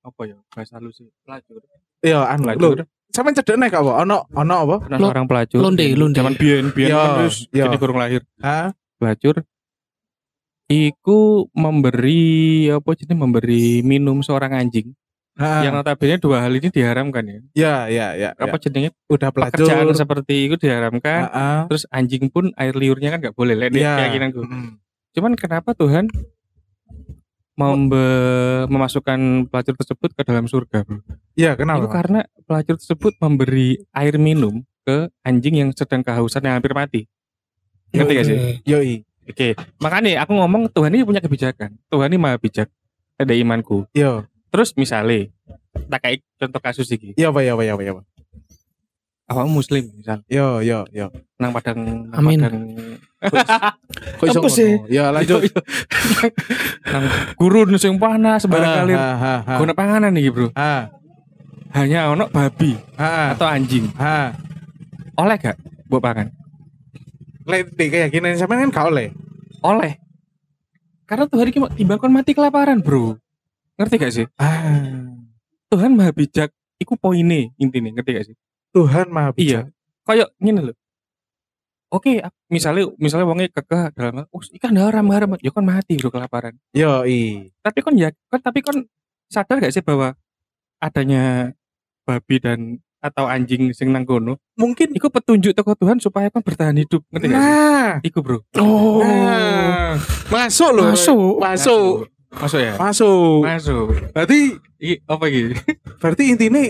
apa 0.00 0.20
ya 0.22 0.36
bahasa 0.48 0.78
halus 0.78 0.94
sih 0.96 1.10
pelacur 1.20 1.58
Iya, 1.98 2.22
anu 2.24 2.46
lho. 2.46 2.54
pelacur 2.54 2.78
Sampeyan 3.10 3.34
cedek 3.36 3.56
nek 3.56 3.70
apa? 3.72 3.90
Ono 4.00 4.16
ono 4.28 4.54
apa? 4.56 4.76
ono 4.88 4.96
seorang 5.00 5.26
pelacur 5.26 5.58
londe, 5.60 5.86
londe. 5.92 6.14
zaman 6.14 6.34
biyen 6.34 6.70
biyen 6.70 6.88
Iya, 6.88 6.98
kan 7.00 7.10
wis 7.22 7.36
iya. 7.50 7.64
jadi 7.66 7.76
kurang 7.76 7.98
lahir 7.98 8.22
Ha? 8.38 8.70
pelacur 8.96 9.42
iku 10.64 11.20
memberi 11.52 12.24
apa 12.70 12.90
jenis 12.92 13.14
memberi 13.14 13.82
minum 13.82 14.18
seorang 14.20 14.54
anjing 14.54 14.94
Ha. 15.34 15.66
yang 15.66 15.74
notabene 15.74 16.14
dua 16.16 16.38
hal 16.40 16.52
ini 16.52 16.68
diharamkan 16.68 17.24
ya 17.24 17.38
Ya, 17.52 17.74
ya, 17.88 18.06
ya. 18.14 18.28
apa 18.34 18.54
ya. 18.54 18.62
jenisnya 18.62 18.94
Udah 19.06 19.28
pelacur. 19.28 19.66
pekerjaan 19.66 19.90
seperti 19.92 20.46
itu 20.46 20.54
diharamkan 20.56 21.20
Ha, 21.24 21.30
ha. 21.30 21.46
terus 21.66 21.90
anjing 21.90 22.26
pun 22.28 22.54
air 22.54 22.70
liurnya 22.72 23.10
kan 23.10 23.18
nggak 23.18 23.34
boleh 23.34 23.54
lihat 23.56 23.72
Iya. 23.72 23.94
keyakinanku 23.98 24.40
Mm. 24.40 24.78
cuman 25.10 25.32
kenapa 25.34 25.70
Tuhan 25.72 26.06
membe- 27.54 28.66
memasukkan 28.66 29.18
pelacur 29.46 29.74
tersebut 29.76 30.10
ke 30.12 30.22
dalam 30.22 30.44
surga 30.44 30.82
bro 30.82 30.98
Iya, 31.32 31.54
itu 31.54 31.60
kenapa? 31.60 31.86
karena 31.88 32.20
pelacur 32.44 32.74
tersebut 32.76 33.14
memberi 33.16 33.78
air 33.90 34.14
minum 34.16 34.62
ke 34.82 35.06
anjing 35.20 35.54
yang 35.56 35.70
sedang 35.70 36.02
kehausan 36.02 36.42
yang 36.42 36.58
hampir 36.58 36.70
mati 36.72 37.06
ngerti 37.90 38.12
gak 38.12 38.26
sih. 38.26 38.38
Yoi. 38.64 38.94
oke 39.24 39.48
makanya 39.78 40.20
aku 40.20 40.32
ngomong 40.32 40.66
Tuhan 40.68 40.92
ini 40.92 41.02
punya 41.02 41.18
kebijakan 41.18 41.78
Tuhan 41.88 42.06
ini 42.06 42.18
maha 42.18 42.36
bijak 42.36 42.66
ada 43.16 43.32
imanku 43.32 43.86
Yo. 43.90 44.26
Terus 44.54 44.70
misalnya 44.74 45.26
tak 45.90 45.98
kayak 46.00 46.22
contoh 46.38 46.60
kasus 46.60 46.86
ini 46.88 47.10
Iya 47.12 47.34
apa 47.34 47.42
ya 47.42 47.58
apa 47.58 47.62
ya 47.62 47.72
apa 47.74 47.82
ya 47.82 47.90
apa. 47.90 48.02
awak 49.26 49.46
muslim 49.48 49.82
misal 49.90 50.22
Yo, 50.26 50.60
yo, 50.60 50.86
yo. 50.88 51.10
nang 51.36 51.50
padang 51.50 51.82
nang 51.82 52.14
Amin. 52.14 52.38
padang 52.38 52.54
Kok 54.20 54.26
iso 54.28 54.38
ngono? 54.38 54.84
Ya 54.86 55.08
lanjut. 55.08 55.48
nang 56.84 57.04
gurun 57.34 57.74
sing 57.74 57.96
panas 57.96 58.44
sembarang 58.44 58.84
kali 58.84 58.94
guna 59.58 59.72
panganan 59.72 60.12
nih 60.12 60.28
bro 60.28 60.52
Ha, 60.52 60.86
hanya 61.74 62.12
ono 62.12 62.28
babi 62.28 62.78
ha, 62.94 63.34
atau 63.34 63.48
anjing 63.48 63.90
ha. 63.96 64.30
oleh 65.16 65.36
gak 65.36 65.58
buat 65.86 65.98
pangan 65.98 66.30
Lek 67.44 67.74
di 67.74 67.90
keyakinan 67.90 68.38
sampean 68.38 68.68
kan 68.68 68.70
gak 68.70 68.86
oleh. 68.88 69.08
oleh 69.60 69.98
karena 71.04 71.26
Tuhan 71.26 71.48
ini 71.48 71.58
mau 71.58 71.68
timbangkan 71.68 72.08
mati 72.08 72.32
kelaparan 72.32 72.78
bro 72.78 73.18
ngerti 73.74 73.94
gak 73.96 74.12
sih 74.12 74.26
Ah. 74.36 75.10
Tuhan 75.68 75.90
maha 75.92 76.10
bijak 76.10 76.50
iku 76.76 76.94
poinnya 76.94 77.50
intinya 77.56 77.90
ngerti 77.90 78.10
gak 78.12 78.26
sih 78.28 78.36
Tuhan 78.70 79.06
maha 79.08 79.30
bijak. 79.30 79.66
iya 79.66 79.74
kayak 80.02 80.28
gini 80.36 80.60
loh 80.62 80.76
oke 81.90 82.22
misalnya 82.48 82.90
misalnya 82.96 83.26
wongnya 83.26 83.48
kekeh 83.50 83.84
dalam 83.92 84.26
oh 84.26 84.42
ikan 84.52 84.74
haram 84.74 85.06
haram 85.08 85.30
ya 85.38 85.50
kan 85.50 85.62
mati 85.62 85.94
bro 85.96 86.10
kelaparan 86.10 86.54
Yo, 86.70 87.02
i. 87.04 87.50
tapi 87.60 87.78
kan 87.80 87.94
ya 87.94 88.10
kan 88.28 88.40
tapi 88.40 88.60
kan 88.60 88.82
sadar 89.26 89.58
gak 89.58 89.70
sih 89.70 89.80
bahwa 89.80 90.14
adanya 90.78 91.54
babi 92.02 92.36
dan 92.36 92.60
atau 92.98 93.24
anjing 93.24 93.68
sing 93.70 93.92
nang 93.92 94.02
kono 94.02 94.40
Mungkin 94.54 94.92
iku 94.92 95.08
petunjuk 95.08 95.52
toko 95.52 95.74
Tuhan 95.74 96.00
supaya 96.00 96.28
kan 96.28 96.40
bertahan 96.40 96.72
hidup 96.74 97.04
ngerti 97.08 97.26
gak 97.26 97.36
sih 97.36 97.44
Nah, 97.44 97.92
iku 98.00 98.18
bro 98.20 98.38
Oh. 98.56 99.04
nah. 99.04 99.92
Masuk 100.26 100.70
loh. 100.72 100.92
Masuk. 100.92 101.36
Masuk. 101.36 102.08
Masuk 102.36 102.58
ya 102.58 102.74
Masuk. 102.74 103.40
masuk 103.42 103.86
Berarti 104.10 104.38
Iki 104.76 104.94
apa 105.04 105.24
gitu 105.28 105.52
berarti 106.02 106.22
intinya 106.28 106.62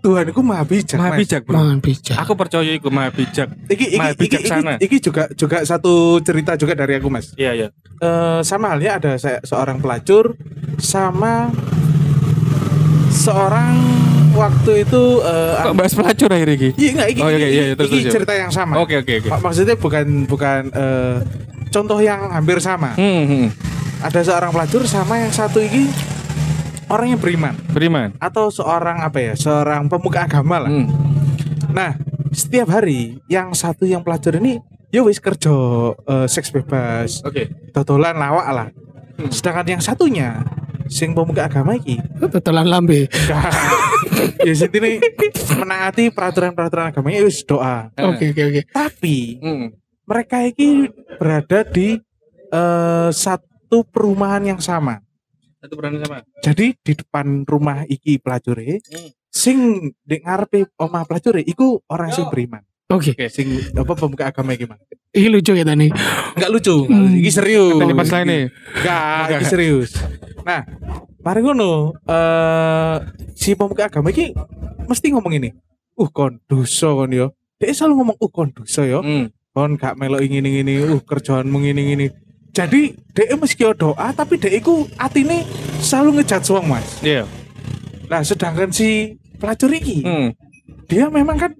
Tuhan 0.00 0.24
itu 0.26 0.40
maha 0.40 0.64
bijak. 0.64 0.96
maha 0.96 1.12
bijak 1.14 1.40
bro 1.42 1.56
Mohon 1.56 1.78
bijak. 1.78 2.16
aku 2.16 2.32
percaya 2.34 2.70
iku 2.70 2.88
maha 2.88 3.08
bijak 3.10 3.48
Iki 3.66 3.86
iki, 3.86 3.96
Maha 3.96 4.10
iki, 4.10 4.16
iki, 4.16 4.24
bijaksana. 4.32 4.72
iki 4.78 4.96
juga 4.98 5.28
juga 5.30 5.60
satu 5.62 5.92
cerita 6.18 6.54
juga 6.54 6.72
dari 6.74 6.96
aku 6.96 7.08
mas. 7.08 7.32
iya 7.34 7.52
iya 7.54 7.68
Eh, 7.96 8.40
sama 8.40 8.72
halnya 8.72 8.96
ada 8.96 9.12
se- 9.14 9.40
seorang 9.42 9.76
pelacur 9.76 10.32
sama 10.76 11.52
seorang 13.10 13.76
waktu 14.32 14.84
itu 14.84 15.02
eh, 15.20 15.52
kok 15.60 15.74
bahas 15.74 15.92
pelacur 15.92 16.28
akhir 16.30 16.48
ini 16.50 16.68
Iya 16.74 16.90
enggak 16.94 17.08
iki, 17.10 17.20
Oh, 17.20 17.28
iya, 17.28 17.36
iki- 17.38 17.50
iya, 17.50 17.62
iya, 17.62 17.74
terus, 17.74 17.90
iki 17.90 17.98
terus, 18.02 18.14
cerita 18.14 18.32
yang 18.34 18.48
sama. 18.48 18.74
oke 18.78 18.94
oke 18.96 19.12
oke 19.18 19.28
Mak- 19.28 19.42
Maksudnya 19.42 19.76
bukan 19.76 20.06
bukan 20.24 20.60
eh, 20.70 21.16
contoh 21.68 21.98
yang 21.98 22.20
hampir 22.30 22.56
sama. 22.58 22.96
hmm, 22.96 23.24
hmm. 23.26 23.46
Ada 24.00 24.20
seorang 24.24 24.50
pelacur 24.50 24.82
sama 24.88 25.20
yang 25.20 25.28
satu 25.28 25.60
ini 25.60 25.92
orang 26.88 27.14
yang 27.14 27.20
beriman 27.20 27.54
beriman 27.70 28.08
atau 28.16 28.48
seorang 28.48 29.04
apa 29.04 29.18
ya, 29.20 29.34
seorang 29.36 29.86
pemuka 29.86 30.24
agama 30.24 30.56
lah. 30.66 30.70
hmm. 30.72 30.88
Nah, 31.70 31.94
setiap 32.32 32.72
hari 32.72 33.20
yang 33.28 33.52
satu 33.52 33.84
yang 33.84 34.00
pelacur 34.02 34.34
ini 34.40 34.58
ya 34.90 35.04
wis 35.04 35.20
kerja 35.20 35.52
eh, 35.94 36.26
seks 36.26 36.50
bebas, 36.50 37.20
oke 37.22 37.70
totolan 37.70 38.16
lawak 38.16 38.48
lah. 38.50 38.68
Hmm. 39.20 39.28
Sedangkan 39.28 39.78
yang 39.78 39.82
satunya 39.84 40.42
sing 40.90 41.14
pemuka 41.14 41.46
agama 41.46 41.76
iki 41.78 42.00
Tetelan 42.18 42.66
lambe. 42.66 43.06
ya 44.46 44.52
sini 44.56 44.98
menaati 45.54 46.10
peraturan-peraturan 46.10 46.90
agamanya 46.90 47.22
ya 47.22 47.26
wis 47.28 47.44
doa. 47.44 47.92
Oke 47.94 48.32
oke 48.32 48.42
oke. 48.48 48.60
Tapi 48.72 49.16
Hmm. 49.38 49.76
mereka 50.08 50.42
ini 50.42 50.88
berada 51.20 51.62
di 51.68 52.00
eh, 52.50 53.08
satu 53.12 53.49
perumahan 53.86 54.42
yang 54.44 54.60
sama. 54.60 54.98
satu 55.60 55.76
berani 55.76 56.00
sama 56.00 56.24
Jadi 56.40 56.72
di 56.72 56.92
depan 56.96 57.44
rumah 57.44 57.84
iki 57.84 58.16
pelacure, 58.16 58.80
Hmm. 58.80 59.12
sing 59.28 59.56
di 60.00 60.16
ngarepe 60.16 60.72
omah 60.80 61.04
pelacure 61.04 61.44
iku 61.44 61.84
orang 61.84 62.08
sing 62.10 62.24
beriman. 62.32 62.64
Oke. 62.88 63.12
oke 63.12 63.28
Sing 63.28 63.46
apa 63.76 63.92
pemuka 63.92 64.32
agama 64.32 64.56
iki 64.56 64.64
mah. 64.64 64.80
Ini 65.12 65.28
lucu 65.28 65.52
ya 65.52 65.62
tadi. 65.62 65.92
Enggak 66.32 66.50
lucu, 66.50 66.88
Hmm. 66.88 67.12
iki 67.12 67.28
serius. 67.28 67.76
Tadi 67.76 67.92
pas 67.92 68.08
lain 68.08 68.26
nih 68.26 68.42
Enggak, 68.48 69.04
iki 69.04 69.34
Enggak. 69.36 69.50
serius. 69.52 69.90
Nah, 70.42 70.60
mari 71.20 71.40
ngono, 71.44 71.92
eh 72.08 72.96
si 73.36 73.52
pemuka 73.52 73.92
agama 73.92 74.08
iki 74.08 74.32
mesti 74.88 75.12
ngomong 75.12 75.36
ini. 75.36 75.52
Uh, 75.94 76.08
kon 76.08 76.40
dosa 76.48 76.88
kon 76.96 77.12
yo. 77.12 77.36
Dia 77.60 77.76
selalu 77.76 77.94
ngomong, 78.00 78.16
uh 78.16 78.30
kon 78.32 78.48
dosa 78.50 78.88
yo. 78.88 79.04
hmm. 79.04 79.28
kon 79.52 79.76
gak 79.76 80.00
melok 80.00 80.24
ingin 80.24 80.48
ini 80.48 80.80
uh 80.80 81.02
kerjaanmu 81.04 81.60
ngini 81.60 81.82
ngini 81.84 82.06
jadi 82.50 82.94
dia 82.94 83.36
meski 83.38 83.62
doa 83.78 84.10
tapi 84.14 84.38
dia 84.38 84.50
iku 84.54 84.86
atine 84.98 85.46
selalu 85.80 86.20
ngejat 86.20 86.42
wong 86.50 86.66
mas 86.66 87.00
iya 87.02 87.24
nah 88.10 88.20
sedangkan 88.26 88.74
si 88.74 89.16
pelacur 89.38 89.70
iki 89.70 90.02
hmm. 90.02 90.28
dia 90.90 91.06
memang 91.08 91.38
kan 91.38 91.52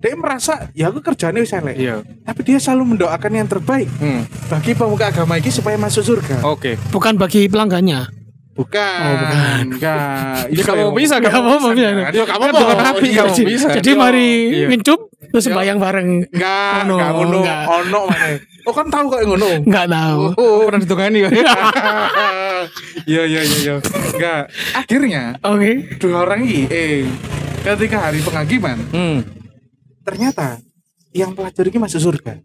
dia 0.00 0.16
merasa 0.16 0.72
ya 0.72 0.88
aku 0.88 1.04
kerjanya 1.04 1.44
wis 1.44 1.52
elek. 1.52 1.76
Iya. 1.76 2.00
Tapi 2.24 2.40
dia 2.40 2.56
selalu 2.56 2.96
mendoakan 2.96 3.32
yang 3.36 3.44
terbaik 3.44 3.84
Hmm. 4.00 4.24
bagi 4.48 4.72
pemuka 4.72 5.12
agama 5.12 5.36
ini 5.36 5.52
supaya 5.52 5.76
masuk 5.76 6.00
surga. 6.16 6.40
Oke. 6.48 6.80
Bukan 6.88 7.20
bagi 7.20 7.44
pelanggannya. 7.52 8.08
Bukan. 8.50 9.00
Oh, 9.00 9.14
bukan. 9.16 9.64
Enggak. 9.70 10.50
Ya, 10.50 10.62
kamu 10.62 10.92
bisa, 10.92 11.14
Gak 11.16 11.32
apa-apa, 11.32 11.68
bisa. 11.70 11.88
Ayo 12.10 12.24
kamu 12.24 12.44
mau 12.46 12.60
bukan 12.66 12.86
api, 12.88 13.06
Iya, 13.06 13.22
kamu 13.22 13.34
bisa. 13.46 13.68
Jadi 13.72 13.90
Yo. 13.90 13.96
mari 13.96 14.30
Iya. 14.52 14.66
ngincup 14.68 15.00
terus 15.22 15.44
sembayang 15.44 15.78
bareng. 15.78 16.08
Enggak, 16.28 16.74
enggak 16.84 17.10
ngono. 17.12 17.38
Ono 17.46 18.00
mana? 18.04 18.26
Oh 18.60 18.74
kan 18.74 18.86
tahu 18.86 19.04
kok 19.08 19.20
ngono. 19.24 19.48
Enggak 19.62 19.86
tahu. 19.88 20.22
Oh, 20.34 20.58
Pernah 20.66 20.80
ditungani 20.80 21.18
ya? 21.20 21.30
Iya 23.02 23.22
iya 23.24 23.40
iya 23.40 23.56
iya. 23.58 23.74
Enggak. 23.80 24.42
Akhirnya 24.74 25.22
Oke. 25.40 25.96
dua 25.96 26.28
orang 26.28 26.44
ini 26.44 26.68
eh 26.68 27.08
ketika 27.62 27.96
hari 28.02 28.20
penghakiman 28.20 28.76
Hmm. 28.90 29.24
ternyata 30.00 30.60
yang 31.10 31.32
pelacur 31.32 31.64
ini 31.64 31.78
masuk 31.78 32.00
surga. 32.02 32.36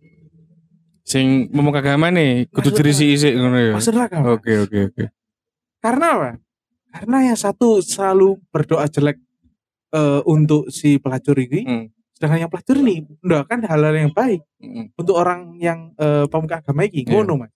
Sing 1.03 1.51
ngomong 1.51 1.76
agama 1.76 2.08
nih, 2.10 2.47
kudu 2.47 2.72
Maksudnya- 2.72 2.78
jerisi 2.80 3.06
isik 3.12 3.34
ngono 3.36 3.58
ya. 3.60 3.74
Masuk 3.76 3.91
neraka. 3.91 4.24
Oke 4.24 4.51
oke 4.58 4.78
oke. 4.89 5.03
Karena 5.86 6.06
apa? 6.18 6.32
Karena 6.90 7.18
yang 7.30 7.38
satu 7.38 7.78
selalu 7.86 8.42
berdoa 8.50 8.90
jelek 8.90 9.22
eh, 9.94 10.22
untuk 10.26 10.74
si 10.74 10.98
pelacur 10.98 11.38
ini, 11.38 11.62
Hmm. 11.62 11.86
sedangkan 12.18 12.40
yang 12.42 12.52
pelacur 12.52 12.76
ini 12.82 13.06
mendoakan 13.22 13.60
hal-hal 13.70 13.94
yang 13.94 14.10
baik 14.10 14.42
Hmm. 14.58 14.90
untuk 14.98 15.14
orang 15.14 15.62
yang 15.62 15.94
eh, 16.02 16.26
pemuka 16.26 16.66
agama 16.66 16.90
ini. 16.90 17.06
Iya. 17.06 17.14
Ngono, 17.22 17.46
Mas. 17.46 17.54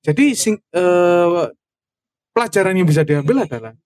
Jadi 0.00 0.32
sing 0.32 0.56
eh, 0.72 1.44
pelajaran 2.32 2.72
yang 2.80 2.88
bisa 2.88 3.04
diambil 3.04 3.44
adalah 3.44 3.76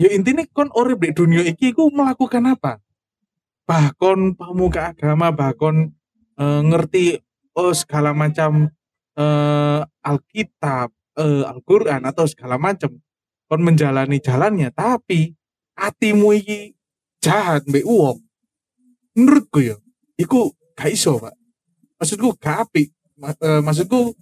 ya 0.00 0.08
intinya 0.16 0.40
kon 0.56 0.72
urip 0.72 1.04
di 1.04 1.12
dunia 1.12 1.44
iki 1.44 1.76
ku 1.76 1.92
melakukan 1.92 2.56
apa? 2.56 2.80
Bahkan 3.68 4.40
pemuka 4.40 4.96
agama 4.96 5.28
bahkan 5.28 5.92
eh, 6.40 6.62
ngerti 6.64 7.20
oh 7.52 7.76
segala 7.76 8.16
macam 8.16 8.72
eh, 9.14 9.80
Alkitab, 10.00 10.88
eh, 11.20 11.44
Al-Qur'an 11.44 12.00
atau 12.08 12.24
segala 12.24 12.56
macam 12.56 12.96
kon 13.50 13.66
menjalani 13.66 14.22
jalannya 14.22 14.70
tapi 14.70 15.34
hatimu 15.74 16.30
iki 16.38 16.78
jahat 17.18 17.66
mbek 17.66 17.82
wong. 17.82 18.22
Menurutku 19.18 19.58
ya, 19.58 19.74
iku 20.14 20.54
gak 20.78 20.94
iso, 20.94 21.18
Pak. 21.18 21.34
Maksudku 21.98 22.38
gak 22.38 22.70
apik. 22.70 22.94
Eh, 23.20 23.60
maksudku 23.60 24.14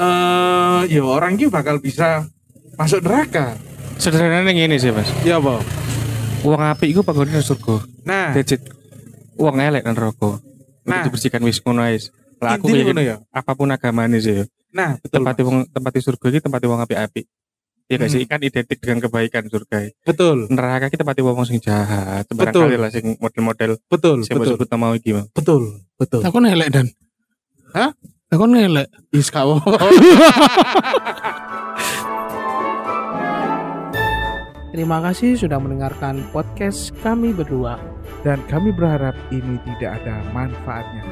eh 0.00 0.80
ya 0.88 1.02
orang 1.04 1.36
ini 1.36 1.52
bakal 1.52 1.76
bisa 1.76 2.24
masuk 2.80 3.04
neraka. 3.04 3.60
Sederhananya 4.00 4.56
ngene 4.56 4.80
sih, 4.80 4.88
Mas. 4.96 5.12
Ya 5.28 5.36
apa? 5.36 5.60
Uang 6.40 6.62
apik 6.64 6.88
iku 6.88 7.04
pagone 7.04 7.36
nang 7.36 7.44
surga. 7.44 7.84
Nah, 8.08 8.32
Decit. 8.32 8.64
Uang 9.36 9.60
elek 9.60 9.84
nang 9.84 9.92
neraka. 9.92 10.40
Nah. 10.88 11.04
Dibersihkan 11.04 11.44
wis 11.44 11.60
ngono. 11.60 11.84
Lah 12.40 12.56
aku 12.56 12.72
ngono 12.72 13.04
ya. 13.04 13.20
apa 13.28 13.52
pun 13.52 13.68
agamanya 13.68 14.16
sih 14.16 14.40
ya. 14.40 14.44
Nah, 14.72 14.96
betul. 14.96 15.20
Tempat 15.20 15.36
wong 15.44 15.58
tempat 15.68 15.92
di 15.92 16.00
surga 16.00 16.26
iki 16.32 16.40
tempat 16.40 16.64
wong 16.64 16.80
apik-apik. 16.80 17.28
Ya 17.90 17.98
gak 17.98 18.06
sih 18.06 18.22
Hmm. 18.22 18.30
kan 18.30 18.38
identik 18.38 18.78
dengan 18.78 19.02
kebaikan 19.02 19.50
surga. 19.50 19.90
Betul. 20.06 20.46
Neraka 20.46 20.86
kita 20.86 21.02
tempat 21.02 21.18
wong 21.18 21.42
sing 21.42 21.58
jahat. 21.58 22.22
Betul. 22.30 22.70
lah 22.78 22.86
sing 22.86 23.18
model-model 23.18 23.82
Betul, 23.90 24.22
sing 24.22 24.38
betul. 24.38 24.54
sebut 24.54 24.70
nama 24.70 24.94
iki, 24.94 25.10
Mas. 25.10 25.26
Betul, 25.34 25.82
betul. 25.98 26.22
Aku 26.22 26.38
nelek 26.38 26.70
dan. 26.70 26.86
Hah? 27.74 27.90
Aku 28.30 28.46
nelek. 28.46 28.86
Is 29.10 29.26
kawo. 29.26 29.58
Terima 34.70 35.02
kasih 35.02 35.34
sudah 35.34 35.58
mendengarkan 35.58 36.22
podcast 36.30 36.94
kami 37.02 37.34
berdua. 37.34 37.74
Dan 38.22 38.38
kami 38.46 38.70
berharap 38.70 39.18
ini 39.34 39.58
tidak 39.66 39.98
ada 39.98 40.22
manfaatnya. 40.30 41.02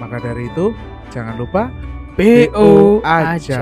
Maka 0.00 0.24
dari 0.24 0.48
itu, 0.48 0.72
jangan 1.12 1.36
lupa 1.36 1.68
BO 2.16 3.04
aja. 3.04 3.36
aja. 3.36 3.60